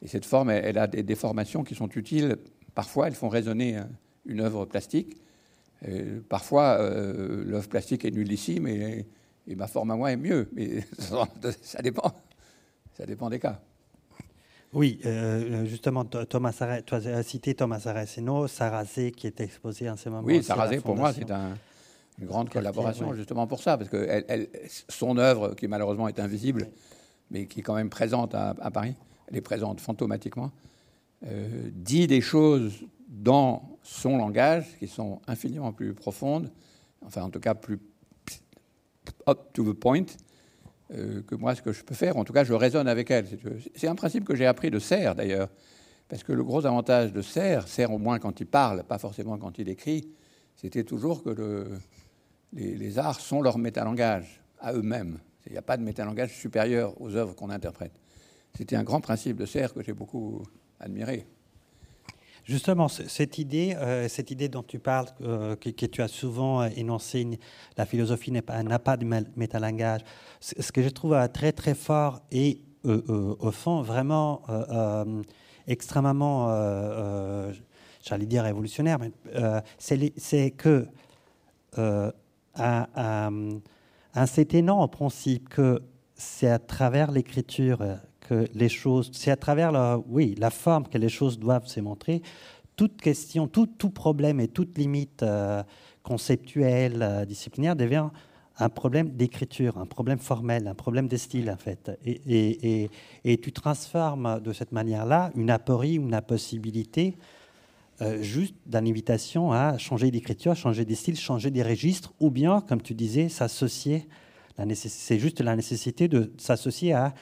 Et 0.00 0.06
cette 0.06 0.24
forme, 0.24 0.50
elle, 0.50 0.78
a 0.78 0.86
des 0.86 1.02
déformations 1.02 1.64
qui 1.64 1.74
sont 1.74 1.88
utiles. 1.88 2.36
Parfois, 2.76 3.08
elles 3.08 3.16
font 3.16 3.28
résonner 3.28 3.76
hein, 3.76 3.88
une 4.26 4.40
œuvre 4.40 4.64
plastique 4.64 5.16
parfois, 6.28 6.78
euh, 6.80 7.44
l'œuvre 7.44 7.68
plastique 7.68 8.04
est 8.04 8.10
nullissime 8.10 8.66
et, 8.66 9.06
et, 9.46 9.54
ma 9.54 9.66
forme 9.66 9.90
à 9.90 9.96
moi 9.96 10.12
est 10.12 10.16
mieux. 10.16 10.48
Mais 10.52 10.84
ça 11.62 11.82
dépend. 11.82 12.12
Ça 12.98 13.06
dépend 13.06 13.30
des 13.30 13.38
cas. 13.38 13.60
Oui, 14.74 15.00
euh, 15.06 15.64
justement, 15.64 16.04
Thomas 16.04 16.52
Sarrazé, 16.52 16.82
tu 16.82 16.94
as 16.94 17.22
cité 17.22 17.54
Thomas 17.54 17.80
Saraceno, 17.80 18.46
Sarrazé 18.48 19.12
qui 19.12 19.26
est 19.26 19.40
exposé 19.40 19.88
en 19.88 19.96
ce 19.96 20.08
moment. 20.10 20.26
Oui, 20.26 20.42
Sarrazé, 20.42 20.80
pour 20.80 20.96
moi, 20.96 21.12
c'est 21.12 21.30
une 21.30 22.26
grande 22.26 22.50
collaboration, 22.50 23.14
justement 23.14 23.46
pour 23.46 23.62
ça, 23.62 23.78
parce 23.78 23.88
que 23.88 24.06
elle, 24.28 24.48
son 24.88 25.16
œuvre, 25.16 25.54
qui 25.54 25.68
malheureusement 25.68 26.08
est 26.08 26.20
invisible, 26.20 26.68
mais 27.30 27.46
qui 27.46 27.60
est 27.60 27.62
quand 27.62 27.76
même 27.76 27.88
présente 27.88 28.34
à, 28.34 28.54
Paris, 28.72 28.94
elle 29.28 29.36
est 29.36 29.42
présente 29.42 29.80
fantomatiquement, 29.80 30.50
euh, 31.26 31.70
dit 31.72 32.06
des 32.06 32.20
choses 32.20 32.84
dans 33.08 33.78
son 33.82 34.18
langage, 34.18 34.76
qui 34.78 34.88
sont 34.88 35.20
infiniment 35.26 35.72
plus 35.72 35.94
profondes, 35.94 36.50
enfin 37.06 37.22
en 37.22 37.30
tout 37.30 37.40
cas 37.40 37.54
plus 37.54 37.78
up 39.26 39.38
to 39.54 39.72
the 39.72 39.76
point, 39.76 40.02
euh, 40.02 40.27
que 40.90 41.34
moi 41.34 41.54
ce 41.54 41.62
que 41.62 41.72
je 41.72 41.84
peux 41.84 41.94
faire. 41.94 42.16
En 42.16 42.24
tout 42.24 42.32
cas, 42.32 42.44
je 42.44 42.54
raisonne 42.54 42.88
avec 42.88 43.10
elle. 43.10 43.26
C'est 43.74 43.88
un 43.88 43.94
principe 43.94 44.24
que 44.24 44.34
j'ai 44.34 44.46
appris 44.46 44.70
de 44.70 44.78
Serre 44.78 45.14
d'ailleurs, 45.14 45.48
parce 46.08 46.22
que 46.22 46.32
le 46.32 46.42
gros 46.42 46.64
avantage 46.64 47.12
de 47.12 47.20
Serre, 47.20 47.68
Serre 47.68 47.92
au 47.92 47.98
moins 47.98 48.18
quand 48.18 48.40
il 48.40 48.46
parle, 48.46 48.84
pas 48.84 48.98
forcément 48.98 49.36
quand 49.36 49.58
il 49.58 49.68
écrit, 49.68 50.08
c'était 50.56 50.84
toujours 50.84 51.22
que 51.22 51.30
le, 51.30 51.78
les, 52.52 52.98
arts 52.98 53.20
sont 53.20 53.42
leur 53.42 53.58
métalangage 53.58 54.40
à 54.60 54.72
eux-mêmes. 54.72 55.18
Il 55.46 55.52
n'y 55.52 55.58
a 55.58 55.62
pas 55.62 55.76
de 55.76 55.82
métalangage 55.82 56.34
supérieur 56.34 57.00
aux 57.00 57.14
œuvres 57.14 57.34
qu'on 57.34 57.50
interprète. 57.50 57.92
C'était 58.54 58.76
un 58.76 58.82
grand 58.82 59.00
principe 59.00 59.36
de 59.36 59.46
Serre 59.46 59.72
que 59.72 59.82
j'ai 59.82 59.92
beaucoup 59.92 60.42
admiré. 60.80 61.26
Justement, 62.48 62.88
cette 62.88 63.36
idée, 63.36 63.74
euh, 63.76 64.08
cette 64.08 64.30
idée 64.30 64.48
dont 64.48 64.62
tu 64.62 64.78
parles, 64.78 65.08
euh, 65.20 65.54
que, 65.54 65.68
tu 65.68 66.00
as 66.00 66.08
souvent 66.08 66.64
énoncé, 66.64 67.38
la 67.76 67.84
philosophie 67.84 68.32
n'a 68.32 68.40
pas, 68.78 68.96
de 68.96 69.04
métalangage, 69.36 70.00
ce 70.40 70.72
que 70.72 70.82
je 70.82 70.88
trouve 70.88 71.12
euh, 71.12 71.28
très 71.28 71.52
très 71.52 71.74
fort 71.74 72.22
et 72.32 72.62
au 72.84 73.50
fond 73.50 73.82
vraiment 73.82 74.40
extrêmement, 75.66 76.48
j'allais 78.02 78.24
dire 78.24 78.44
révolutionnaire, 78.44 78.98
c'est 79.76 80.50
que 80.52 80.86
c'est 84.26 84.54
énorme 84.54 84.80
en 84.80 84.88
principe 84.88 85.50
que 85.50 85.82
c'est 86.14 86.48
à 86.48 86.58
travers 86.58 87.10
l'écriture 87.10 87.80
que 88.28 88.46
les 88.54 88.68
choses, 88.68 89.10
c'est 89.12 89.30
à 89.30 89.36
travers 89.36 89.72
la, 89.72 89.98
oui, 90.08 90.34
la 90.38 90.50
forme 90.50 90.86
que 90.86 90.98
les 90.98 91.08
choses 91.08 91.38
doivent 91.38 91.66
se 91.66 91.80
montrer. 91.80 92.22
Toute 92.76 93.00
question, 93.00 93.48
tout, 93.48 93.66
tout 93.66 93.90
problème 93.90 94.38
et 94.40 94.48
toute 94.48 94.76
limite 94.76 95.22
euh, 95.22 95.62
conceptuelle, 96.02 97.02
euh, 97.02 97.24
disciplinaire 97.24 97.74
devient 97.74 98.08
un 98.60 98.68
problème 98.68 99.10
d'écriture, 99.10 99.78
un 99.78 99.86
problème 99.86 100.18
formel, 100.18 100.66
un 100.66 100.74
problème 100.74 101.08
de 101.08 101.16
style 101.16 101.50
en 101.50 101.56
fait. 101.56 101.90
Et, 102.04 102.20
et, 102.26 102.90
et, 103.24 103.38
tu 103.38 103.52
transformes 103.52 104.40
de 104.40 104.52
cette 104.52 104.72
manière-là 104.72 105.30
une 105.36 105.50
aporie, 105.50 105.94
une 105.94 106.14
impossibilité, 106.14 107.16
euh, 108.00 108.20
juste 108.20 108.54
d'une 108.66 108.88
invitation 108.88 109.52
à 109.52 109.78
changer 109.78 110.10
d'écriture, 110.10 110.54
changer 110.54 110.84
des 110.84 110.96
styles, 110.96 111.18
changer 111.18 111.50
des 111.50 111.62
registres, 111.62 112.12
ou 112.20 112.30
bien, 112.30 112.60
comme 112.60 112.82
tu 112.82 112.94
disais, 112.94 113.28
s'associer. 113.28 114.08
C'est 114.74 115.20
juste 115.20 115.40
la 115.40 115.54
nécessité 115.54 116.08
de 116.08 116.32
s'associer 116.36 116.92
à 116.92 117.14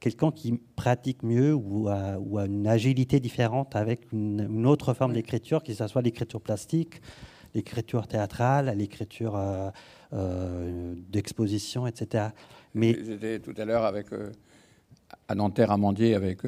quelqu'un 0.00 0.32
qui 0.32 0.58
pratique 0.74 1.22
mieux 1.22 1.54
ou 1.54 1.88
a, 1.88 2.18
ou 2.18 2.38
une 2.38 2.66
agilité 2.66 3.20
différente 3.20 3.76
avec 3.76 4.10
une, 4.12 4.66
autre 4.66 4.94
forme 4.94 5.12
d'écriture, 5.12 5.62
que 5.62 5.72
ce 5.72 5.86
soit 5.86 6.02
l'écriture 6.02 6.40
plastique, 6.40 7.00
l'écriture 7.54 8.08
théâtrale, 8.08 8.74
l'écriture 8.76 9.36
euh, 9.36 9.70
euh, 10.14 10.94
d'exposition, 11.10 11.86
etc. 11.86 12.28
Mais 12.74 12.98
j'étais 13.04 13.38
tout 13.40 13.54
à 13.56 13.64
l'heure 13.64 13.84
avec 13.84 14.12
euh, 14.12 14.32
à 15.28 15.34
Nanterre 15.34 15.70
Amandier 15.70 16.14
avec 16.14 16.42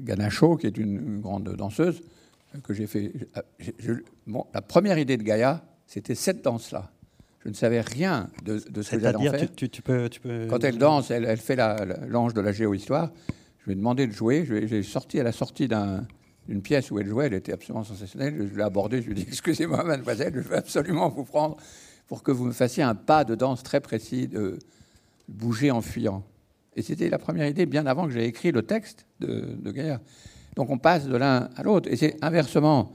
Ganacho, 0.00 0.56
qui 0.56 0.66
est 0.66 0.76
une, 0.78 1.20
grande 1.20 1.54
danseuse 1.54 2.02
que 2.64 2.72
j'ai 2.74 2.86
fait. 2.86 3.12
bon, 4.26 4.46
la 4.52 4.62
première 4.62 4.98
idée 4.98 5.16
de 5.16 5.22
Gaïa, 5.22 5.64
c'était 5.86 6.14
cette 6.14 6.42
danse-là. 6.42 6.90
Je 7.44 7.48
ne 7.48 7.54
savais 7.54 7.80
rien 7.80 8.28
de, 8.44 8.58
ce 8.58 8.66
que 8.68 9.00
j'allais 9.00 9.16
en 9.16 9.20
faire. 9.22 9.52
Tu, 9.54 9.68
tu, 9.68 9.82
peux, 9.82 10.08
tu 10.08 10.20
peux... 10.20 10.46
Quand 10.48 10.62
elle 10.62 10.78
danse, 10.78 11.10
elle, 11.10 11.24
elle 11.24 11.38
fait 11.38 11.56
l'ange 11.56 12.34
de 12.34 12.40
la 12.40 12.52
géohistoire. 12.52 13.10
Je 13.58 13.66
lui 13.66 13.72
ai 13.72 13.76
demandé 13.76 14.06
de 14.06 14.12
jouer. 14.12 14.46
J'ai 14.46 14.82
sorti 14.82 15.18
à 15.18 15.24
la 15.24 15.32
sortie 15.32 15.68
d'une 15.68 16.62
pièce 16.62 16.90
où 16.92 17.00
elle 17.00 17.08
jouait. 17.08 17.26
Elle 17.26 17.34
était 17.34 17.52
absolument 17.52 17.82
sensationnelle. 17.82 18.48
Je 18.52 18.56
l'ai 18.56 18.62
abordée. 18.62 19.02
Je 19.02 19.10
lui 19.10 19.12
ai 19.12 19.24
dit 19.24 19.26
Excusez-moi, 19.28 19.82
mademoiselle, 19.82 20.32
je 20.34 20.40
veux 20.40 20.56
absolument 20.56 21.08
vous 21.08 21.24
prendre 21.24 21.56
pour 22.06 22.22
que 22.22 22.30
vous 22.30 22.44
me 22.44 22.52
fassiez 22.52 22.84
un 22.84 22.94
pas 22.94 23.24
de 23.24 23.34
danse 23.34 23.62
très 23.64 23.80
précis, 23.80 24.28
de 24.28 24.58
bouger 25.28 25.70
en 25.72 25.80
fuyant. 25.80 26.24
Et 26.76 26.82
c'était 26.82 27.08
la 27.08 27.18
première 27.18 27.48
idée, 27.48 27.66
bien 27.66 27.86
avant 27.86 28.06
que 28.06 28.12
j'ai 28.12 28.24
écrit 28.24 28.52
le 28.52 28.62
texte 28.62 29.06
de, 29.20 29.56
de 29.60 29.70
Gaillard. 29.72 30.00
Donc 30.54 30.70
on 30.70 30.78
passe 30.78 31.06
de 31.06 31.16
l'un 31.16 31.48
à 31.56 31.62
l'autre. 31.62 31.90
Et 31.90 31.96
c'est 31.96 32.16
inversement. 32.22 32.92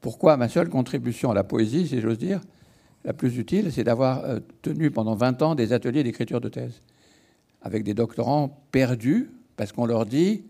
Pourquoi 0.00 0.36
ma 0.36 0.48
seule 0.48 0.68
contribution 0.68 1.30
à 1.30 1.34
la 1.34 1.44
poésie, 1.44 1.86
si 1.86 2.00
j'ose 2.00 2.18
dire, 2.18 2.40
la 3.04 3.12
plus 3.12 3.38
utile, 3.38 3.72
c'est 3.72 3.84
d'avoir 3.84 4.24
euh, 4.24 4.40
tenu 4.62 4.90
pendant 4.90 5.14
20 5.14 5.42
ans 5.42 5.54
des 5.54 5.72
ateliers 5.72 6.02
d'écriture 6.02 6.40
de 6.40 6.48
thèse 6.48 6.82
avec 7.62 7.82
des 7.84 7.94
doctorants 7.94 8.62
perdus 8.70 9.30
parce 9.56 9.72
qu'on 9.72 9.86
leur 9.86 10.06
dit 10.06 10.44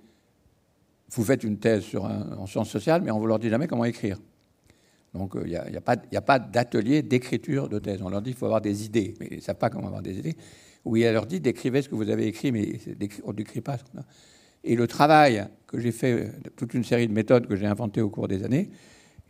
vous 1.10 1.24
faites 1.24 1.42
une 1.42 1.58
thèse 1.58 1.84
sur 1.84 2.04
en 2.04 2.46
sciences 2.46 2.68
sociales, 2.68 3.00
mais 3.02 3.10
on 3.10 3.16
ne 3.16 3.20
vous 3.20 3.26
leur 3.26 3.38
dit 3.38 3.48
jamais 3.48 3.66
comment 3.66 3.86
écrire. 3.86 4.18
Donc 5.14 5.32
il 5.34 5.56
euh, 5.56 5.70
n'y 5.70 5.76
a, 5.76 6.18
a, 6.18 6.20
pas 6.20 6.38
d'atelier 6.38 7.02
d'écriture 7.02 7.68
de 7.68 7.78
thèse. 7.78 8.02
On 8.02 8.10
leur 8.10 8.20
dit 8.20 8.30
qu'il 8.30 8.38
faut 8.38 8.44
avoir 8.44 8.60
des 8.60 8.84
idées, 8.84 9.14
mais 9.18 9.28
ils 9.30 9.36
ne 9.36 9.42
savent 9.42 9.56
pas 9.56 9.70
comment 9.70 9.86
avoir 9.86 10.02
des 10.02 10.18
idées. 10.18 10.36
Oui, 10.84 11.02
elle 11.02 11.14
leur 11.14 11.26
dit 11.26 11.40
d'écrivez 11.40 11.82
ce 11.82 11.88
que 11.88 11.94
vous 11.94 12.10
avez 12.10 12.26
écrit, 12.26 12.52
mais 12.52 12.78
on 13.24 13.32
n'écrit 13.32 13.60
pas. 13.60 13.78
Et 14.64 14.76
le 14.76 14.86
travail 14.86 15.46
que 15.66 15.78
j'ai 15.78 15.92
fait, 15.92 16.32
toute 16.56 16.74
une 16.74 16.84
série 16.84 17.08
de 17.08 17.12
méthodes 17.12 17.46
que 17.46 17.56
j'ai 17.56 17.66
inventées 17.66 18.00
au 18.00 18.10
cours 18.10 18.28
des 18.28 18.44
années, 18.44 18.70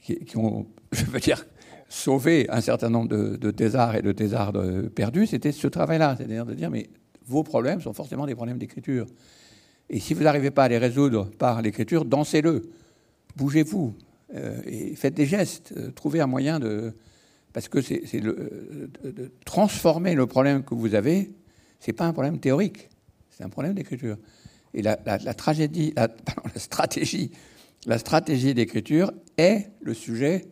qui 0.00 0.36
ont, 0.36 0.66
je 0.92 1.04
veux 1.04 1.20
dire, 1.20 1.46
sauver 1.88 2.48
un 2.50 2.60
certain 2.60 2.90
nombre 2.90 3.08
de, 3.08 3.36
de 3.36 3.50
thésards 3.50 3.96
et 3.96 4.02
de 4.02 4.12
thésardes 4.12 4.88
perdus, 4.90 5.26
c'était 5.26 5.52
ce 5.52 5.66
travail-là, 5.66 6.14
c'est-à-dire 6.16 6.44
de 6.44 6.54
dire, 6.54 6.70
mais 6.70 6.88
vos 7.26 7.42
problèmes 7.42 7.80
sont 7.80 7.92
forcément 7.92 8.26
des 8.26 8.34
problèmes 8.34 8.58
d'écriture. 8.58 9.06
Et 9.90 10.00
si 10.00 10.14
vous 10.14 10.22
n'arrivez 10.22 10.50
pas 10.50 10.64
à 10.64 10.68
les 10.68 10.78
résoudre 10.78 11.30
par 11.38 11.62
l'écriture, 11.62 12.04
dansez-le, 12.04 12.62
bougez-vous, 13.36 13.94
euh, 14.34 14.60
et 14.66 14.94
faites 14.96 15.14
des 15.14 15.26
gestes, 15.26 15.72
euh, 15.76 15.90
trouvez 15.90 16.20
un 16.20 16.26
moyen 16.26 16.60
de... 16.60 16.92
Parce 17.54 17.68
que 17.68 17.80
c'est 17.80 18.20
de, 18.20 18.90
de 19.02 19.30
transformer 19.44 20.14
le 20.14 20.26
problème 20.26 20.62
que 20.62 20.74
vous 20.74 20.94
avez, 20.94 21.32
c'est 21.80 21.94
pas 21.94 22.04
un 22.04 22.12
problème 22.12 22.38
théorique, 22.38 22.90
c'est 23.30 23.42
un 23.42 23.48
problème 23.48 23.74
d'écriture. 23.74 24.16
Et 24.74 24.82
la, 24.82 24.96
tragédie, 24.96 25.92
la 25.96 26.08
stratégie, 26.56 27.32
la 27.86 27.98
stratégie 27.98 28.52
d'écriture 28.52 29.12
est 29.38 29.70
le 29.80 29.94
sujet 29.94 30.44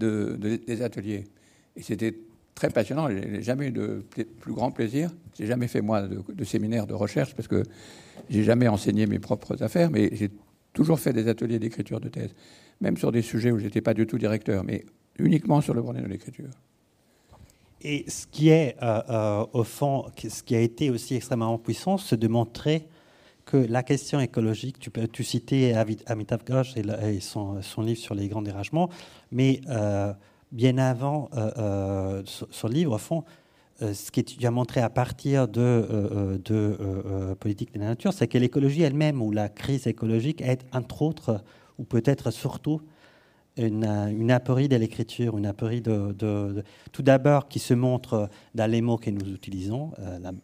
de, 0.00 0.36
des 0.66 0.82
ateliers. 0.82 1.24
Et 1.76 1.82
c'était 1.82 2.14
très 2.54 2.70
passionnant. 2.70 3.08
Je 3.08 3.14
n'ai 3.14 3.42
jamais 3.42 3.68
eu 3.68 3.72
de 3.72 4.04
plus 4.40 4.52
grand 4.52 4.70
plaisir. 4.70 5.10
J'ai 5.38 5.46
jamais 5.46 5.68
fait 5.68 5.80
moi 5.80 6.02
de, 6.02 6.20
de, 6.32 6.44
séminaire 6.44 6.86
de 6.86 6.94
recherche 6.94 7.34
parce 7.34 7.48
que 7.48 7.62
j'ai 8.28 8.42
jamais 8.42 8.68
enseigné 8.68 9.06
mes 9.06 9.18
propres 9.18 9.62
affaires, 9.62 9.90
mais 9.90 10.10
j'ai 10.12 10.30
toujours 10.72 10.98
fait 10.98 11.12
des 11.12 11.28
ateliers 11.28 11.58
d'écriture 11.58 12.00
de 12.00 12.08
thèse, 12.08 12.34
même 12.80 12.96
sur 12.96 13.12
des 13.12 13.22
sujets 13.22 13.50
où 13.50 13.58
j'étais 13.58 13.80
pas 13.80 13.94
du 13.94 14.06
tout 14.06 14.18
directeur, 14.18 14.64
mais 14.64 14.84
uniquement 15.18 15.60
sur 15.60 15.74
le 15.74 15.82
problème 15.82 16.04
de 16.04 16.08
l'écriture. 16.08 16.50
Et 17.82 18.04
ce 18.08 18.26
qui 18.26 18.50
est, 18.50 18.76
euh, 18.82 19.00
euh, 19.08 19.46
au 19.52 19.64
fond, 19.64 20.06
ce 20.16 20.42
qui 20.42 20.54
a 20.54 20.60
été 20.60 20.90
aussi 20.90 21.14
extrêmement 21.14 21.58
puissant, 21.58 21.96
c'est 21.96 22.18
de 22.18 22.28
montrer 22.28 22.86
que 23.44 23.56
la 23.56 23.82
question 23.82 24.20
écologique, 24.20 24.76
tu 25.12 25.24
citais 25.24 25.74
Amitav 26.06 26.44
Ghosh 26.44 26.74
et, 26.76 27.20
son, 27.20 27.60
livre 27.78 28.00
sur 28.00 28.14
les 28.14 28.28
grands 28.28 28.42
dérangements, 28.42 28.88
mais 29.32 29.60
euh, 29.68 30.12
bien 30.52 30.78
avant 30.78 31.28
euh, 31.34 31.50
euh, 31.58 32.22
son 32.24 32.68
livre, 32.68 32.94
au 32.94 32.98
fond, 32.98 33.24
ce 33.80 34.10
que 34.10 34.20
tu 34.20 34.46
as 34.46 34.50
montré 34.50 34.82
à 34.82 34.90
partir 34.90 35.48
de, 35.48 36.38
Politique 37.40 37.72
de 37.72 37.80
la 37.80 37.86
nature, 37.86 38.12
c'est 38.12 38.28
que 38.28 38.36
l'écologie 38.36 38.82
elle-même 38.82 39.22
ou 39.22 39.32
la 39.32 39.48
crise 39.48 39.86
écologique 39.86 40.42
est, 40.42 40.66
entre 40.74 41.00
autres, 41.00 41.42
ou 41.78 41.84
peut-être 41.84 42.30
surtout, 42.30 42.82
une, 43.56 43.84
une 43.84 44.30
aporie 44.30 44.68
de 44.68 44.76
l'écriture, 44.76 45.38
une 45.38 45.46
aporie 45.46 45.80
de, 45.80 46.62
tout 46.92 47.02
d'abord 47.02 47.48
qui 47.48 47.58
se 47.58 47.72
montre 47.72 48.28
dans 48.54 48.70
les 48.70 48.82
mots 48.82 48.98
que 48.98 49.10
nous 49.10 49.32
utilisons, 49.32 49.92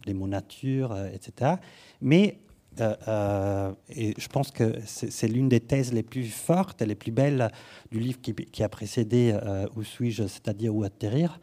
les 0.07 0.15
mots 0.15 0.29
nature, 0.29 0.97
etc. 1.13 1.57
Mais 2.01 2.39
et 2.81 4.15
je 4.19 4.29
pense 4.29 4.51
que 4.51 4.75
c'est 4.85 5.29
l'une 5.29 5.49
des 5.49 5.61
thèses 5.61 5.93
les 5.93 6.03
plus 6.03 6.27
fortes 6.27 6.83
et 6.83 6.87
les 6.87 6.95
plus 6.95 7.13
belles 7.13 7.51
du 7.91 8.01
livre 8.01 8.19
qui, 8.21 8.63
a 8.63 8.69
précédé 8.69 9.39
euh, 9.43 9.67
Où 9.77 9.83
suis-je, 9.83 10.27
c'est-à-dire 10.27 10.75
Où 10.75 10.85
atterrir. 10.85 11.41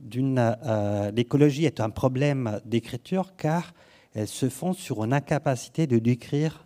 L'écologie 0.00 1.64
est 1.64 1.80
un 1.80 1.90
problème 1.90 2.60
d'écriture 2.64 3.34
car 3.36 3.72
elle 4.14 4.28
se 4.28 4.48
fonde 4.48 4.76
sur 4.76 5.04
une 5.04 5.12
incapacité 5.12 5.86
de 5.86 5.98
décrire, 5.98 6.64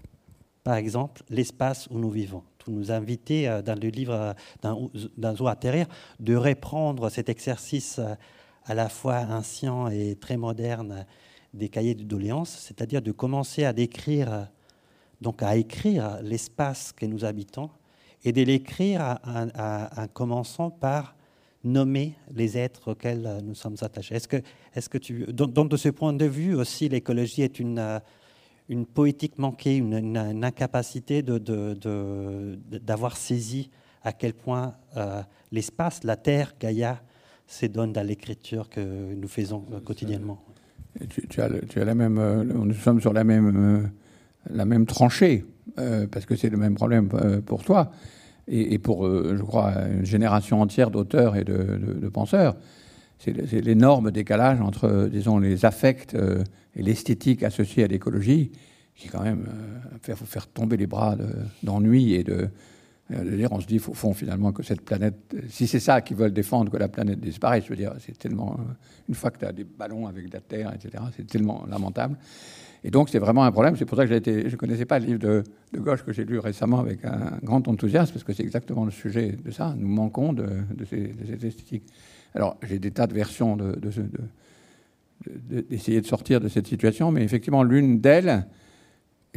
par 0.64 0.74
exemple, 0.74 1.22
l'espace 1.30 1.88
où 1.90 1.98
nous 1.98 2.10
vivons. 2.10 2.42
Vous 2.66 2.72
nous 2.72 2.92
invitez 2.92 3.48
dans 3.64 3.78
le 3.80 3.88
livre 3.88 4.34
d'un 4.62 5.34
Où 5.38 5.48
atterrir 5.48 5.86
de 6.18 6.34
reprendre 6.34 7.08
cet 7.08 7.28
exercice 7.28 8.00
à 8.64 8.74
la 8.74 8.88
fois 8.88 9.20
ancien 9.30 9.88
et 9.88 10.16
très 10.16 10.36
moderne 10.36 11.06
des 11.54 11.68
cahiers 11.68 11.94
de 11.94 12.04
doléances, 12.04 12.50
c'est-à-dire 12.50 13.02
de 13.02 13.12
commencer 13.12 13.64
à 13.64 13.72
décrire, 13.72 14.48
donc 15.20 15.42
à 15.42 15.56
écrire 15.56 16.18
l'espace 16.22 16.92
que 16.92 17.06
nous 17.06 17.24
habitons 17.24 17.70
et 18.24 18.32
de 18.32 18.42
l'écrire 18.42 19.18
en 19.24 20.06
commençant 20.12 20.70
par 20.70 21.16
nommer 21.64 22.14
les 22.34 22.56
êtres 22.56 22.92
auxquels 22.92 23.40
nous 23.44 23.54
sommes 23.54 23.76
attachés. 23.80 24.14
Est-ce 24.14 24.28
que, 24.28 24.42
est-ce 24.74 24.88
que 24.88 24.98
tu, 24.98 25.26
donc, 25.32 25.68
de 25.68 25.76
ce 25.76 25.88
point 25.88 26.12
de 26.12 26.24
vue 26.24 26.54
aussi, 26.54 26.88
l'écologie 26.88 27.42
est 27.42 27.58
une, 27.58 28.00
une 28.68 28.86
poétique 28.86 29.38
manquée, 29.38 29.76
une, 29.76 30.16
incapacité 30.44 31.22
de, 31.22 31.38
de, 31.38 32.58
d'avoir 32.78 33.16
saisi 33.16 33.70
à 34.02 34.12
quel 34.12 34.32
point 34.32 34.74
euh, 34.96 35.22
l'espace, 35.52 36.04
la 36.04 36.16
terre, 36.16 36.54
Gaïa, 36.58 37.02
se 37.46 37.66
donne 37.66 37.92
dans 37.92 38.06
l'écriture 38.06 38.68
que 38.68 38.80
nous 39.14 39.28
faisons 39.28 39.60
quotidiennement. 39.84 40.42
Tu, 41.08 41.40
as, 41.40 41.84
la 41.84 41.94
même, 41.94 42.18
euh, 42.18 42.44
nous 42.44 42.74
sommes 42.74 43.00
sur 43.00 43.12
la 43.12 43.24
même, 43.24 43.52
euh, 43.56 43.88
la 44.52 44.64
même 44.64 44.86
tranchée, 44.86 45.44
euh, 45.78 46.06
parce 46.10 46.26
que 46.26 46.34
c'est 46.34 46.50
le 46.50 46.56
même 46.56 46.74
problème 46.74 47.08
pour 47.46 47.62
toi 47.62 47.92
et, 48.48 48.78
pour, 48.78 49.08
je 49.08 49.42
crois, 49.42 49.72
une 49.86 50.04
génération 50.04 50.60
entière 50.60 50.90
d'auteurs 50.90 51.36
et 51.36 51.44
de, 51.44 52.08
penseurs. 52.12 52.56
C'est 53.18 53.60
l'énorme 53.60 54.10
décalage 54.10 54.60
entre, 54.60 55.08
disons, 55.12 55.38
les 55.38 55.64
affects 55.64 56.16
et 56.74 56.82
l'esthétique 56.82 57.44
associée 57.44 57.84
à 57.84 57.86
l'écologie, 57.86 58.50
qui 58.96 59.06
quand 59.06 59.22
même 59.22 59.46
fait 60.02 60.16
faire 60.16 60.48
tomber 60.48 60.76
les 60.76 60.88
bras 60.88 61.16
d'ennui 61.62 62.14
et 62.14 62.24
de, 62.24 62.48
dire, 63.10 63.52
on 63.52 63.60
se 63.60 63.66
dit, 63.66 63.80
au 63.86 63.94
fond, 63.94 64.14
finalement, 64.14 64.52
que 64.52 64.62
cette 64.62 64.82
planète, 64.82 65.16
si 65.48 65.66
c'est 65.66 65.80
ça 65.80 66.00
qu'ils 66.00 66.16
veulent 66.16 66.32
défendre, 66.32 66.70
que 66.70 66.76
la 66.76 66.88
planète 66.88 67.20
disparaisse, 67.20 67.64
je 67.64 67.70
veux 67.70 67.76
dire, 67.76 67.94
c'est 67.98 68.16
tellement, 68.16 68.56
euh, 68.58 68.72
une 69.08 69.14
fois 69.14 69.30
que 69.30 69.38
tu 69.38 69.44
as 69.44 69.52
des 69.52 69.64
ballons 69.64 70.06
avec 70.06 70.28
de 70.28 70.32
la 70.32 70.40
terre, 70.40 70.72
etc., 70.74 71.04
c'est 71.16 71.26
tellement 71.26 71.64
lamentable. 71.68 72.16
Et 72.82 72.90
donc, 72.90 73.10
c'est 73.10 73.18
vraiment 73.18 73.44
un 73.44 73.52
problème. 73.52 73.76
C'est 73.76 73.84
pour 73.84 73.98
ça 73.98 74.06
que 74.06 74.14
été, 74.14 74.48
je 74.48 74.54
ne 74.54 74.56
connaissais 74.56 74.86
pas 74.86 74.98
le 74.98 75.06
livre 75.06 75.18
de, 75.18 75.44
de 75.72 75.80
Gauche 75.80 76.02
que 76.02 76.12
j'ai 76.12 76.24
lu 76.24 76.38
récemment 76.38 76.78
avec 76.78 77.04
un 77.04 77.38
grand 77.42 77.66
enthousiasme, 77.68 78.12
parce 78.12 78.24
que 78.24 78.32
c'est 78.32 78.42
exactement 78.42 78.84
le 78.84 78.90
sujet 78.90 79.36
de 79.44 79.50
ça. 79.50 79.74
Nous 79.76 79.88
manquons 79.88 80.32
de, 80.32 80.46
de, 80.74 80.84
ces, 80.84 81.12
esthétique. 81.44 81.82
Alors, 82.34 82.56
j'ai 82.62 82.78
des 82.78 82.90
tas 82.90 83.06
de 83.06 83.14
versions 83.14 83.56
d'essayer 83.56 84.08
de, 85.98 86.02
de, 86.02 86.06
sortir 86.06 86.40
de 86.40 86.48
cette 86.48 86.68
situation, 86.68 87.10
mais 87.10 87.22
effectivement, 87.22 87.62
l'une 87.62 88.00
d'elles, 88.00 88.46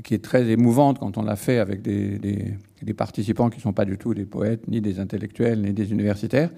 qui 0.02 0.14
est 0.14 0.24
très 0.24 0.50
émouvante 0.50 1.00
quand 1.00 1.18
on 1.18 1.24
l'a 1.24 1.36
fait 1.36 1.60
avec 1.60 1.82
des, 1.82 2.56
participants 2.92 3.50
qui 3.50 3.60
ne 3.60 3.62
sont 3.62 3.72
pas 3.72 3.86
du 3.86 3.98
tout 3.98 4.14
des 4.14 4.26
poètes, 4.26 4.68
ni 4.68 4.82
des 4.82 5.00
intellectuels, 5.00 5.62
ni 5.62 5.72
des 5.72 5.92
universitaires, 5.92 6.50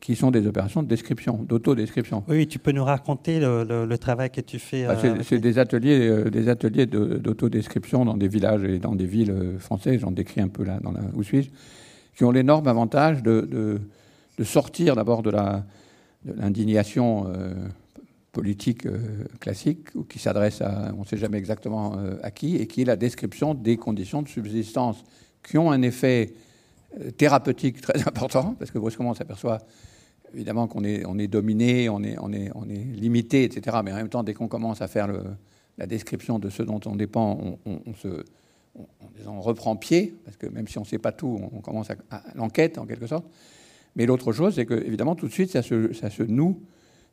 qui 0.00 0.16
sont 0.16 0.30
des 0.30 0.46
opérations 0.46 0.82
de 0.82 0.88
description, 0.88 1.34
d'autodescription. 1.42 2.24
Oui, 2.28 2.46
tu 2.46 2.58
peux 2.58 2.72
nous 2.72 2.84
raconter 2.84 3.38
le, 3.40 3.96
travail 3.96 4.30
que 4.30 4.40
tu 4.40 4.58
fais. 4.58 4.86
Bah, 4.86 4.96
c'est 5.00 5.36
euh, 5.36 5.38
des 5.38 5.58
ateliers, 5.58 6.08
euh, 6.08 6.30
des 6.30 6.48
ateliers 6.48 6.86
d'autodescription 6.86 8.04
dans 8.04 8.16
des 8.16 8.28
villages 8.28 8.64
et 8.64 8.78
dans 8.78 8.94
des 8.94 9.06
villes 9.06 9.30
euh, 9.30 9.58
françaises, 9.58 10.00
j'en 10.00 10.10
décris 10.10 10.40
un 10.40 10.48
peu 10.48 10.64
là, 10.64 10.78
dans 10.82 10.92
la, 10.92 11.00
où 11.14 11.22
suis-je, 11.22 11.50
qui 12.16 12.24
ont 12.24 12.30
l'énorme 12.30 12.66
avantage 12.66 13.22
de, 13.22 13.42
de, 13.42 14.44
sortir 14.44 14.94
d'abord 14.94 15.22
de 15.22 15.32
l'indignation 16.24 17.26
politique 18.32 18.86
euh, 18.86 18.98
classique, 19.40 19.94
ou 19.96 20.04
qui 20.04 20.20
s'adresse 20.20 20.62
à, 20.62 20.92
on 20.96 21.00
ne 21.00 21.04
sait 21.04 21.16
jamais 21.16 21.38
exactement 21.38 21.96
à 22.22 22.30
qui, 22.30 22.56
et 22.56 22.66
qui 22.66 22.82
est 22.82 22.84
la 22.84 22.96
description 22.96 23.54
des 23.54 23.76
conditions 23.76 24.22
de 24.22 24.28
subsistance 24.28 25.02
qui 25.48 25.58
ont 25.58 25.70
un 25.70 25.82
effet 25.82 26.34
euh, 27.00 27.10
thérapeutique 27.10 27.80
très 27.80 28.00
important, 28.06 28.54
parce 28.58 28.70
que 28.70 28.78
brusquement 28.78 29.10
on 29.10 29.14
s'aperçoit 29.14 29.58
évidemment 30.34 30.66
qu'on 30.66 30.84
est, 30.84 31.28
dominé, 31.28 31.88
on 31.88 32.02
est, 32.02 32.18
limité, 32.94 33.44
etc. 33.44 33.78
Mais 33.82 33.92
en 33.92 33.96
même 33.96 34.10
temps, 34.10 34.22
dès 34.22 34.34
qu'on 34.34 34.48
commence 34.48 34.82
à 34.82 34.88
faire 34.88 35.08
la 35.78 35.86
description 35.86 36.38
de 36.38 36.50
ce 36.50 36.62
dont 36.62 36.80
on 36.84 36.96
dépend, 36.96 37.56
on, 37.64 39.40
reprend 39.40 39.74
pied, 39.76 40.14
parce 40.24 40.36
que 40.36 40.46
même 40.46 40.68
si 40.68 40.76
on 40.78 40.82
ne 40.82 40.86
sait 40.86 40.98
pas 40.98 41.12
tout, 41.12 41.40
on, 41.52 41.60
commence 41.60 41.88
à, 41.90 42.22
l'enquête 42.34 42.76
en 42.76 42.86
quelque 42.86 43.06
sorte. 43.06 43.26
Mais 43.96 44.06
l'autre 44.06 44.32
chose, 44.32 44.54
c'est 44.56 44.66
que 44.66 44.74
évidemment 44.74 45.14
tout 45.14 45.26
de 45.26 45.32
suite, 45.32 45.50
ça 45.50 45.62
se, 45.62 46.22
noue 46.24 46.60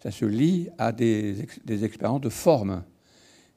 ça 0.03 0.11
se 0.11 0.25
lie 0.25 0.67
à 0.77 0.91
des, 0.91 1.41
expériences 1.83 2.21
de 2.21 2.29
forme. 2.29 2.83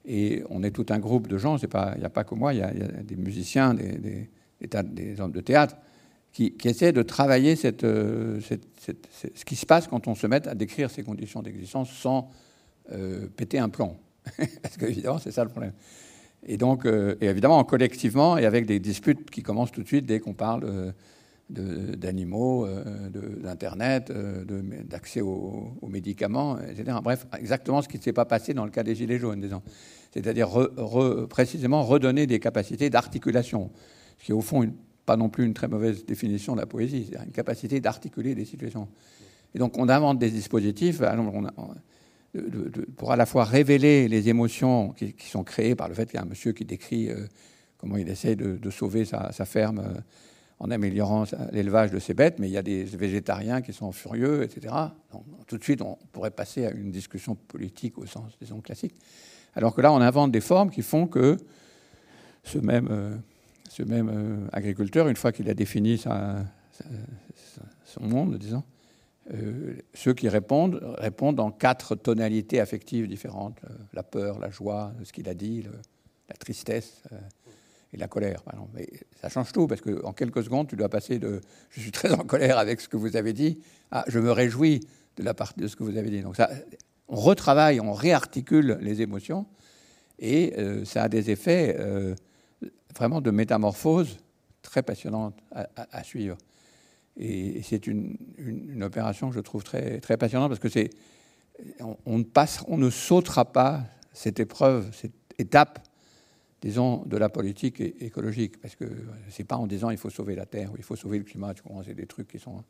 Et 0.05 0.43
on 0.49 0.63
est 0.63 0.71
tout 0.71 0.85
un 0.89 0.99
groupe 0.99 1.27
de 1.27 1.37
gens, 1.37 1.57
il 1.57 1.67
n'y 1.99 2.05
a 2.05 2.09
pas 2.09 2.23
que 2.23 2.33
moi, 2.33 2.53
il 2.53 2.59
y, 2.59 2.63
a 2.63 2.71
des 2.71 3.17
musiciens, 3.17 3.73
des, 3.73 4.29
hommes 5.19 5.31
de 5.31 5.41
théâtre, 5.41 5.75
qui, 6.31 6.55
essaient 6.63 6.91
de 6.91 7.01
travailler 7.01 7.55
euh, 7.83 8.39
ce 8.41 9.45
qui 9.45 9.55
se 9.55 9.65
passe 9.65 9.87
quand 9.87 10.07
on 10.07 10.15
se 10.15 10.27
met 10.27 10.47
à 10.47 10.55
décrire 10.55 10.91
ces 10.91 11.03
conditions 11.03 11.41
d'existence 11.41 11.91
sans 11.91 12.29
euh, 12.91 13.27
péter 13.35 13.59
un 13.59 13.69
plomb. 13.69 13.97
Parce 14.61 14.77
qu'évidemment, 14.77 15.17
c'est 15.17 15.31
ça 15.31 15.43
le 15.43 15.49
problème. 15.49 15.73
Et 16.45 16.57
donc, 16.57 16.85
euh, 16.85 17.15
et 17.21 17.27
évidemment, 17.27 17.63
collectivement, 17.63 18.37
et 18.37 18.45
avec 18.45 18.65
des 18.65 18.79
disputes 18.79 19.29
qui 19.29 19.43
commencent 19.43 19.71
tout 19.71 19.83
de 19.83 19.87
suite 19.87 20.05
dès 20.05 20.19
qu'on 20.19 20.33
parle 20.33 20.93
d'animaux, 21.49 22.65
euh, 22.65 23.09
d'Internet, 23.41 24.11
euh, 24.11 24.43
d'accès 24.83 25.21
aux, 25.21 25.73
médicaments, 25.87 26.57
etc. 26.59 26.97
Bref, 27.03 27.25
exactement 27.37 27.81
ce 27.81 27.87
qui 27.87 27.97
ne 27.97 28.03
s'est 28.03 28.13
pas 28.13 28.25
passé 28.25 28.53
dans 28.53 28.65
le 28.65 28.71
cas 28.71 28.83
des 28.83 28.95
Gilets 28.95 29.19
jaunes. 29.19 29.47
C'est-à-dire 30.11 30.49
précisément 31.29 31.83
redonner 31.83 32.27
des 32.27 32.39
capacités 32.39 32.89
d'articulation, 32.89 33.71
ce 34.19 34.25
qui 34.25 34.31
est 34.31 34.35
au 34.35 34.41
fond 34.41 34.71
pas 35.05 35.17
non 35.17 35.29
plus 35.29 35.45
une 35.45 35.53
très 35.53 35.67
mauvaise 35.67 36.05
définition 36.05 36.53
de 36.53 36.59
la 36.59 36.67
poésie, 36.67 37.09
c'est 37.11 37.25
une 37.25 37.31
capacité 37.31 37.79
d'articuler 37.79 38.35
des 38.35 38.45
situations. 38.45 38.87
Et 39.55 39.59
donc 39.59 39.77
on 39.77 39.89
invente 39.89 40.19
des 40.19 40.29
dispositifs 40.29 41.01
pour 42.95 43.11
à 43.11 43.15
la 43.15 43.25
fois 43.25 43.43
révéler 43.43 44.07
les 44.07 44.29
émotions 44.29 44.89
qui, 44.89 45.15
sont 45.27 45.43
créées 45.43 45.73
par 45.73 45.87
le 45.87 45.95
fait 45.95 46.05
qu'il 46.05 46.15
y 46.15 46.19
a 46.19 46.21
un 46.21 46.29
monsieur 46.29 46.51
qui 46.51 46.63
décrit 46.63 47.09
euh, 47.09 47.25
comment 47.77 47.97
il 47.97 48.07
essaie 48.07 48.35
de, 48.35 48.69
sauver 48.69 49.05
sa, 49.05 49.31
ferme 49.45 49.81
en 50.59 50.69
améliorant 50.69 51.23
l'élevage 51.51 51.91
de 51.91 51.99
ces 51.99 52.13
bêtes, 52.13 52.37
mais 52.37 52.47
il 52.47 52.51
y 52.51 52.57
a 52.57 52.61
des 52.61 52.83
végétariens 52.83 53.61
qui 53.61 53.71
sont 53.71 53.91
furieux, 53.91 54.43
etc. 54.43 54.75
Tout 55.47 55.57
de 55.57 55.63
suite, 55.63 55.81
on 55.81 55.97
pourrait 56.11 56.31
passer 56.31 56.65
à 56.65 56.71
une 56.71 56.91
discussion 56.91 57.35
politique 57.35 57.97
au 57.97 58.05
sens, 58.05 58.33
disons, 58.39 58.59
classique. 58.59 58.93
Alors 59.55 59.73
que 59.73 59.81
là, 59.81 59.91
on 59.93 60.01
invente 60.01 60.31
des 60.31 60.41
formes 60.41 60.69
qui 60.69 60.81
font 60.81 61.07
que 61.07 61.37
ce 62.43 62.59
même, 62.59 62.89
euh, 62.91 63.15
ce 63.79 63.83
même 63.83 64.09
euh, 64.09 64.47
agriculteur, 64.51 65.07
une 65.07 65.15
fois 65.15 65.31
qu'il 65.31 65.49
a 65.49 65.53
défini 65.53 65.97
son 65.97 66.45
monde, 68.01 68.37
disons, 68.37 68.63
euh, 69.33 69.75
ceux 69.93 70.13
qui 70.13 70.27
répondent 70.27 70.81
répondent 70.97 71.39
en 71.39 71.51
quatre 71.51 71.95
tonalités 71.95 72.59
affectives 72.59 73.07
différentes 73.07 73.59
la 73.93 74.03
peur, 74.03 74.39
la 74.39 74.49
joie, 74.49 74.91
ce 75.03 75.13
qu'il 75.13 75.29
a 75.29 75.33
dit, 75.33 75.65
la 76.27 76.35
tristesse 76.35 77.03
et 77.93 77.97
la 77.97 78.07
colère. 78.07 78.43
Mais 78.73 78.87
ça 79.21 79.29
change 79.29 79.51
tout, 79.51 79.67
parce 79.67 79.81
qu'en 79.81 80.13
quelques 80.13 80.43
secondes, 80.43 80.67
tu 80.67 80.75
dois 80.75 80.89
passer 80.89 81.19
de 81.19 81.41
je 81.69 81.79
suis 81.79 81.91
très 81.91 82.11
en 82.11 82.25
colère 82.25 82.57
avec 82.57 82.81
ce 82.81 82.89
que 82.89 82.97
vous 82.97 83.15
avez 83.15 83.33
dit 83.33 83.59
à 83.91 84.03
je 84.07 84.19
me 84.19 84.31
réjouis 84.31 84.81
de 85.15 85.23
la 85.23 85.33
partie 85.33 85.61
de 85.61 85.67
ce 85.67 85.75
que 85.75 85.83
vous 85.83 85.97
avez 85.97 86.09
dit. 86.09 86.21
Donc 86.21 86.35
ça, 86.35 86.49
on 87.07 87.15
retravaille, 87.15 87.79
on 87.79 87.93
réarticule 87.93 88.77
les 88.81 89.01
émotions, 89.01 89.45
et 90.19 90.53
euh, 90.57 90.85
ça 90.85 91.03
a 91.03 91.09
des 91.09 91.31
effets 91.31 91.75
euh, 91.79 92.13
vraiment 92.95 93.21
de 93.21 93.31
métamorphose 93.31 94.17
très 94.61 94.83
passionnante 94.83 95.35
à, 95.51 96.03
suivre. 96.03 96.37
Et, 97.17 97.61
c'est 97.63 97.87
une, 97.87 98.17
opération 98.81 99.29
que 99.29 99.35
je 99.35 99.39
trouve 99.39 99.63
très, 99.63 99.99
passionnante, 100.17 100.49
parce 100.49 100.59
que 100.59 100.89
on, 102.05 102.77
ne 102.77 102.89
sautera 102.89 103.45
pas 103.45 103.83
cette 104.13 104.39
épreuve, 104.39 104.89
cette 104.93 105.13
étape 105.37 105.79
disons, 106.61 107.03
de 107.05 107.17
la 107.17 107.29
politique 107.29 107.79
écologique. 107.79 108.59
Parce 108.61 108.75
que 108.75 108.85
c'est 109.29 109.45
pas 109.45 109.55
en 109.55 109.67
disant 109.67 109.89
il 109.89 109.97
faut 109.97 110.09
sauver 110.09 110.35
la 110.35 110.45
Terre 110.45 110.71
ou 110.71 110.75
il 110.77 110.83
faut 110.83 110.95
sauver 110.95 111.17
le 111.17 111.23
climat, 111.23 111.53
tu 111.53 111.61
comprends, 111.61 111.83
c'est 111.83 111.93
des 111.93 112.07
trucs 112.07 112.27
qui 112.27 112.39
sont. 112.39 112.63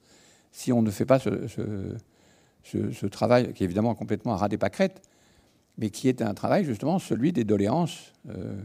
Si 0.52 0.72
on 0.72 0.82
ne 0.82 0.92
fait 0.92 1.06
pas 1.06 1.20
ce, 1.20 1.48
ce, 2.64 3.06
travail, 3.06 3.54
qui 3.54 3.64
est 3.64 3.66
évidemment 3.66 3.96
complètement 3.96 4.34
à 4.34 4.38
ras 4.38 4.50
des 4.50 4.58
pâquerettes, 4.58 5.02
mais 5.78 5.90
qui 5.90 6.08
est 6.08 6.22
un 6.22 6.34
travail 6.34 6.66
justement 6.66 7.00
celui 7.00 7.32
des 7.32 7.44
doléances 7.44 8.14
euh, 8.30 8.58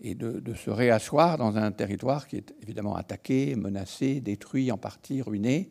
et 0.00 0.14
de, 0.14 0.54
se 0.54 0.70
réasseoir 0.70 1.38
dans 1.38 1.56
un 1.56 1.72
territoire 1.72 2.26
qui 2.28 2.36
est 2.36 2.54
évidemment 2.62 2.96
attaqué, 2.96 3.56
menacé, 3.56 4.20
détruit, 4.20 4.70
en 4.70 4.78
partie 4.78 5.22
ruiné, 5.22 5.70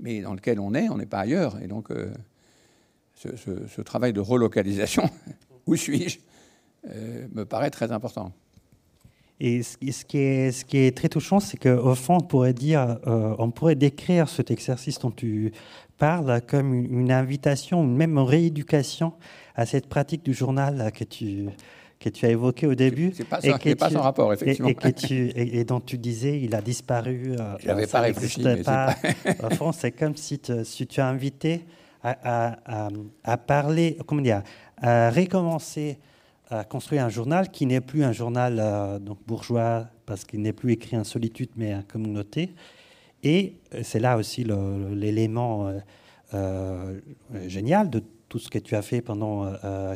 mais 0.00 0.20
dans 0.22 0.34
lequel 0.34 0.60
on 0.60 0.74
est, 0.74 0.88
on 0.88 0.96
n'est 0.96 1.06
pas 1.06 1.20
ailleurs. 1.20 1.60
Et 1.62 1.66
donc, 1.66 1.90
euh, 1.90 2.12
ce, 3.14 3.80
travail 3.82 4.12
de 4.12 4.20
relocalisation, 4.20 5.08
où 5.66 5.76
suis-je, 5.76 6.18
euh, 6.88 7.26
me 7.32 7.44
paraît 7.44 7.70
très 7.70 7.92
important. 7.92 8.32
Et 9.38 9.62
ce 9.62 9.76
qui 9.76 10.18
est, 10.18 10.96
très 10.96 11.10
touchant, 11.10 11.40
c'est 11.40 11.58
qu'au 11.58 11.94
fond, 11.94 12.16
on 12.16 12.20
pourrait 12.20 12.54
dire, 12.54 12.98
on 13.04 13.50
pourrait 13.50 13.74
décrire 13.74 14.30
cet 14.30 14.50
exercice 14.50 14.98
dont 14.98 15.10
tu 15.10 15.52
parle 15.98 16.40
comme 16.46 16.72
une, 16.72 17.12
invitation, 17.12 17.84
même 17.84 18.12
une 18.12 18.24
rééducation 18.24 19.12
à 19.54 19.66
cette 19.66 19.88
pratique 19.88 20.24
du 20.24 20.32
journal 20.32 20.90
que 20.92 21.04
tu, 21.04 21.48
que 21.98 22.08
tu 22.08 22.26
as 22.26 22.30
évoqué 22.30 22.66
au 22.66 22.74
début. 22.74 23.12
C'est 23.14 23.24
pas, 23.24 23.40
et 23.42 23.74
pas 23.74 23.90
sans 23.90 24.02
rapport, 24.02 24.32
effectivement. 24.32 24.68
Et, 24.68 24.74
que 24.74 24.88
tu, 24.88 25.32
et, 25.34 25.64
dont 25.64 25.80
tu 25.80 25.98
disais, 25.98 26.40
il 26.40 26.54
a 26.54 26.60
disparu. 26.60 27.34
Euh, 27.38 27.56
Je 27.60 27.66
n'avais 27.66 27.86
pas 27.86 28.00
réfléchi. 28.00 28.42
Mais 28.42 28.62
pas. 28.62 28.94
Au 29.42 29.50
fond, 29.50 29.72
c'est 29.72 29.92
comme 29.92 30.16
si, 30.16 30.40
si, 30.64 30.86
tu 30.86 31.00
as 31.00 31.06
invité 31.08 31.64
à, 32.02 32.56
à, 32.64 32.88
à, 33.24 33.36
parler, 33.36 33.96
comment 34.06 34.22
dire, 34.22 34.42
à 34.80 35.10
recommencer 35.10 35.98
à 36.48 36.62
construire 36.62 37.04
un 37.04 37.08
journal 37.08 37.50
qui 37.50 37.66
n'est 37.66 37.80
plus 37.80 38.04
un 38.04 38.12
journal 38.12 38.58
euh, 38.60 39.00
donc 39.00 39.18
bourgeois, 39.26 39.88
parce 40.04 40.24
qu'il 40.24 40.42
n'est 40.42 40.52
plus 40.52 40.72
écrit 40.72 40.96
en 40.96 41.02
solitude, 41.02 41.50
mais 41.56 41.74
en 41.74 41.82
communauté, 41.82 42.54
et 43.22 43.56
euh, 43.74 43.80
c'est 43.82 43.98
là 43.98 44.16
aussi 44.16 44.44
l'élément 44.44 45.66
euh, 45.66 45.78
euh, 46.34 47.00
génial 47.46 47.90
de 47.90 48.02
tout 48.36 48.44
ce 48.44 48.50
que 48.50 48.58
tu 48.58 48.76
as 48.76 48.82
fait 48.82 49.00
pendant 49.00 49.50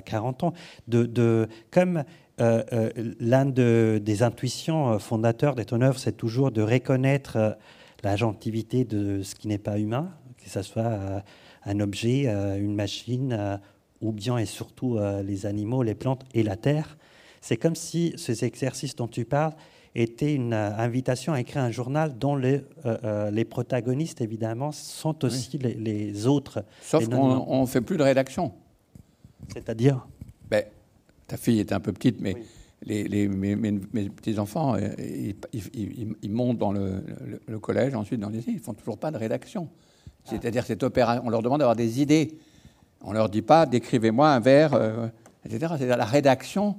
40 0.06 0.44
ans, 0.44 0.54
de, 0.88 1.46
comme 1.70 2.04
l'un 2.38 3.44
des 3.44 4.22
intuitions 4.22 4.98
fondateurs 4.98 5.54
de 5.54 5.62
ton 5.62 5.82
œuvre, 5.82 5.98
c'est 5.98 6.16
toujours 6.16 6.50
de 6.50 6.62
reconnaître 6.62 7.58
la 8.02 8.16
gentilité 8.16 8.86
de 8.86 9.22
ce 9.22 9.34
qui 9.34 9.46
n'est 9.46 9.58
pas 9.58 9.78
humain, 9.78 10.10
que 10.42 10.48
ce 10.48 10.62
soit 10.62 11.22
un 11.66 11.80
objet, 11.80 12.28
une 12.28 12.74
machine, 12.74 13.60
ou 14.00 14.10
bien 14.10 14.38
et 14.38 14.46
surtout 14.46 14.98
les 15.22 15.44
animaux, 15.44 15.82
les 15.82 15.94
plantes 15.94 16.24
et 16.32 16.42
la 16.42 16.56
terre. 16.56 16.96
C'est 17.42 17.58
comme 17.58 17.74
si 17.74 18.14
ces 18.16 18.46
exercices 18.46 18.96
dont 18.96 19.08
tu 19.08 19.26
parles 19.26 19.52
était 19.94 20.34
une 20.34 20.52
euh, 20.52 20.76
invitation 20.76 21.32
à 21.32 21.40
écrire 21.40 21.62
un 21.62 21.70
journal 21.70 22.16
dont 22.16 22.36
les, 22.36 22.62
euh, 22.86 22.96
euh, 23.04 23.30
les 23.30 23.44
protagonistes, 23.44 24.20
évidemment, 24.20 24.72
sont 24.72 25.24
aussi 25.24 25.58
les, 25.58 26.26
autres. 26.26 26.64
Sauf 26.80 27.08
qu'on 27.08 27.62
ne 27.62 27.66
fait 27.66 27.80
plus 27.80 27.96
de 27.96 28.02
rédaction. 28.02 28.52
C'est-à-dire 29.52 30.06
ben, 30.48 30.64
Ta 31.26 31.36
fille 31.36 31.60
est 31.60 31.72
un 31.72 31.80
peu 31.80 31.92
petite, 31.92 32.20
mais 32.20 32.36
les, 32.82 33.04
les, 33.04 33.28
mes, 33.28 33.72
petits-enfants, 34.10 34.76
ils, 34.98 35.34
ils, 36.22 36.30
montent 36.30 36.58
dans 36.58 36.72
le, 36.72 37.58
collège, 37.60 37.94
ensuite 37.94 38.20
dans 38.20 38.30
les 38.30 38.40
ils 38.48 38.54
ne 38.54 38.60
font 38.60 38.74
toujours 38.74 38.98
pas 38.98 39.10
de 39.10 39.18
rédaction. 39.18 39.68
C'est-à-dire 40.24 40.64
cette 40.64 40.82
opération, 40.82 41.22
on 41.26 41.30
leur 41.30 41.42
demande 41.42 41.60
d'avoir 41.60 41.76
des 41.76 42.00
idées. 42.00 42.38
On 43.02 43.10
ne 43.10 43.14
leur 43.14 43.28
dit 43.28 43.42
pas, 43.42 43.66
décrivez-moi 43.66 44.28
un 44.28 44.40
vers, 44.40 44.74
etc. 45.44 45.74
C'est 45.78 45.86
la 45.86 46.04
rédaction 46.04 46.76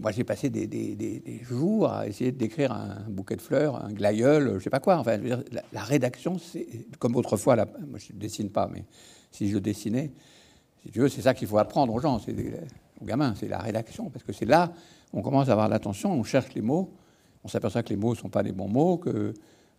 moi, 0.00 0.10
j'ai 0.12 0.24
passé 0.24 0.50
des, 0.50 1.40
jours 1.42 1.90
à 1.90 2.06
essayer 2.08 2.32
décrire 2.32 2.72
un 2.72 3.04
bouquet 3.08 3.36
de 3.36 3.40
fleurs, 3.40 3.82
un 3.84 3.92
glaïeul, 3.92 4.48
je 4.50 4.54
ne 4.54 4.58
sais 4.60 4.70
pas 4.70 4.80
quoi. 4.80 4.98
Enfin, 4.98 5.18
la, 5.72 5.82
rédaction, 5.82 6.38
c'est 6.38 6.66
comme 6.98 7.16
autrefois. 7.16 7.56
moi, 7.56 7.98
je 7.98 8.12
ne 8.12 8.18
dessine 8.18 8.50
pas, 8.50 8.68
mais 8.72 8.84
si 9.30 9.48
je 9.48 9.58
dessinais, 9.58 10.10
si 10.82 10.90
tu 10.90 11.00
veux, 11.00 11.08
c'est 11.08 11.22
ça 11.22 11.34
qu'il 11.34 11.46
faut 11.46 11.58
apprendre 11.58 11.94
aux 11.94 12.00
gens, 12.00 12.20
aux 13.00 13.04
gamins, 13.04 13.34
c'est 13.38 13.48
la 13.48 13.58
rédaction, 13.58 14.10
parce 14.10 14.24
que 14.24 14.32
c'est 14.32 14.46
là 14.46 14.72
on 15.12 15.22
commence 15.22 15.48
à 15.48 15.52
avoir 15.52 15.68
l'attention, 15.68 16.12
on 16.12 16.22
cherche 16.22 16.54
les 16.54 16.62
mots, 16.62 16.92
on 17.44 17.48
s'aperçoit 17.48 17.82
que 17.82 17.90
les 17.90 17.96
mots 17.96 18.10
ne 18.10 18.18
sont 18.18 18.28
pas 18.28 18.42
les 18.42 18.52
bons 18.52 18.68
mots, 18.68 18.98
que 18.98 19.32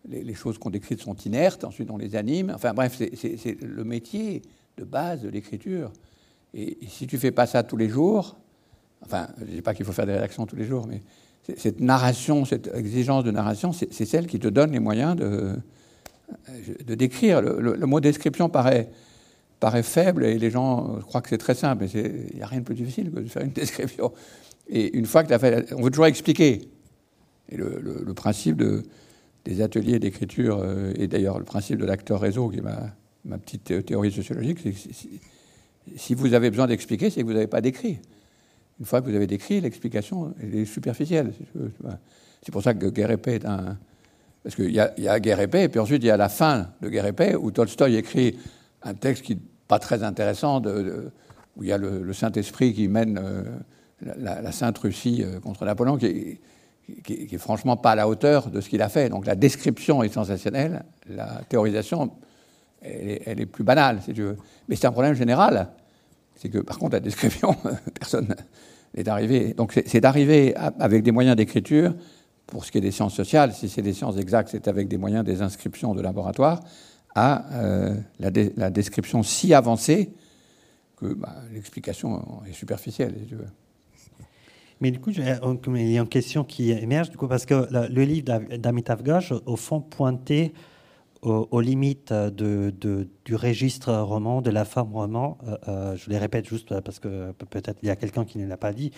les, 0.08 0.34
choses 0.34 0.58
qu'on 0.58 0.70
décrit 0.70 0.97
sont 0.97 1.16
inertes, 1.16 1.64
ensuite 1.64 1.91
on 1.91 1.97
les 1.97 2.16
anime. 2.16 2.52
Enfin 2.56 2.74
bref, 2.74 3.00
c'est 3.16 3.62
le 3.62 3.84
métier 3.84 4.41
de 4.78 4.84
base 4.84 5.22
de 5.22 5.30
l'écriture. 5.30 5.91
Et, 6.54 6.84
et 6.84 6.88
si 6.88 7.06
tu 7.06 7.18
fais 7.18 7.32
pas 7.32 7.45
ça 7.45 7.64
tous 7.64 7.78
les 7.78 7.89
jours, 7.89 8.38
Enfin, 9.06 9.28
je 9.39 9.45
ne 9.45 9.50
dis 9.50 9.62
pas 9.62 9.74
qu'il 9.74 9.86
faut 9.86 9.91
faire 9.91 10.06
des 10.06 10.14
rédactions 10.14 10.45
tous 10.45 10.56
les 10.56 10.66
jours, 10.66 10.88
mais 10.88 11.02
cette 11.58 11.80
narration, 11.80 12.45
cette 12.45 12.70
exigence 12.74 13.24
de 13.24 13.32
narration, 13.32 13.72
c'est 13.74 14.06
celle 14.06 14.28
qui 14.28 14.39
te 14.39 14.47
donne 14.47 14.72
les 14.72 14.80
moyens 14.80 15.16
de, 15.16 15.56
de 16.86 16.95
décrire. 16.95 17.41
Le, 17.41 17.86
mot 17.86 18.00
description 18.00 18.50
paraît, 18.50 18.89
faible 19.84 20.26
et 20.26 20.38
les 20.38 20.52
gens 20.52 21.00
croient 21.08 21.22
que 21.22 21.30
c'est 21.30 21.38
très 21.38 21.56
simple, 21.56 21.86
mais 21.86 21.89
il 21.89 22.36
n'y 22.36 22.41
a 22.41 22.47
rien 22.47 22.60
de 22.60 22.66
plus 22.66 22.76
difficile 22.76 23.12
que 23.12 23.20
de 23.20 23.28
faire 23.28 23.43
une 23.43 23.52
description. 23.54 24.12
Et 24.68 24.95
une 24.97 25.06
fois 25.06 25.24
que 25.24 25.30
tu 25.30 25.34
as 25.34 25.39
fait. 25.39 25.74
On 25.74 25.82
veut 25.82 25.89
toujours 25.89 26.06
expliquer. 26.06 26.70
Et 27.52 27.58
le, 27.58 28.14
principe 28.14 28.58
de, 28.58 28.84
des 29.45 29.62
ateliers 29.62 29.97
d'écriture, 29.97 30.60
euh, 30.64 30.93
et 30.95 31.08
d'ailleurs 31.08 31.39
le 31.39 31.45
principe 31.45 31.80
de 31.80 31.86
l'acteur 31.86 32.20
réseau, 32.20 32.50
qui 32.50 32.60
est 32.60 32.62
ma, 32.62 32.95
ma 33.26 33.39
petite 33.39 33.86
théorie 33.86 34.12
sociologique, 34.12 34.60
c'est 34.62 34.72
que 34.72 34.78
si, 34.78 35.20
si 35.95 36.14
vous 36.14 36.36
avez 36.36 36.52
besoin 36.52 36.68
d'expliquer, 36.68 37.10
c'est 37.10 37.22
que 37.22 37.26
vous 37.26 37.34
n'avez 37.34 37.47
pas 37.47 37.62
d'écrit. 37.62 37.97
Une 38.80 38.86
fois 38.86 39.02
que 39.02 39.10
vous 39.10 39.16
avez 39.16 39.28
décrit, 39.28 39.60
l'explication 39.62 40.34
est 40.42 40.66
superficielle. 40.66 41.34
C'est 42.42 42.52
pour 42.52 42.64
ça 42.64 42.74
que 42.74 42.88
Guerre 42.88 43.18
Paix 43.18 43.36
est 43.36 43.46
un. 43.46 43.78
Parce 44.44 44.56
qu'il 44.56 44.72
y, 44.72 44.80
a 44.80 45.20
Guerre 45.20 45.42
et 45.42 45.48
Paix, 45.50 45.64
et 45.64 45.70
puis 45.70 45.82
ensuite 45.82 46.02
il 46.02 46.08
y 46.08 46.12
a 46.12 46.16
la 46.18 46.30
fin 46.30 46.70
de 46.82 46.88
Guerre 46.88 47.14
Paix, 47.14 47.36
où 47.36 47.52
Tolstoï 47.52 47.98
écrit 47.98 48.40
un 48.84 48.94
texte 48.94 49.24
qui 49.24 49.36
n'est 49.36 49.42
pas 49.68 49.80
très 49.80 50.02
intéressant, 50.02 50.62
où 50.62 51.64
il 51.64 51.68
y 51.68 51.74
a 51.74 51.78
le, 51.78 52.14
Saint-Esprit 52.14 52.74
qui 52.74 52.88
mène 52.88 53.20
euh, 53.22 53.44
la, 54.02 54.52
Sainte 54.54 54.78
Russie 54.78 55.24
euh, 55.26 55.42
contre 55.42 55.66
Napoléon, 55.66 55.98
qui, 55.98 56.40
qui, 57.04 57.28
est 57.30 57.38
franchement 57.38 57.76
pas 57.76 57.92
à 57.92 57.96
la 57.96 58.08
hauteur 58.08 58.50
de 58.50 58.62
ce 58.62 58.70
qu'il 58.70 58.82
a 58.82 58.88
fait. 58.88 59.10
Donc 59.10 59.26
la 59.26 59.36
description 59.36 60.04
est 60.04 60.14
sensationnelle, 60.14 60.84
la 61.10 61.42
théorisation, 61.50 62.12
elle 62.82 63.40
est, 63.42 63.46
plus 63.46 63.64
banale, 63.64 64.00
si 64.04 64.14
tu 64.14 64.22
veux. 64.22 64.38
Mais 64.68 64.76
c'est 64.76 64.88
un 64.88 64.92
problème 64.92 65.14
général. 65.14 65.70
C'est 66.40 66.50
que 66.50 66.60
par 66.60 66.80
contre, 66.80 66.94
la 66.94 67.02
description, 67.02 67.54
personne 67.94 68.34
est 68.96 69.08
arrivé. 69.10 69.54
Donc 69.54 69.74
c'est 69.86 70.00
d'arriver 70.00 70.56
avec 70.56 71.04
des 71.04 71.12
moyens 71.12 71.36
d'écriture, 71.36 71.94
pour 72.48 72.64
ce 72.64 72.72
qui 72.72 72.78
est 72.78 72.82
des 72.82 72.92
sciences 72.92 73.14
sociales, 73.14 73.54
si 73.54 73.68
c'est 73.68 73.82
des 73.82 73.94
sciences 73.94 74.18
exactes, 74.18 74.50
c'est 74.50 74.70
avec 74.70 74.88
des 74.88 74.98
moyens 74.98 75.26
des 75.26 75.42
inscriptions 75.42 75.94
de 75.94 76.02
laboratoire, 76.02 76.62
à 77.14 77.46
euh, 77.56 77.94
la, 78.20 78.70
description 78.70 79.22
si 79.22 79.54
avancée 79.54 80.14
que 80.96 81.14
bah, 81.14 81.36
l'explication 81.54 82.42
est 82.50 82.54
superficielle, 82.54 83.16
si 83.20 83.28
tu 83.28 83.36
veux. 83.36 83.48
Mais 84.80 84.92
du 84.92 85.00
coup, 85.00 85.10
il 85.10 85.20
y 85.20 85.98
a 85.98 86.02
une 86.02 86.08
question 86.08 86.46
qui 86.46 86.72
émerge, 86.72 87.10
du 87.10 87.18
coup, 87.18 87.28
parce 87.28 87.46
que 87.46 87.68
le 87.70 88.04
livre 88.04 88.40
d'Amitav 88.58 89.04
Ghosh, 89.04 89.34
au 89.46 89.58
fond, 89.58 89.82
pointait 89.82 90.54
aux, 91.22 91.61
limites 91.61 92.13
de, 92.13 92.74
du 93.26 93.36
registre 93.36 93.93
roman, 93.93 94.41
de 94.41 94.49
la 94.49 94.63
forme 94.63 94.93
roman. 94.93 95.38
Euh, 95.47 95.57
euh, 95.67 95.95
je 95.97 96.09
les 96.09 96.17
répète 96.17 96.47
juste 96.47 96.80
parce 96.80 96.99
que 96.99 97.32
peut-être 97.34 97.78
il 97.84 97.88
y 97.88 97.89
a 97.89 97.95
quelqu'un 97.95 98.24
qui 98.24 98.38
ne 98.38 98.47
l'a 98.47 98.57
pas 98.57 98.72
dit. 98.72 98.91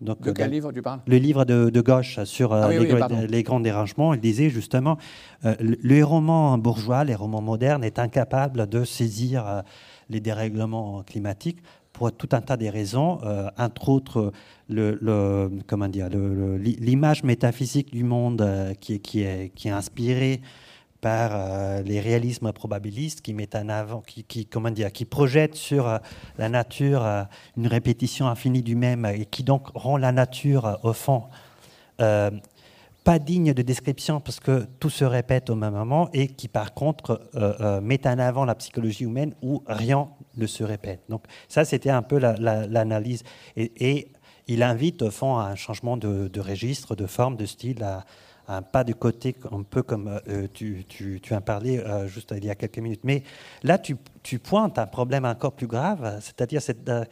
Donc, 0.00 0.20
de 0.22 0.32
quel 0.32 0.50
livre 0.50 0.72
tu 0.72 0.82
parles? 0.82 1.00
Le 1.06 1.16
livre 1.18 1.44
de, 1.44 1.80
gauche 1.80 2.22
sur 2.24 2.52
euh, 2.52 2.68
ah 2.68 3.26
les, 3.26 3.42
grands 3.42 3.60
dérangements. 3.60 4.12
Il 4.12 4.20
disait 4.20 4.50
justement 4.50 4.98
le 5.44 6.02
roman 6.02 6.58
bourgeois, 6.58 7.04
les 7.04 7.14
romans 7.14 7.42
modernes, 7.42 7.84
est 7.84 7.98
incapable 7.98 8.68
de 8.68 8.84
saisir 8.84 9.62
les 10.10 10.20
dérèglements 10.20 11.02
climatiques 11.04 11.58
pour 11.92 12.12
tout 12.12 12.28
un 12.32 12.40
tas 12.40 12.56
de 12.56 12.66
raisons, 12.66 13.20
entre 13.56 13.88
autres 13.88 14.32
le, 14.68 14.98
le 15.00 15.50
comment 15.66 15.88
dire 15.88 16.08
l'image 16.10 17.24
métaphysique 17.24 17.92
du 17.92 18.04
monde 18.04 18.46
qui, 18.80 19.00
qui, 19.00 19.22
est, 19.22 19.52
qui 19.54 19.68
est 19.68 19.72
inspirée 19.72 20.40
par 21.00 21.30
euh, 21.32 21.82
les 21.82 22.00
réalismes 22.00 22.52
probabilistes 22.52 23.20
qui 23.20 23.32
mettent 23.32 23.54
en 23.54 23.68
avant, 23.68 24.02
qui, 24.02 24.46
comment 24.46 24.70
dire, 24.70 24.92
qui 24.92 25.04
projettent 25.04 25.54
sur 25.54 25.86
euh, 25.86 25.98
la 26.38 26.48
nature 26.48 27.04
euh, 27.04 27.22
une 27.56 27.68
répétition 27.68 28.26
infinie 28.26 28.62
du 28.62 28.74
même 28.74 29.04
et 29.06 29.26
qui 29.26 29.44
donc 29.44 29.68
rend 29.74 29.96
la 29.96 30.12
nature 30.12 30.78
au 30.82 30.92
fond 30.92 31.24
pas 33.04 33.18
digne 33.18 33.54
de 33.54 33.62
description 33.62 34.20
parce 34.20 34.38
que 34.38 34.66
tout 34.78 34.90
se 34.90 35.04
répète 35.04 35.50
au 35.50 35.54
même 35.54 35.72
moment 35.72 36.10
et 36.12 36.28
qui 36.28 36.46
par 36.46 36.74
contre 36.74 37.22
met 37.82 38.06
en 38.06 38.18
avant 38.18 38.44
la 38.44 38.54
psychologie 38.54 39.04
humaine 39.04 39.34
où 39.42 39.64
rien 39.66 40.08
ne 40.36 40.46
se 40.46 40.62
répète. 40.62 41.00
Donc 41.08 41.24
ça 41.48 41.64
c'était 41.64 41.90
un 41.90 42.02
peu 42.02 42.18
l'analyse 42.18 43.24
et, 43.56 44.08
il 44.46 44.62
invite 44.62 45.02
au 45.02 45.10
fond 45.10 45.36
à 45.36 45.44
un 45.44 45.56
changement 45.56 45.96
de, 45.96 46.40
registre, 46.40 46.94
de 46.94 47.06
forme, 47.06 47.36
de 47.36 47.46
style, 47.46 47.82
à, 47.82 48.04
un 48.48 48.62
pas 48.62 48.82
de 48.82 48.94
côté, 48.94 49.36
un 49.52 49.62
peu 49.62 49.82
comme 49.82 50.20
euh, 50.28 50.48
tu, 50.52 50.84
tu, 50.88 51.20
tu, 51.20 51.34
as 51.34 51.40
parlé 51.40 51.78
euh, 51.78 52.08
juste 52.08 52.34
il 52.36 52.44
y 52.44 52.50
a 52.50 52.54
quelques 52.54 52.78
minutes. 52.78 53.02
Mais 53.04 53.22
là, 53.62 53.78
tu, 53.78 53.96
tu 54.22 54.38
pointes 54.38 54.78
un 54.78 54.86
problème 54.86 55.26
encore 55.26 55.52
plus 55.52 55.66
grave, 55.66 56.18
c'est-à-dire 56.20 56.62
cette, 56.62 56.88
euh, 56.88 57.04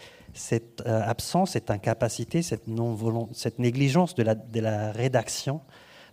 absence, 0.86 1.50
cette 1.52 1.70
incapacité, 1.70 2.42
cette, 2.42 2.66
non 2.66 3.28
cette 3.32 3.58
négligence 3.58 4.14
de 4.14 4.22
la, 4.22 4.34
de 4.34 4.60
la 4.60 4.92
rédaction, 4.92 5.60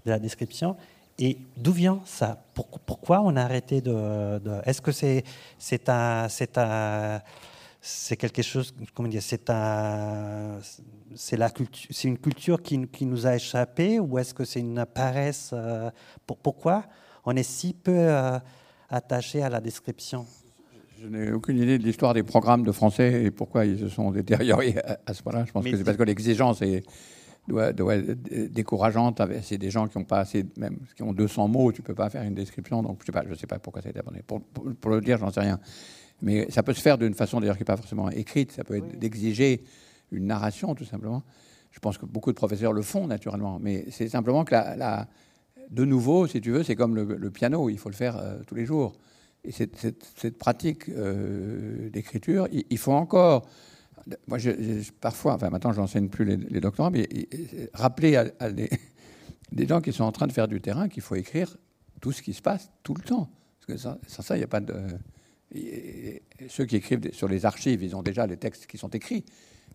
de 0.05 0.11
la 0.11 0.19
description. 0.19 0.75
Et 1.19 1.37
d'où 1.57 1.71
vient 1.71 2.01
ça? 2.05 2.43
Pourquoi 2.85 3.21
on 3.21 3.35
a 3.35 3.43
arrêté 3.43 3.81
de... 3.81 4.41
Est-ce 4.65 4.81
que 4.81 4.91
c'est 4.91 5.23
c'est 5.59 5.89
un... 5.89 6.27
C'est 7.85 8.15
quelque 8.15 8.41
chose, 8.41 8.73
comment 8.93 9.09
dire, 9.09 9.21
c'est 9.21 9.49
un, 9.49 10.57
c'est 11.15 11.35
la 11.35 11.49
culture, 11.49 11.89
c'est 11.91 12.07
une 12.07 12.17
culture 12.17 12.61
qui, 12.61 12.87
qui, 12.87 13.05
nous 13.05 13.27
a 13.27 13.35
échappé 13.35 13.99
ou 13.99 14.17
est-ce 14.17 14.33
que 14.33 14.45
c'est 14.45 14.61
une 14.61 14.85
paresse 14.85 15.49
euh, 15.51 15.91
Pourquoi 16.25 16.85
on 17.25 17.35
est 17.35 17.43
si 17.43 17.73
peu 17.73 17.91
euh, 17.93 18.39
attaché 18.89 19.43
à 19.43 19.49
la 19.49 19.59
description? 19.59 20.25
Je 21.01 21.09
n'ai 21.09 21.33
aucune 21.33 21.57
idée 21.57 21.77
de 21.77 21.83
l'histoire 21.83 22.13
des 22.13 22.23
programmes 22.23 22.63
de 22.63 22.71
français 22.71 23.25
et 23.25 23.31
pourquoi 23.31 23.65
ils 23.65 23.77
se 23.77 23.89
sont 23.89 24.11
détériorés 24.11 24.75
à, 25.05 25.13
ce 25.13 25.21
point-là. 25.21 25.43
Je 25.45 25.51
pense 25.51 25.65
que 25.65 25.75
c'est 25.75 25.83
parce 25.83 25.97
que 25.97 26.03
l'exigence 26.03 26.61
est 26.61 26.83
doit, 27.49 27.71
être 27.71 28.53
décourageante. 28.53 29.21
C'est 29.41 29.57
des 29.57 29.71
gens 29.71 29.89
qui 29.89 29.97
ont 29.97 30.05
pas 30.05 30.19
assez, 30.19 30.45
même 30.55 30.77
qui 30.95 31.03
ont 31.03 31.11
200 31.11 31.49
mots, 31.49 31.73
tu 31.73 31.81
peux 31.81 31.95
pas 31.95 32.09
faire 32.09 32.23
une 32.23 32.35
description. 32.35 32.81
Donc 32.81 32.99
je 33.01 33.07
sais 33.07 33.11
pas, 33.11 33.25
je 33.29 33.33
sais 33.33 33.45
pas 33.45 33.59
pourquoi 33.59 33.81
ça 33.81 33.89
a 33.89 33.91
été 33.91 33.99
abandonné. 33.99 34.23
Pour, 34.25 34.41
pour 34.41 34.91
le 34.91 35.01
dire, 35.01 35.17
j'en 35.17 35.33
sais 35.33 35.41
rien. 35.41 35.59
Mais 36.23 36.49
ça 36.49 36.63
peut 36.63 36.73
se 36.73 36.81
faire 36.81 36.97
d'une 36.97 37.13
façon 37.13 37.41
d'ailleurs 37.41 37.57
qui 37.57 37.61
n'est 37.61 37.65
pas 37.65 37.77
forcément 37.77 38.09
écrite. 38.09 38.53
Ça 38.53 38.63
peut 38.63 38.77
être 38.77 38.97
d'exiger 38.97 39.61
une 40.11 40.25
narration, 40.25 40.73
tout 40.73 40.85
simplement. 40.85 41.21
Je 41.69 41.79
pense 41.79 41.97
que 41.97 42.05
beaucoup 42.05 42.31
de 42.31 42.37
professeurs 42.37 42.71
le 42.71 42.81
font 42.81 43.07
naturellement. 43.07 43.59
Mais 43.59 43.85
c'est 43.91 44.07
simplement 44.07 44.45
que, 44.45 44.53
la, 44.53 45.07
de 45.69 45.83
nouveau, 45.83 46.25
si 46.27 46.39
tu 46.39 46.51
veux, 46.51 46.63
c'est 46.63 46.75
comme 46.75 46.95
le, 46.95 47.29
piano. 47.29 47.69
Il 47.69 47.77
faut 47.77 47.89
le 47.89 47.95
faire 47.95 48.17
euh, 48.17 48.39
tous 48.47 48.55
les 48.55 48.65
jours. 48.65 48.93
Et 49.43 49.51
cette, 49.51 49.75
cette, 50.15 50.37
pratique 50.37 50.87
euh, 50.87 51.89
d'écriture, 51.89 52.47
il, 52.51 52.77
faut 52.77 52.93
encore. 52.93 53.45
Moi, 54.27 54.37
je, 54.37 54.51
parfois, 55.01 55.33
enfin 55.33 55.49
maintenant, 55.49 55.73
je 55.73 55.81
n'enseigne 55.81 56.07
plus 56.07 56.23
les, 56.23 56.37
les, 56.37 56.61
doctorants, 56.61 56.91
mais 56.91 57.09
rappeler 57.73 58.15
à, 58.15 58.49
des, 58.49 58.69
des, 59.51 59.67
gens 59.67 59.81
qui 59.81 59.91
sont 59.91 60.05
en 60.05 60.13
train 60.13 60.27
de 60.27 60.31
faire 60.31 60.47
du 60.47 60.61
terrain 60.61 60.87
qu'il 60.87 61.03
faut 61.03 61.15
écrire 61.15 61.57
tout 61.99 62.13
ce 62.13 62.21
qui 62.21 62.31
se 62.31 62.41
passe 62.41 62.71
tout 62.83 62.93
le 62.93 63.01
temps. 63.01 63.29
Parce 63.67 63.81
que 63.81 63.97
sans 64.07 64.21
ça, 64.21 64.37
il 64.37 64.39
n'y 64.39 64.45
a 64.45 64.47
pas 64.47 64.61
de 64.61 64.73
ceux 66.47 66.65
qui 66.65 66.75
écrivent 66.75 67.13
sur 67.13 67.27
les 67.27 67.45
archives, 67.45 67.83
ils 67.83 67.95
ont 67.95 68.03
déjà 68.03 68.25
les 68.25 68.37
textes 68.37 68.65
qui 68.67 68.77
sont 68.77 68.89
écrits. 68.89 69.23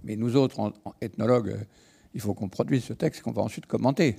Mais 0.04 0.16
nous 0.16 0.36
autres, 0.36 0.60
en, 0.60 0.72
ethnologues, 1.00 1.50
euh, 1.50 1.64
il 2.14 2.20
faut 2.20 2.34
qu'on 2.34 2.48
produise 2.48 2.84
ce 2.84 2.92
texte 2.92 3.22
qu'on 3.22 3.32
va 3.32 3.42
ensuite 3.42 3.66
commenter. 3.66 4.16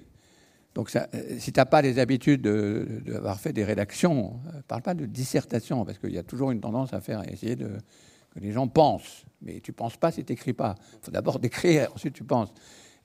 Donc, 0.76 0.95
euh, 0.95 1.05
si 1.39 1.51
tu 1.51 1.60
n'as 1.60 1.66
pas 1.66 1.82
les 1.82 1.99
habitudes 1.99 2.41
d'avoir 2.41 3.39
fait 3.39 3.53
des 3.53 3.64
rédactions, 3.64 4.39
ne 4.45 4.57
euh, 4.57 4.62
parle 4.68 4.82
pas 4.82 4.93
de 4.93 5.05
dissertation, 5.05 5.86
parce 5.86 5.97
qu'il 5.97 6.14
y 6.14 6.18
a 6.18 6.24
toujours 6.24 6.51
une 6.51 6.62
tendance 6.62 6.93
à 6.93 7.01
faire, 7.01 7.28
essayer 7.32 7.55
de, 7.55 7.70
que 8.32 8.39
les 8.39 8.51
gens 8.51 8.68
pensent. 8.68 9.26
Mais 9.41 9.62
tu 9.62 9.72
ne 9.72 9.76
penses 9.76 9.97
pas 9.97 10.12
si 10.12 10.24
tu 10.24 10.32
n'écris 10.32 10.53
pas. 10.53 10.76
Il 10.93 11.05
faut 11.05 11.12
d'abord 11.12 11.39
décrire, 11.39 11.91
ensuite 11.95 12.14
tu 12.14 12.24
penses. 12.24 12.53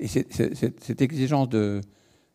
Et 0.00 0.08
cette 0.08 1.02
exigence 1.02 1.48
de, 1.48 1.80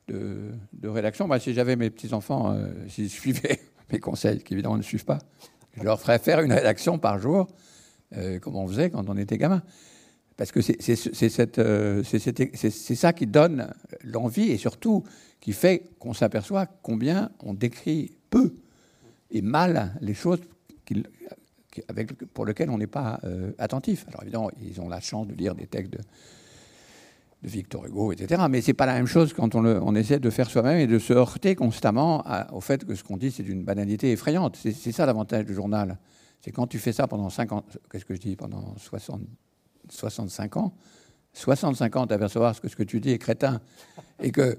de, 0.08 0.88
rédaction, 0.88 1.28
moi, 1.28 1.40
si 1.40 1.54
j'avais 1.54 1.76
mes 1.76 1.90
petits-enfants, 1.90 2.58
s'ils 2.88 3.10
suivaient 3.10 3.60
mes 3.92 4.00
conseils, 4.00 4.42
qui 4.42 4.54
évidemment 4.54 4.78
ne 4.78 4.82
suivent 4.82 5.04
pas, 5.04 5.20
je 5.74 5.84
leur 5.84 6.00
ferais 6.00 6.20
faire 6.20 6.42
une 6.42 6.54
rédaction 6.54 7.00
par 7.00 7.20
jour, 7.20 7.48
euh, 8.16 8.40
comme 8.40 8.56
on 8.56 8.68
faisait 8.68 8.90
quand 8.90 9.10
on 9.10 9.18
était 9.18 9.38
gamin. 9.38 9.62
Parce 10.38 10.52
que 10.52 10.62
c'est 10.62 11.60
euh, 11.60 12.04
ça 12.04 13.14
qui 13.14 13.28
donne 13.28 13.74
l'envie 14.04 14.52
et 14.52 14.58
surtout 14.58 15.04
qui 15.42 15.52
fait 15.52 15.84
qu'on 16.00 16.14
s'aperçoit 16.14 16.66
combien 16.82 17.30
on 17.42 17.54
décrit 17.54 18.14
peu 18.30 18.54
et 19.32 19.42
mal 19.42 19.94
les 20.02 20.14
choses 20.14 20.40
avec, 21.88 22.14
pour 22.34 22.46
lesquelles 22.46 22.70
on 22.70 22.78
n'est 22.78 22.88
pas 22.88 23.20
euh, 23.24 23.52
attentif. 23.58 24.06
Alors 24.08 24.24
évidemment, 24.24 24.50
ils 24.62 24.80
ont 24.82 24.90
la 24.90 25.02
chance 25.02 25.28
de 25.28 25.34
lire 25.34 25.56
des 25.56 25.68
textes 25.68 25.94
de, 25.94 26.00
de 27.44 27.48
Victor 27.48 27.86
Hugo, 27.86 28.12
etc. 28.12 28.44
Mais 28.50 28.62
c'est 28.62 28.74
pas 28.74 28.86
la 28.86 28.94
même 28.94 29.08
chose 29.08 29.34
quand 29.34 29.56
on, 29.56 29.96
essaie 29.96 30.20
de 30.20 30.30
faire 30.30 30.50
soi-même 30.50 30.78
et 30.78 30.88
de 30.88 31.00
se 31.00 31.14
heurter 31.14 31.56
constamment 31.56 32.24
au 32.52 32.62
fait 32.62 32.86
que 32.86 32.96
ce 32.96 33.04
qu'on 33.04 33.18
dit, 33.18 33.32
c'est 33.32 33.44
d'une 33.44 33.64
banalité 33.64 34.12
effrayante. 34.12 34.58
C'est 34.58 34.92
ça 34.92 35.06
l'avantage 35.06 35.46
du 35.46 35.54
journal. 35.54 35.98
C'est 36.42 36.52
quand 36.52 36.68
tu 36.68 36.80
fais 36.80 36.94
ça 36.94 37.08
pendant 37.08 37.30
50, 37.30 37.78
qu'est-ce 37.92 38.06
que 38.06 38.16
je 38.16 38.20
dis, 38.20 38.36
pendant 38.36 38.76
60, 38.78 39.22
65 39.90 40.58
ans, 40.58 40.74
65 41.34 41.96
ans 41.96 42.06
d'apercevoir 42.06 42.56
ce 42.56 42.62
que 42.62 42.68
ce 42.68 42.76
que 42.76 42.84
tu 42.84 43.00
dis 43.00 43.12
est 43.12 43.18
crétin 43.18 43.62
et 44.22 44.32
que 44.32 44.58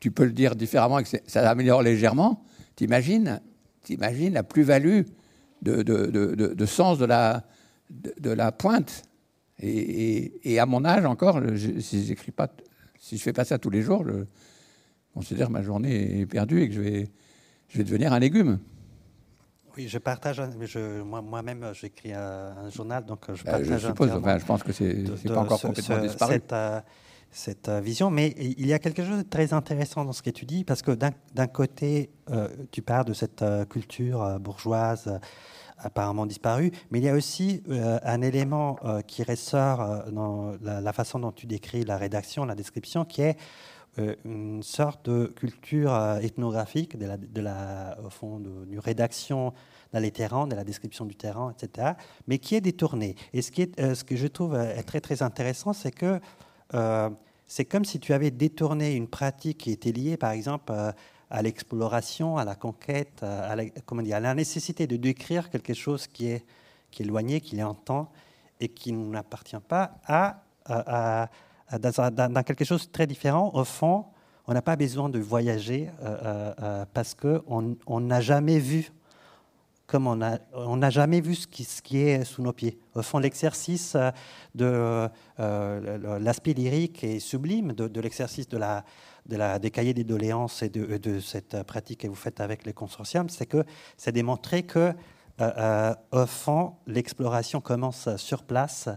tu 0.00 0.10
peux 0.10 0.24
le 0.24 0.32
dire 0.32 0.56
différemment 0.56 0.98
et 0.98 1.04
que 1.04 1.10
ça 1.26 1.50
améliore 1.50 1.82
légèrement, 1.82 2.44
t'imagines, 2.76 3.40
t'imagines 3.82 4.32
la 4.32 4.42
plus-value 4.42 5.02
de, 5.62 6.66
sens 6.66 6.98
de, 6.98 7.04
la 7.04 8.52
pointe 8.52 9.02
et, 9.62 10.58
à 10.58 10.66
mon 10.66 10.84
âge 10.84 11.04
encore, 11.04 11.40
si 11.78 12.04
j'écris 12.04 12.32
pas, 12.32 12.48
si 12.98 13.16
je 13.16 13.22
fais 13.22 13.32
pas 13.32 13.44
ça 13.44 13.58
tous 13.58 13.70
les 13.70 13.82
jours, 13.82 14.04
je 14.04 14.24
considère 15.14 15.48
que 15.48 15.52
ma 15.52 15.62
journée 15.62 16.20
est 16.20 16.26
perdue 16.26 16.62
et 16.62 16.68
que 16.68 16.74
je 16.74 16.80
vais, 16.80 17.08
je 17.68 17.78
vais 17.78 17.84
devenir 17.84 18.12
un 18.12 18.18
légume. 18.18 18.58
Oui, 19.76 19.88
je 19.88 19.98
partage. 19.98 20.42
Moi-même, 21.04 21.70
j'écris 21.72 22.12
un, 22.12 22.68
journal, 22.70 23.04
donc 23.04 23.20
je 23.32 23.44
bah, 23.44 23.52
partage. 23.52 23.80
je 23.80 23.86
suppose. 23.86 24.10
Enfin, 24.10 24.38
je 24.38 24.44
pense 24.44 24.62
que 24.62 24.72
c'est 24.72 25.04
pas 25.26 25.38
encore 25.38 25.60
complètement 25.60 25.98
disparu. 25.98 26.32
Cette, 26.34 26.52
euh, 26.52 26.80
cette, 27.30 27.68
euh, 27.68 27.80
vision, 27.80 28.10
mais 28.10 28.34
il 28.38 28.66
y 28.66 28.74
a 28.74 28.78
quelque 28.78 29.02
chose 29.02 29.18
de 29.18 29.22
très 29.22 29.54
intéressant 29.54 30.04
dans 30.04 30.12
ce 30.12 30.22
que 30.22 30.30
tu 30.30 30.44
dis, 30.44 30.64
parce 30.64 30.82
que 30.82 30.90
d'un 30.90 31.46
côté, 31.46 32.10
euh, 32.30 32.48
tu 32.70 32.82
parles 32.82 33.06
de 33.06 33.14
cette 33.14 33.44
culture 33.70 34.38
bourgeoise 34.40 35.18
apparemment 35.82 36.26
disparu. 36.26 36.72
Mais 36.90 36.98
il 36.98 37.04
y 37.04 37.08
a 37.08 37.14
aussi 37.14 37.62
euh, 37.68 37.98
un 38.02 38.22
élément 38.22 38.76
euh, 38.84 39.02
qui 39.02 39.22
ressort 39.22 39.80
euh, 39.80 40.10
dans 40.10 40.54
la, 40.62 40.92
façon 40.92 41.18
dont 41.18 41.32
tu 41.32 41.46
décris 41.46 41.84
la 41.84 41.96
rédaction, 41.96 42.44
la 42.44 42.54
description, 42.54 43.04
qui 43.04 43.22
est 43.22 43.36
une 44.24 44.62
sorte 44.62 45.10
de 45.10 45.26
culture 45.26 45.94
ethnographique 46.22 46.96
de 46.96 47.40
la, 47.42 47.98
au 48.02 48.08
fond, 48.08 48.38
de 48.40 48.78
rédaction 48.78 49.52
dans 49.92 49.98
les 49.98 50.10
terrains, 50.10 50.46
de 50.46 50.54
la 50.54 50.64
description 50.64 51.04
du 51.04 51.14
terrain, 51.14 51.52
etc., 51.52 51.88
mais 52.26 52.38
qui 52.38 52.54
est 52.54 52.62
détournée. 52.62 53.16
Et 53.34 53.42
ce, 53.42 53.52
qui 53.52 53.60
est, 53.60 53.94
ce 53.94 54.02
que 54.02 54.16
je 54.16 54.26
trouve 54.28 54.58
très, 54.86 55.02
très 55.02 55.22
intéressant, 55.22 55.74
c'est 55.74 55.90
que 55.90 56.18
c'est 57.46 57.66
comme 57.66 57.84
si 57.84 58.00
tu 58.00 58.14
avais 58.14 58.30
détourné 58.30 58.94
une 58.94 59.08
pratique 59.08 59.58
qui 59.58 59.72
était 59.72 59.92
liée, 59.92 60.16
par 60.16 60.30
exemple, 60.30 60.72
à 61.32 61.40
l'exploration, 61.40 62.36
à 62.36 62.44
la 62.44 62.54
conquête, 62.54 63.22
à 63.22 63.56
la, 63.56 63.64
comment 63.86 64.02
dire, 64.02 64.16
à 64.16 64.20
la 64.20 64.34
nécessité 64.34 64.86
de 64.86 64.96
décrire 64.96 65.48
quelque 65.48 65.72
chose 65.72 66.06
qui 66.06 66.26
est, 66.26 66.44
qui 66.90 67.02
est 67.02 67.06
éloigné, 67.06 67.40
qui 67.40 67.58
est 67.58 67.62
en 67.62 67.74
temps 67.74 68.12
et 68.60 68.68
qui 68.68 68.92
n'appartient 68.92 69.56
pas 69.66 69.94
à, 70.06 70.42
à, 70.66 71.30
dans, 71.78 72.42
quelque 72.44 72.66
chose 72.66 72.86
de 72.86 72.92
très 72.92 73.06
différent. 73.06 73.50
Au 73.54 73.64
fond, 73.64 74.04
on 74.46 74.52
n'a 74.52 74.60
pas 74.60 74.76
besoin 74.76 75.08
de 75.08 75.18
voyager 75.18 75.88
euh, 76.02 76.18
euh, 76.22 76.54
euh, 76.62 76.84
parce 76.92 77.14
qu'on 77.14 78.00
n'a 78.00 78.20
jamais 78.20 78.58
vu 78.58 78.92
comme 79.86 80.06
on 80.06 80.16
n'a 80.16 80.38
on 80.54 80.80
jamais 80.90 81.20
vu 81.20 81.34
ce 81.34 81.46
qui, 81.46 81.98
est 81.98 82.24
sous 82.24 82.42
nos 82.42 82.52
pieds. 82.52 82.78
Au 82.94 83.02
fond, 83.02 83.18
l'exercice 83.18 83.96
de 84.54 85.08
l'aspect 85.38 86.54
lyrique 86.54 87.04
et 87.04 87.20
sublime 87.20 87.72
de, 87.72 88.00
l'exercice 88.00 88.48
de 88.48 88.58
la, 88.58 88.84
de 89.26 89.36
la, 89.36 89.58
des 89.58 89.70
cahiers 89.70 89.94
des 89.94 90.04
doléances 90.04 90.62
et 90.62 90.68
de, 90.68 91.20
cette 91.20 91.62
pratique 91.64 92.00
que 92.00 92.08
vous 92.08 92.14
faites 92.14 92.40
avec 92.40 92.64
les 92.64 92.72
consortiums, 92.72 93.28
c'est 93.28 93.46
que 93.46 93.64
c'est 93.96 94.12
démontré 94.12 94.62
que, 94.62 94.78
euh, 94.78 94.94
euh, 95.40 95.94
au 96.10 96.26
fond, 96.26 96.74
l'exploration 96.86 97.60
commence 97.60 98.14
sur 98.16 98.44
place 98.44 98.88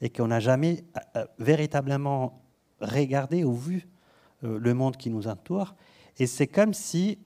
et 0.00 0.10
qu'on 0.10 0.28
n'a 0.28 0.40
jamais 0.40 0.84
euh, 1.16 1.24
véritablement 1.38 2.42
regardé 2.80 3.44
ou 3.44 3.54
vu 3.54 3.88
le 4.42 4.72
monde 4.72 4.96
qui 4.96 5.10
nous 5.10 5.28
entoure. 5.28 5.74
Et 6.18 6.26
c'est 6.26 6.46
comme 6.46 6.72
si 6.72 7.18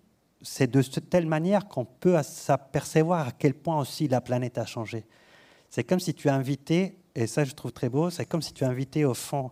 c'est 0.44 0.70
de 0.70 0.82
telle 0.82 1.26
manière 1.26 1.66
qu'on 1.66 1.84
peut 1.84 2.16
s'apercevoir 2.22 3.28
à 3.28 3.32
quel 3.32 3.54
point 3.54 3.80
aussi 3.80 4.06
la 4.08 4.20
planète 4.20 4.58
a 4.58 4.66
changé. 4.66 5.04
C'est 5.70 5.84
comme 5.84 6.00
si 6.00 6.14
tu 6.14 6.28
invitais, 6.28 6.96
et 7.14 7.26
ça 7.26 7.44
je 7.44 7.52
trouve 7.52 7.72
très 7.72 7.88
beau, 7.88 8.10
c'est 8.10 8.26
comme 8.26 8.42
si 8.42 8.52
tu 8.52 8.64
invitais 8.64 9.04
au 9.04 9.14
fond 9.14 9.50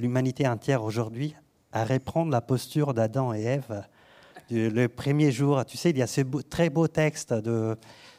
l'humanité 0.00 0.48
entière 0.48 0.82
aujourd'hui 0.82 1.36
à 1.72 1.84
reprendre 1.84 2.32
la 2.32 2.40
posture 2.40 2.94
d'Adam 2.94 3.32
et 3.32 3.42
Ève. 3.42 3.84
Le 4.50 4.88
premier 4.88 5.30
jour, 5.30 5.64
tu 5.64 5.76
sais, 5.76 5.90
il 5.90 5.98
y 5.98 6.02
a 6.02 6.08
ce 6.08 6.22
très 6.48 6.70
beau 6.70 6.88
texte 6.88 7.32
de, 7.32 7.76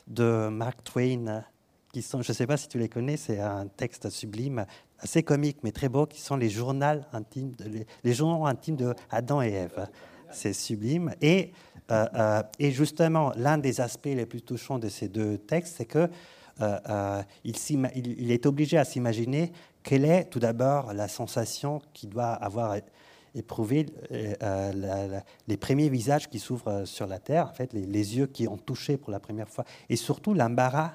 de 0.07 0.47
Mark 0.47 0.81
Twain, 0.83 1.43
qui 1.91 2.01
sont, 2.01 2.21
je 2.21 2.31
ne 2.31 2.35
sais 2.35 2.47
pas 2.47 2.55
si 2.55 2.69
tu 2.69 2.77
les 2.77 2.87
connais, 2.87 3.17
c'est 3.17 3.39
un 3.39 3.67
texte 3.67 4.09
sublime, 4.09 4.65
assez 4.99 5.23
comique, 5.23 5.57
mais 5.63 5.71
très 5.71 5.89
beau, 5.89 6.05
qui 6.05 6.21
sont 6.21 6.37
les 6.37 6.49
journaux 6.49 7.01
intimes, 7.11 7.51
les, 8.03 8.13
journaux 8.13 8.45
intimes 8.45 8.77
de 8.77 8.93
et 9.43 9.51
Ève. 9.51 9.89
C'est 10.31 10.53
sublime. 10.53 11.13
Et, 11.21 11.51
et 12.59 12.71
justement, 12.71 13.33
l'un 13.35 13.57
des 13.57 13.81
aspects 13.81 14.05
les 14.05 14.25
plus 14.25 14.41
touchants 14.41 14.79
de 14.79 14.87
ces 14.87 15.09
deux 15.09 15.37
textes, 15.37 15.75
c'est 15.77 15.85
que 15.85 16.09
il, 17.43 17.55
il, 17.95 18.31
est 18.31 18.45
obligé 18.45 18.77
à 18.77 18.85
s'imaginer 18.85 19.51
quelle 19.83 20.05
est 20.05 20.25
tout 20.25 20.39
d'abord 20.39 20.93
la 20.93 21.07
sensation 21.07 21.81
qu'il 21.93 22.09
doit 22.09 22.33
avoir 22.33 22.77
éprouvé 23.35 23.87
les 25.47 25.57
premiers 25.57 25.89
visages 25.89 26.29
qui 26.29 26.39
s'ouvrent 26.39 26.85
sur 26.85 27.07
la 27.07 27.19
terre, 27.19 27.47
en 27.49 27.53
fait, 27.53 27.73
les, 27.73 28.17
yeux 28.17 28.27
qui 28.27 28.47
ont 28.47 28.57
touché 28.57 28.97
pour 28.97 29.11
la 29.11 29.19
première 29.19 29.49
fois, 29.49 29.65
et 29.89 29.95
surtout 29.95 30.33
l'embarras 30.33 30.93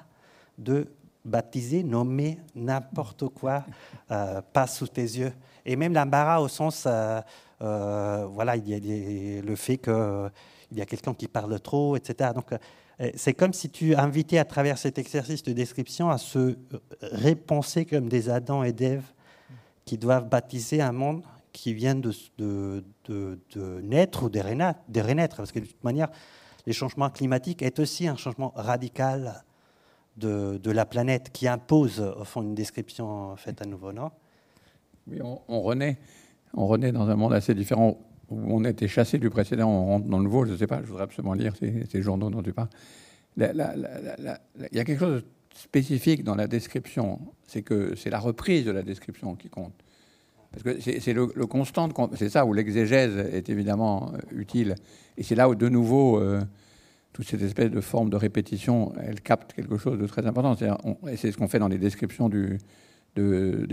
de 0.57 0.87
baptiser, 1.25 1.83
nommer 1.83 2.39
n'importe 2.55 3.27
quoi, 3.27 3.65
euh, 4.11 4.41
passe 4.53 4.77
sous 4.77 4.87
tes 4.87 5.01
yeux. 5.01 5.33
Et 5.65 5.75
même 5.75 5.93
l'embarras 5.93 6.39
au 6.39 6.47
sens, 6.47 6.85
euh, 6.87 7.19
euh, 7.61 8.27
voilà, 8.31 8.55
il 8.55 8.67
y 8.67 8.73
a 8.73 9.41
le 9.41 9.55
fait 9.55 9.77
qu'il 10.67 10.77
y 10.77 10.81
a 10.81 10.85
quelqu'un 10.85 11.13
qui 11.13 11.27
parle 11.27 11.59
trop, 11.59 11.95
etc. 11.95 12.31
Donc, 12.33 12.53
c'est 13.15 13.33
comme 13.33 13.53
si 13.53 13.69
tu 13.69 13.95
invitais 13.95 14.39
à 14.39 14.45
travers 14.45 14.77
cet 14.77 14.97
exercice 14.97 15.43
de 15.43 15.53
description 15.53 16.09
à 16.09 16.17
se 16.17 16.57
repenser 17.01 17.85
comme 17.85 18.09
des 18.09 18.29
Adam 18.29 18.63
et 18.63 18.73
d'Ève 18.73 19.05
qui 19.85 19.97
doivent 19.97 20.27
baptiser 20.27 20.81
un 20.81 20.91
monde 20.91 21.23
qui 21.53 21.73
vient 21.73 21.95
de, 21.95 22.11
naître 23.81 24.23
ou 24.23 24.29
de 24.29 24.39
renaître, 24.39 24.79
de 24.89 25.01
renaître, 25.01 25.37
parce 25.37 25.51
que 25.51 25.59
de 25.59 25.65
toute 25.65 25.83
manière, 25.83 26.09
les 26.67 26.73
changements 26.73 27.09
climatiques 27.09 27.63
est 27.63 27.79
aussi 27.79 28.07
un 28.07 28.15
changement 28.15 28.51
radical 28.55 29.43
de, 30.17 30.59
la 30.71 30.85
planète 30.85 31.31
qui 31.31 31.47
impose 31.47 31.99
au 31.99 32.23
fond 32.25 32.41
une 32.41 32.53
description 32.53 33.35
faite 33.37 33.61
à 33.61 33.65
nouveau, 33.65 33.91
non? 33.91 34.11
Oui, 35.07 35.19
on, 35.47 35.61
renaît. 35.61 35.97
On 36.53 36.67
renaît 36.67 36.91
dans 36.91 37.07
un 37.09 37.15
monde 37.15 37.33
assez 37.33 37.55
différent 37.55 37.97
où 38.29 38.57
on 38.57 38.63
a 38.65 38.69
été 38.69 38.87
chassé 38.87 39.17
du 39.17 39.29
précédent, 39.29 39.69
on 39.69 39.85
rentre 39.85 40.07
dans 40.07 40.17
le 40.17 40.23
nouveau. 40.23 40.45
Je 40.45 40.51
ne 40.51 40.57
sais 40.57 40.67
pas, 40.67 40.81
je 40.81 40.87
voudrais 40.87 41.03
absolument 41.03 41.33
lire 41.33 41.53
ces, 41.55 42.01
journaux 42.01 42.29
dont 42.29 42.41
tu 42.41 42.53
parles. 42.53 42.69
Il 43.37 43.43
y 44.71 44.79
a 44.79 44.83
quelque 44.83 44.99
chose 44.99 45.23
de 45.23 45.27
spécifique 45.55 46.23
dans 46.23 46.35
la 46.35 46.47
description, 46.47 47.19
c'est 47.47 47.61
que 47.61 47.95
c'est 47.95 48.09
la 48.09 48.19
reprise 48.19 48.65
de 48.65 48.71
la 48.71 48.83
description 48.83 49.35
qui 49.35 49.49
compte. 49.49 49.73
Parce 50.51 50.63
que 50.63 50.79
c'est 50.79 51.13
le, 51.13 51.27
constant, 51.27 51.89
c'est 52.15 52.29
ça 52.29 52.45
où 52.45 52.53
l'exégèse 52.53 53.17
est 53.17 53.49
évidemment 53.49 54.13
euh, 54.13 54.17
utile. 54.35 54.75
Et 55.17 55.23
c'est 55.23 55.35
là 55.35 55.49
où, 55.49 55.55
de 55.55 55.67
nouveau, 55.67 56.19
euh, 56.19 56.41
toute 57.11 57.27
cette 57.27 57.41
espèce 57.41 57.69
de 57.69 57.81
forme 57.81 58.09
de 58.09 58.15
répétition, 58.15 58.93
elle 59.01 59.21
capte 59.21 59.53
quelque 59.53 59.77
chose 59.77 59.99
de 59.99 60.07
très 60.07 60.25
important. 60.25 60.55
Et 61.07 61.17
c'est 61.17 61.31
ce 61.31 61.37
qu'on 61.37 61.47
fait 61.47 61.59
dans 61.59 61.67
les 61.67 61.77
descriptions 61.77 62.29
des 62.29 62.59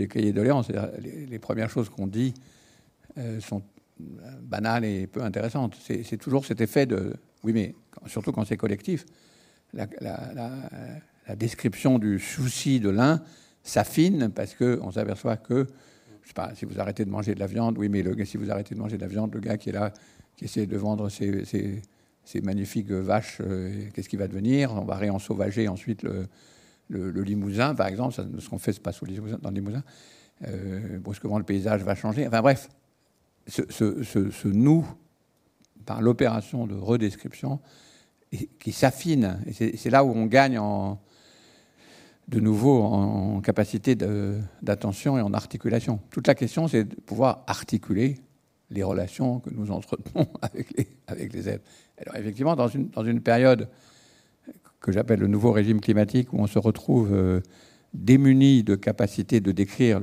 cahiers 0.07 0.33
de 0.33 0.41
Les, 1.01 1.25
les 1.25 1.39
premières 1.39 1.69
choses 1.69 1.89
qu'on 1.89 2.07
dit 2.07 2.33
euh, 3.17 3.39
sont 3.39 3.61
banales 3.99 4.85
et 4.85 5.07
peu 5.07 5.23
intéressantes. 5.23 5.75
C'est 5.79 6.17
toujours 6.17 6.45
cet 6.45 6.61
effet 6.61 6.85
de. 6.85 7.13
Oui, 7.43 7.53
mais 7.53 7.75
surtout 8.07 8.31
quand 8.31 8.45
c'est 8.45 8.57
collectif, 8.57 9.05
la, 9.73 9.87
description 11.35 11.97
du 11.99 12.19
souci 12.19 12.79
de 12.79 12.89
l'un 12.89 13.21
s'affine 13.63 14.29
parce 14.29 14.53
qu'on 14.53 14.91
s'aperçoit 14.91 15.37
que, 15.37 15.67
je 16.21 16.27
sais 16.27 16.33
pas, 16.33 16.53
si 16.55 16.65
vous 16.65 16.79
arrêtez 16.79 17.05
de 17.05 17.09
manger 17.09 17.35
de 17.35 17.39
la 17.39 17.47
viande, 17.47 17.77
oui, 17.77 17.89
mais 17.89 18.03
si 18.25 18.37
vous 18.37 18.51
arrêtez 18.51 18.75
de 18.75 18.79
manger 18.79 18.97
de 18.97 19.01
la 19.01 19.07
viande, 19.07 19.33
le 19.33 19.39
gars 19.39 19.57
qui 19.57 19.69
est 19.69 19.73
là, 19.73 19.91
qui 20.35 20.45
essaie 20.45 20.65
de 20.65 20.77
vendre 20.77 21.09
ses, 21.09 21.45
ses 21.45 21.81
ces 22.25 22.41
magnifiques 22.41 22.91
vaches, 22.91 23.37
euh, 23.41 23.87
qu'est-ce 23.93 24.09
qui 24.09 24.17
va 24.17 24.27
devenir? 24.27 24.73
On 24.73 24.83
va 24.83 24.95
réensauvager 24.95 25.67
ensuite 25.67 26.03
le, 26.03 26.27
le, 26.89 27.21
Limousin, 27.21 27.75
par 27.75 27.87
exemple. 27.87 28.13
ce 28.13 28.49
qu'on 28.49 28.57
fait 28.57 28.73
se 28.73 28.81
passe 28.81 28.99
dans 29.41 29.49
le 29.49 29.55
Limousin. 29.55 29.83
Euh, 30.47 30.97
brusquement, 30.99 31.37
le 31.37 31.45
paysage 31.45 31.83
va 31.83 31.95
changer. 31.95 32.27
Enfin 32.27 32.41
bref, 32.41 32.67
ce, 33.47 33.63
ce, 33.69 34.47
nous, 34.47 34.85
par 35.85 36.01
l'opération 36.01 36.67
de 36.67 36.75
redescription, 36.75 37.59
qui 38.59 38.71
s'affine. 38.71 39.39
C'est 39.51 39.89
là 39.89 40.03
où 40.03 40.11
on 40.11 40.25
gagne 40.25 40.59
de 42.27 42.39
nouveau 42.39 42.81
en 42.81 43.39
capacité 43.41 43.95
d'attention 43.95 45.17
et 45.17 45.21
en 45.21 45.33
articulation. 45.33 45.99
Toute 46.09 46.27
la 46.27 46.35
question, 46.35 46.67
c'est 46.67 46.83
de 46.83 46.95
pouvoir 46.95 47.43
articuler 47.47 48.17
les 48.71 48.83
relations 48.83 49.39
que 49.39 49.51
nous 49.51 49.71
entretenons 49.71 50.27
avec 50.41 51.33
les, 51.33 51.49
êtres. 51.49 51.63
Effectivement, 52.15 52.55
dans 52.55 52.67
une, 52.67 53.21
période 53.21 53.69
que 54.81 54.91
j'appelle 54.91 55.19
le 55.19 55.27
nouveau 55.27 55.51
régime 55.51 55.79
climatique, 55.79 56.33
où 56.33 56.39
on 56.39 56.47
se 56.47 56.59
retrouve 56.59 57.13
euh, 57.13 57.41
démuni 57.93 58.63
de 58.63 58.75
capacité 58.75 59.39
de 59.39 59.51
décrire, 59.51 60.01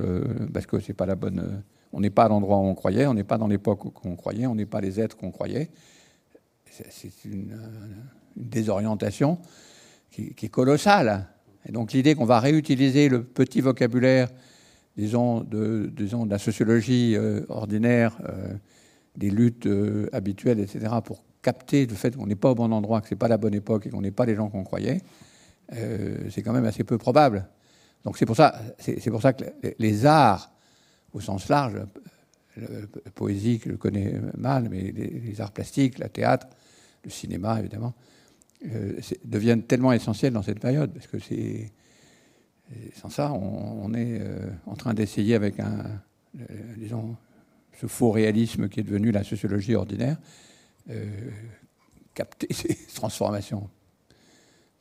parce 0.53 0.65
que 0.65 0.79
c'est 0.79 0.93
pas 0.93 1.05
la 1.05 1.15
bonne... 1.15 1.63
Euh, 1.93 1.97
on 1.97 1.99
n'est 1.99 2.09
pas 2.09 2.25
à 2.25 2.27
l'endroit 2.29 2.57
où 2.57 2.65
on 2.65 2.75
croyait, 2.75 3.05
on 3.05 3.13
n'est 3.13 3.23
pas 3.23 3.37
dans 3.37 3.47
l'époque 3.47 3.85
où 3.85 3.91
on 4.05 4.15
croyait, 4.15 4.47
on 4.47 4.55
n'est 4.55 4.65
pas 4.65 4.81
les 4.81 4.99
êtres 4.99 5.17
qu'on 5.17 5.31
croyait. 5.31 5.69
C'est 6.69 7.25
une, 7.25 7.51
euh, 7.51 7.87
une, 8.35 8.49
désorientation 8.49 9.37
qui, 10.09 10.33
est 10.41 10.49
colossale. 10.49 11.27
Et 11.67 11.71
donc 11.71 11.93
l'idée 11.93 12.15
qu'on 12.15 12.25
va 12.25 12.39
réutiliser 12.39 13.09
le 13.09 13.23
petit 13.23 13.61
vocabulaire, 13.61 14.29
disons, 14.97 15.41
de, 15.41 15.91
disons, 15.95 16.25
la 16.25 16.39
sociologie 16.39 17.15
ordinaire, 17.47 18.17
des 19.15 19.29
luttes 19.29 19.69
habituelles, 20.11 20.59
etc., 20.59 20.95
pour 21.03 21.23
capter 21.43 21.85
le 21.85 21.93
fait 21.93 22.15
qu'on 22.15 22.25
n'est 22.25 22.35
pas 22.35 22.49
au 22.51 22.55
bon 22.55 22.71
endroit, 22.71 23.01
que 23.01 23.09
ce 23.09 23.13
n'est 23.13 23.19
pas 23.19 23.27
la 23.27 23.37
bonne 23.37 23.53
époque 23.53 23.85
et 23.85 23.89
qu'on 23.91 24.01
n'est 24.01 24.11
pas 24.11 24.25
les 24.25 24.35
gens 24.35 24.49
qu'on 24.49 24.63
croyait, 24.63 25.01
euh, 25.73 26.17
c'est 26.29 26.41
quand 26.41 26.53
même 26.53 26.65
assez 26.65 26.83
peu 26.83 26.97
probable. 26.97 27.47
Donc 28.03 28.17
c'est 28.17 28.25
pour 28.25 28.35
c'est 28.35 29.09
pour 29.11 29.21
ça 29.21 29.33
que 29.33 29.45
les 29.79 30.05
arts, 30.05 30.51
au 31.13 31.19
sens 31.19 31.47
large, 31.49 31.75
la 32.57 33.11
poésie, 33.11 33.59
que 33.59 33.71
je 33.71 33.75
connais 33.75 34.13
mal, 34.37 34.67
mais 34.69 34.91
les, 34.91 35.41
arts 35.41 35.51
plastiques, 35.51 35.99
le 35.99 36.09
théâtre, 36.09 36.47
le 37.03 37.09
cinéma, 37.09 37.59
évidemment, 37.59 37.93
euh, 38.65 38.99
deviennent 39.25 39.63
tellement 39.63 39.91
essentiels 39.91 40.33
dans 40.33 40.43
cette 40.43 40.59
période, 40.59 40.91
parce 40.93 41.07
que 41.07 41.19
c'est 41.19 41.71
sans 42.95 43.09
ça, 43.09 43.31
on, 43.31 43.93
est 43.93 44.19
euh, 44.21 44.49
en 44.65 44.75
train 44.75 44.93
d'essayer 44.93 45.35
avec 45.35 45.59
un, 45.59 45.83
disons, 46.77 47.15
ce 47.79 47.87
faux 47.87 48.11
réalisme 48.11 48.69
qui 48.69 48.79
est 48.79 48.83
devenu 48.83 49.11
la 49.11 49.23
sociologie 49.23 49.75
ordinaire, 49.75 50.17
euh, 50.89 51.29
capter 52.13 52.47
ces 52.53 52.77
transformations, 52.93 53.69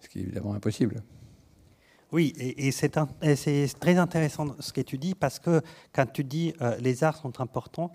ce 0.01 0.09
qui 0.09 0.20
est 0.20 0.22
évidemment 0.22 0.55
impossible. 0.55 1.03
Oui, 2.12 2.34
et, 2.38 2.70
c'est 2.70 2.90
très 3.80 3.96
intéressant 3.96 4.54
ce 4.60 4.72
que 4.72 4.82
tu 4.82 4.98
dis, 4.98 5.14
parce 5.14 5.38
que 5.38 5.62
quand 5.92 6.06
tu 6.12 6.24
dis 6.24 6.52
euh, 6.60 6.76
les 6.78 7.02
arts 7.04 7.16
sont 7.16 7.40
importants, 7.40 7.94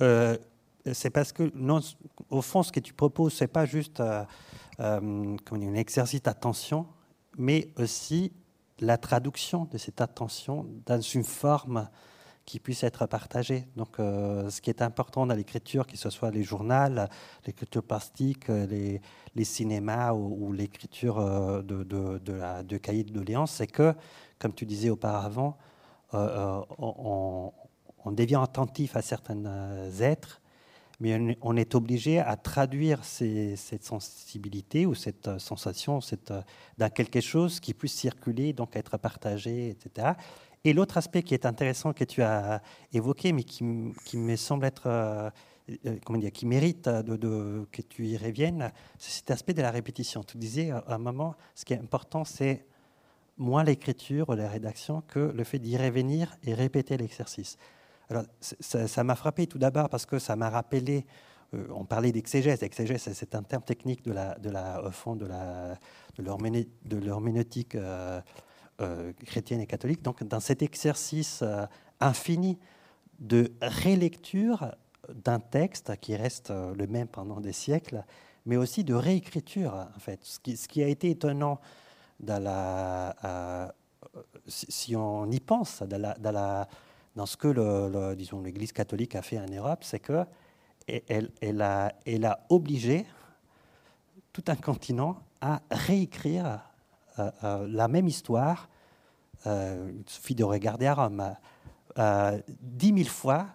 euh, 0.00 0.36
c'est 0.92 1.10
parce 1.10 1.32
que, 1.32 1.52
non, 1.54 1.80
au 2.30 2.40
fond, 2.40 2.62
ce 2.62 2.72
que 2.72 2.80
tu 2.80 2.94
proposes, 2.94 3.34
c'est 3.34 3.46
pas 3.46 3.66
juste 3.66 4.02
un 4.78 5.74
exercice 5.74 6.22
d'attention, 6.22 6.86
mais 7.36 7.68
aussi 7.76 8.32
la 8.80 8.96
traduction 8.96 9.66
de 9.66 9.76
cette 9.76 10.00
attention 10.00 10.66
dans 10.86 11.00
une 11.00 11.24
forme 11.24 11.88
qui 12.48 12.60
puisse 12.60 12.82
être 12.82 13.04
partagé. 13.04 13.68
Donc, 13.76 14.00
euh, 14.00 14.48
ce 14.48 14.62
qui 14.62 14.70
est 14.70 14.80
important 14.80 15.26
dans 15.26 15.34
l'écriture, 15.34 15.86
que 15.86 15.98
ce 15.98 16.08
soit 16.08 16.30
les 16.30 16.42
journaux, 16.42 17.04
l'écriture 17.46 17.82
plastique, 17.82 18.48
les, 18.48 19.02
les 19.34 19.44
cinémas 19.44 20.14
ou, 20.14 20.50
l'écriture 20.54 21.18
euh, 21.18 21.60
de, 21.60 21.84
de, 21.84 22.16
de, 22.16 23.12
doléances, 23.12 23.52
c'est 23.52 23.66
que, 23.66 23.92
comme 24.38 24.54
tu 24.54 24.64
disais 24.64 24.88
auparavant, 24.88 25.58
euh, 26.14 26.62
on, 26.78 27.52
on, 28.06 28.12
devient 28.12 28.40
attentif 28.42 28.96
à 28.96 29.02
certains 29.02 29.90
êtres, 30.00 30.40
mais 31.00 31.36
on 31.42 31.54
est 31.54 31.74
obligé 31.74 32.18
à 32.18 32.36
traduire 32.36 33.04
cette 33.04 33.84
sensibilité 33.84 34.86
ou 34.86 34.94
cette 34.94 35.38
sensation 35.38 36.00
cette, 36.00 36.32
dans 36.78 36.88
quelque 36.88 37.20
chose 37.20 37.60
qui 37.60 37.74
puisse 37.74 37.92
circuler, 37.92 38.54
donc 38.54 38.74
être 38.74 38.96
partagé, 38.96 39.68
etc. 39.68 40.14
Et 40.64 40.72
l'autre 40.72 40.96
aspect 40.96 41.22
qui 41.22 41.34
est 41.34 41.46
intéressant 41.46 41.92
que 41.92 42.04
tu 42.04 42.22
as 42.22 42.62
évoqué, 42.92 43.32
mais 43.32 43.44
qui, 43.44 43.64
me 43.64 44.36
semble 44.36 44.66
être, 44.66 44.86
euh, 44.86 45.30
euh, 45.86 45.96
comment 46.04 46.18
dire, 46.18 46.32
qui 46.32 46.46
mérite 46.46 46.88
de, 46.88 47.66
que 47.70 47.82
tu 47.82 48.06
y 48.06 48.16
reviennes, 48.16 48.72
c'est 48.98 49.12
cet 49.12 49.30
aspect 49.30 49.54
de 49.54 49.62
la 49.62 49.70
répétition. 49.70 50.22
Tu 50.22 50.36
disais 50.36 50.70
à 50.70 50.84
un 50.88 50.98
moment, 50.98 51.34
ce 51.54 51.64
qui 51.64 51.74
est 51.74 51.78
important, 51.78 52.24
c'est 52.24 52.66
moins 53.36 53.62
l'écriture 53.62 54.28
ou 54.28 54.34
la 54.34 54.48
rédaction 54.48 55.02
que 55.06 55.20
le 55.20 55.44
fait 55.44 55.60
d'y 55.60 55.76
revenir 55.76 56.36
et 56.42 56.54
répéter 56.54 56.96
l'exercice. 56.96 57.56
Alors, 58.10 58.24
ça 58.40 59.04
m'a 59.04 59.14
frappé 59.14 59.46
tout 59.46 59.58
d'abord 59.58 59.88
parce 59.88 60.06
que 60.06 60.18
ça 60.18 60.34
m'a 60.34 60.50
rappelé 60.50 61.06
euh, 61.54 61.66
on 61.70 61.84
parlait 61.84 62.12
d'exégèse. 62.12 62.62
Exégèse, 62.62 63.08
c'est 63.12 63.34
un 63.34 63.42
terme 63.42 63.62
technique 63.62 64.04
de 64.04 64.12
la, 64.12 64.38
de 64.38 64.50
la, 64.50 64.84
au 64.84 64.90
fond 64.90 65.16
de 65.16 65.26
l'herméneutique 66.18 67.76
chrétienne 69.26 69.60
et 69.60 69.66
catholique. 69.66 70.02
Donc, 70.02 70.22
dans 70.24 70.40
cet 70.40 70.62
exercice 70.62 71.40
euh, 71.42 71.66
infini 72.00 72.58
de 73.18 73.52
rélecture 73.60 74.74
d'un 75.12 75.40
texte 75.40 75.96
qui 76.00 76.14
reste 76.14 76.50
euh, 76.50 76.74
le 76.74 76.86
même 76.86 77.08
pendant 77.08 77.40
des 77.40 77.52
siècles, 77.52 78.04
mais 78.46 78.56
aussi 78.56 78.84
de 78.84 78.94
réécriture, 78.94 79.88
en 79.94 79.98
fait. 79.98 80.20
Ce 80.22 80.38
qui, 80.68 80.82
a 80.82 80.88
été 80.88 81.10
étonnant 81.10 81.60
si 84.46 84.96
on 84.96 85.30
y 85.30 85.40
pense, 85.40 85.82
dans, 85.82 87.26
ce 87.26 87.36
que 87.36 88.14
disons 88.14 88.40
l'Église 88.40 88.72
catholique 88.72 89.14
a 89.16 89.22
fait 89.22 89.38
en 89.38 89.46
Europe, 89.46 89.80
c'est 89.82 90.00
que 90.00 90.24
elle, 91.08 91.30
elle, 91.42 91.60
a, 91.60 91.92
elle 92.06 92.24
a 92.24 92.46
obligé 92.48 93.04
tout 94.32 94.44
un 94.46 94.56
continent 94.56 95.20
à 95.40 95.60
réécrire 95.70 96.67
la 97.18 97.88
même 97.88 98.08
histoire, 98.08 98.68
il 99.46 100.02
suffit 100.06 100.34
de 100.34 100.44
regarder 100.44 100.86
à 100.86 100.94
Rome, 100.94 101.34
dix 102.60 102.92
mille 102.92 103.08
fois 103.08 103.46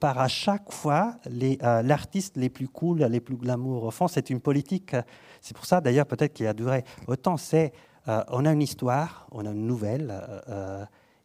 par 0.00 0.18
à 0.18 0.28
chaque 0.28 0.72
fois 0.72 1.16
l'artiste 1.26 2.36
les, 2.36 2.50
plus 2.50 2.68
cool, 2.68 3.02
les 3.04 3.20
plus 3.20 3.36
glamour. 3.36 3.84
Au 3.84 3.90
fond, 3.90 4.08
c'est 4.08 4.30
une 4.30 4.40
politique. 4.40 4.94
C'est 5.40 5.56
pour 5.56 5.66
ça 5.66 5.80
d'ailleurs 5.80 6.06
peut-être 6.06 6.34
qu'il 6.34 6.46
a 6.46 6.54
duré 6.54 6.84
autant. 7.06 7.36
C'est 7.36 7.72
on 8.06 8.44
a 8.44 8.52
une 8.52 8.62
histoire, 8.62 9.26
on 9.32 9.46
a 9.46 9.50
une 9.50 9.66
nouvelle, 9.66 10.12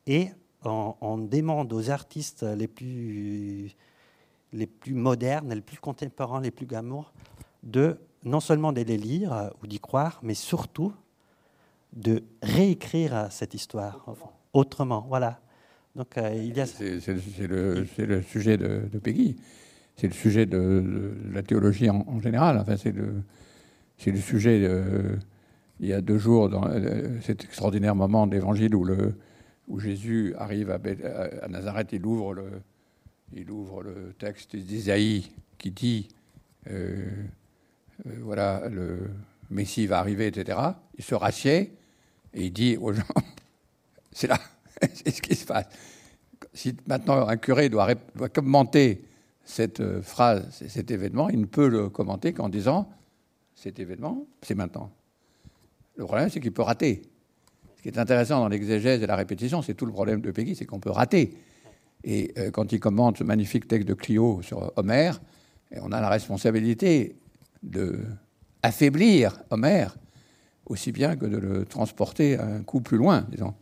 et 0.07 0.29
on, 0.63 1.17
demande 1.17 1.71
aux 1.73 1.89
artistes 1.89 2.43
les 2.43 2.67
plus, 2.67 3.75
les 4.51 4.67
plus 4.67 4.93
modernes, 4.93 5.53
les 5.53 5.61
plus 5.61 5.77
contemporains, 5.77 6.41
les 6.41 6.51
plus 6.51 6.65
glamour, 6.65 7.13
de 7.63 7.99
non 8.23 8.39
seulement 8.39 8.73
de 8.73 8.81
les 8.81 8.97
lire 8.97 9.51
ou 9.61 9.67
d'y 9.67 9.79
croire, 9.79 10.19
mais 10.23 10.33
surtout 10.33 10.93
de 11.93 12.23
réécrire 12.41 13.27
cette 13.31 13.53
histoire 13.53 14.05
autrement. 14.53 15.05
Voilà. 15.07 15.39
Donc 15.95 16.17
euh, 16.17 16.33
il 16.35 16.55
y 16.55 16.61
a. 16.61 16.65
C'est 16.65 17.47
le, 17.47 17.85
sujet 18.23 18.57
de, 18.57 18.99
Peggy. 19.01 19.37
C'est 19.95 20.07
le 20.07 20.13
sujet 20.13 20.45
de, 20.45 21.13
la 21.31 21.43
théologie 21.43 21.89
en, 21.89 22.19
général. 22.21 22.57
Enfin, 22.57 22.77
c'est 22.77 22.93
le, 22.93 23.23
sujet. 24.17 24.69
Il 25.79 25.87
y 25.87 25.93
a 25.93 26.01
deux 26.01 26.17
jours, 26.17 26.49
dans 26.49 26.67
euh, 26.67 27.19
cet 27.21 27.45
extraordinaire 27.45 27.95
moment 27.95 28.27
d'évangile 28.27 28.75
où 28.75 28.83
le, 28.83 29.15
où 29.69 29.79
Jésus 29.79 30.33
arrive 30.37 30.71
à, 30.71 31.47
Nazareth, 31.47 31.93
il 31.93 32.05
ouvre 32.05 32.33
le, 32.33 34.13
texte 34.17 34.55
d'Isaïe 34.55 35.31
qui 35.57 35.71
dit 35.71 36.09
euh, 36.69 37.05
voilà, 38.21 38.67
le 38.69 39.09
Messie 39.49 39.87
va 39.87 39.99
arriver, 39.99 40.27
etc. 40.27 40.57
Il 40.97 41.03
se 41.03 41.15
rassied 41.15 41.73
et 42.33 42.45
il 42.45 42.53
dit 42.53 42.77
aux 42.77 42.93
gens 42.93 43.03
c'est 44.11 44.27
là, 44.27 44.39
c'est 44.93 45.11
ce 45.11 45.21
qui 45.21 45.35
se 45.35 45.45
passe. 45.45 45.67
Si 46.53 46.75
maintenant 46.87 47.27
un 47.27 47.37
curé 47.37 47.69
doit, 47.69 47.95
commenter 48.33 49.03
cette 49.43 49.79
euh, 49.79 50.01
phrase, 50.01 50.47
cet 50.67 50.91
événement, 50.91 51.29
il 51.29 51.39
ne 51.39 51.45
peut 51.45 51.67
le 51.67 51.89
commenter 51.89 52.33
qu'en 52.33 52.49
disant 52.49 52.89
cet 53.55 53.79
événement, 53.79 54.25
c'est 54.41 54.55
maintenant. 54.55 54.91
Le 55.95 56.05
problème, 56.05 56.29
c'est 56.29 56.39
qu'il 56.39 56.53
peut 56.53 56.61
rater. 56.61 57.01
Ce 57.77 57.81
qui 57.81 57.89
est 57.89 57.97
intéressant 57.97 58.39
dans 58.39 58.47
l'exégèse 58.47 59.01
et 59.03 59.07
la 59.07 59.15
répétition, 59.15 59.61
c'est 59.61 59.73
tout 59.73 59.85
le 59.85 59.91
problème 59.91 60.21
de 60.21 60.31
Peggy, 60.31 60.55
c'est 60.55 60.65
qu'on 60.65 60.79
peut 60.79 60.91
rater. 60.91 61.37
Et 62.03 62.33
euh, 62.37 62.51
quand 62.51 62.71
il 62.71 62.79
commente 62.79 63.17
ce 63.17 63.23
magnifique 63.23 63.67
texte 63.67 63.87
de 63.87 63.93
Clio 63.93 64.41
sur 64.41 64.71
Homère, 64.77 65.21
on 65.71 65.91
a 65.91 66.01
la 66.01 66.09
responsabilité 66.09 67.15
de 67.63 67.99
affaiblir 68.63 69.41
Homère 69.49 69.97
aussi 70.69 70.91
bien 70.91 71.15
que 71.15 71.25
de 71.25 71.37
le 71.37 71.65
transporter 71.65 72.37
un 72.37 72.61
coup 72.61 72.79
plus 72.79 72.97
loin, 72.97 73.25
disons. 73.31 73.53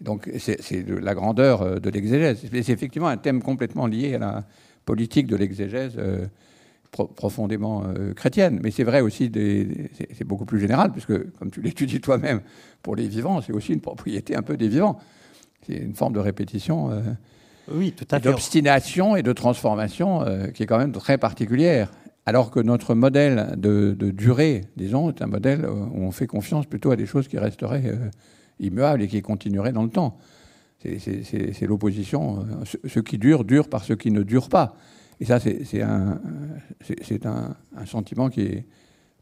donc 0.00 0.28
c'est 0.38 0.58
la 0.88 1.14
grandeur 1.14 1.62
euh, 1.62 1.78
de 1.78 1.90
l'exégèse. 1.90 2.40
C'est 2.50 2.70
effectivement 2.70 3.08
un 3.08 3.18
thème 3.18 3.42
complètement 3.42 3.86
lié 3.86 4.14
à 4.14 4.18
la 4.18 4.44
politique 4.86 5.26
de 5.26 5.36
l'exégèse 5.36 5.92
euh, 5.98 6.26
profondément 7.14 7.84
euh, 7.84 8.14
chrétienne. 8.14 8.58
Mais 8.62 8.70
c'est 8.70 8.84
vrai 8.84 9.02
aussi, 9.02 9.30
c'est 10.12 10.24
beaucoup 10.24 10.46
plus 10.46 10.58
général, 10.58 10.92
puisque, 10.92 11.30
comme 11.38 11.50
tu 11.50 11.60
l'étudies 11.60 12.00
toi-même, 12.00 12.40
pour 12.82 12.96
les 12.96 13.06
vivants, 13.06 13.42
c'est 13.42 13.52
aussi 13.52 13.72
une 13.72 13.80
propriété 13.80 14.34
un 14.34 14.42
peu 14.42 14.56
des 14.56 14.68
vivants. 14.68 14.98
C'est 15.66 15.76
une 15.76 15.94
forme 15.94 16.14
de 16.14 16.20
répétition. 16.20 16.90
Euh, 16.90 17.00
oui, 17.68 17.92
tout 17.92 18.06
à 18.10 18.20
fait. 18.20 18.30
D'obstination 18.30 19.16
et 19.16 19.22
de 19.22 19.32
transformation 19.32 20.24
qui 20.54 20.62
est 20.62 20.66
quand 20.66 20.78
même 20.78 20.92
très 20.92 21.18
particulière. 21.18 21.90
Alors 22.26 22.50
que 22.50 22.58
notre 22.58 22.94
modèle 22.94 23.54
de, 23.56 23.94
durée, 24.10 24.62
disons, 24.76 25.10
est 25.10 25.22
un 25.22 25.26
modèle 25.26 25.64
où 25.66 26.02
on 26.02 26.10
fait 26.10 26.26
confiance 26.26 26.66
plutôt 26.66 26.90
à 26.90 26.96
des 26.96 27.06
choses 27.06 27.28
qui 27.28 27.38
resteraient 27.38 27.94
immuables 28.58 29.02
et 29.02 29.08
qui 29.08 29.22
continueraient 29.22 29.72
dans 29.72 29.84
le 29.84 29.90
temps. 29.90 30.18
C'est 30.80 31.66
l'opposition. 31.66 32.44
Ce 32.84 32.98
qui 32.98 33.18
dure, 33.18 33.44
dure 33.44 33.68
par 33.68 33.84
ce 33.84 33.92
qui 33.92 34.10
ne 34.10 34.22
dure 34.22 34.48
pas. 34.48 34.74
Et 35.20 35.24
ça, 35.24 35.38
c'est 35.40 35.82
un, 35.82 36.20
un, 36.82 37.86
sentiment 37.86 38.28
qui 38.28 38.42
est 38.42 38.66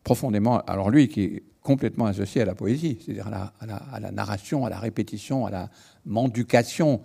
profondément, 0.03 0.61
alors 0.61 0.91
lui, 0.91 1.09
qui 1.09 1.23
est 1.23 1.43
complètement 1.65 2.07
associé 2.07 2.43
à 2.43 2.45
la 2.45 2.55
poésie, 2.55 2.99
c'est-à-dire 3.01 3.29
à, 3.29 4.01
la, 4.01 4.11
narration, 4.11 4.67
à 4.67 4.71
la 4.71 4.79
répétition, 4.79 5.47
à 5.47 5.51
la 5.51 5.71
menducation, 6.05 7.01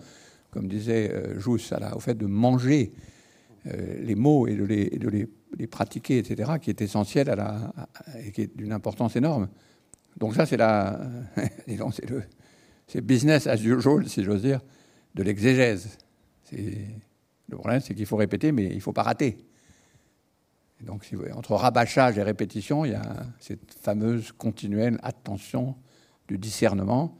comme 0.51 0.67
disait 0.67 1.11
euh, 1.11 1.39
Jousse, 1.39 1.73
au 1.95 1.99
fait 1.99 2.15
de 2.15 2.25
manger 2.25 2.91
euh, 2.91 3.18
les 3.99 4.15
mots 4.15 4.47
et 4.47 4.55
de, 4.55 4.63
les, 4.63 4.89
de 4.89 5.27
les, 5.57 5.67
pratiquer, 5.67 6.17
etc., 6.19 6.53
qui 6.61 6.69
est 6.69 6.81
essentiel 6.81 7.29
à 7.29 7.35
la, 7.35 7.73
et 8.23 8.31
qui 8.31 8.41
est 8.41 8.57
d'une 8.57 8.71
importance 8.71 9.15
énorme. 9.15 9.49
Donc 10.17 10.35
ça, 10.35 10.45
c'est 10.45 10.57
la, 10.57 10.99
c'est 11.67 12.09
le, 12.09 13.01
business 13.01 13.47
as 13.47 13.61
usual, 13.63 14.07
si 14.07 14.23
j'ose 14.23 14.41
dire, 14.41 14.61
de 15.15 15.23
l'exégèse. 15.23 15.97
Le 16.51 17.57
problème, 17.57 17.81
c'est 17.81 17.93
qu'il 17.93 18.05
faut 18.05 18.17
répéter, 18.17 18.51
mais 18.51 18.65
il 18.65 18.75
ne 18.75 18.81
faut 18.81 18.93
pas 18.93 19.03
rater. 19.03 19.37
donc, 20.81 21.07
entre 21.33 21.53
rabâchage 21.53 22.17
et 22.17 22.23
répétition, 22.23 22.85
il 22.85 22.91
y 22.91 22.95
a 22.95 23.25
cette 23.39 23.73
fameuse 23.81 24.31
continuelle 24.31 24.99
attention 25.03 25.75
du 26.27 26.37
discernement 26.37 27.17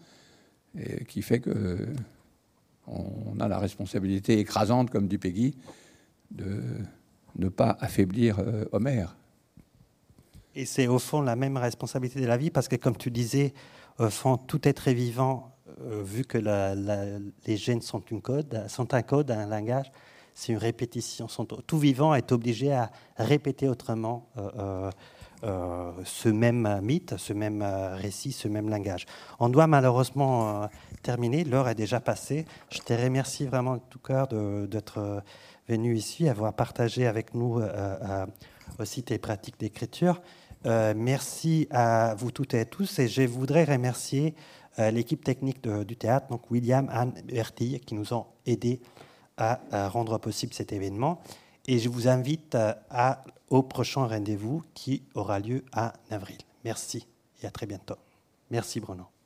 qui 1.08 1.22
fait 1.22 1.40
que 1.40 1.88
on 2.90 3.40
a 3.40 3.48
la 3.48 3.60
responsabilité 3.60 4.40
écrasante, 4.40 4.90
comme 4.90 5.08
dit 5.08 5.18
Peggy, 5.18 5.56
de 6.32 6.62
ne 7.36 7.50
pas 7.50 7.78
affaiblir 7.80 8.40
euh, 8.40 8.66
Homère. 8.72 9.16
Et 10.56 10.66
c'est 10.66 10.88
au 10.88 11.00
fond 11.00 11.22
la 11.22 11.36
même 11.36 11.58
responsabilité 11.58 12.22
de 12.22 12.28
la 12.28 12.38
vie, 12.38 12.50
parce 12.50 12.68
que 12.68 12.76
comme 12.76 12.98
tu 12.98 13.12
disais, 13.12 13.54
au 13.98 14.10
fond, 14.10 14.38
tout 14.38 14.68
être 14.68 14.90
vivant, 14.92 15.56
euh, 15.82 16.02
vu 16.04 16.26
que 16.26 16.38
les 16.38 17.58
gènes 17.58 17.82
sont, 17.82 18.02
une 18.12 18.22
code, 18.22 18.66
sont 18.68 18.94
un 18.94 19.02
code, 19.02 19.32
un 19.32 19.46
langage, 19.46 19.92
c'est 20.34 20.54
une 20.54 20.58
répétition. 20.58 21.28
Tout 21.68 21.80
vivant 21.80 22.16
est 22.16 22.32
obligé 22.32 22.72
à 22.72 22.92
répéter 23.18 23.68
autrement 23.68 24.30
euh, 25.44 25.92
ce 26.06 26.30
même 26.30 26.80
mythe, 26.82 27.18
ce 27.18 27.34
même 27.34 27.62
récit, 27.62 28.32
ce 28.32 28.48
même 28.48 28.70
langage. 28.70 29.06
On 29.40 29.50
doit 29.50 29.68
malheureusement 29.68 30.70
terminer, 31.04 31.44
l'heure 31.44 31.68
est 31.68 31.76
déjà 31.76 32.00
passée. 32.00 32.46
Je 32.70 32.80
te 32.80 32.94
remercie 32.94 33.46
vraiment 33.46 33.76
de 33.76 33.82
tout 33.90 34.00
cœur 34.00 34.28
d'être 34.28 35.24
venu 35.70 35.96
ici, 35.96 36.28
avoir 36.28 36.54
partagé 36.54 37.06
avec 37.06 37.34
nous 37.34 37.62
aussi 38.80 39.04
tes 39.04 39.18
pratiques 39.18 39.60
d'écriture. 39.60 40.22
merci 40.66 41.68
à 41.70 42.16
vous 42.18 42.32
toutes 42.32 42.54
et 42.56 42.66
tous 42.66 43.00
et 43.00 43.08
je 43.08 43.22
voudrais 43.22 43.64
remercier 43.64 44.36
l'équipe 44.78 45.24
technique 45.24 45.68
du 45.68 45.96
théâtre, 45.96 46.28
donc 46.30 46.50
William, 46.52 46.90
Anne, 46.92 47.14
Bertille, 47.26 47.80
qui 47.82 47.96
nous 47.96 48.14
ont 48.14 48.26
aidés 48.46 48.82
à, 49.38 49.60
rendre 49.90 50.18
possible 50.18 50.54
cet 50.54 50.74
événement. 50.74 51.22
Et 51.68 51.80
je 51.80 51.90
vous 51.90 52.08
invite 52.08 52.56
à, 52.90 53.24
au 53.50 53.64
prochain 53.64 54.08
rendez-vous 54.08 54.64
qui 54.74 55.04
aura 55.14 55.40
lieu 55.40 55.64
en 55.76 55.90
avril. 56.10 56.38
Merci 56.66 57.08
et 57.42 57.48
à 57.48 57.52
très 57.52 57.66
bientôt. 57.66 57.96
Merci 58.50 58.80
Bruno. 58.80 59.19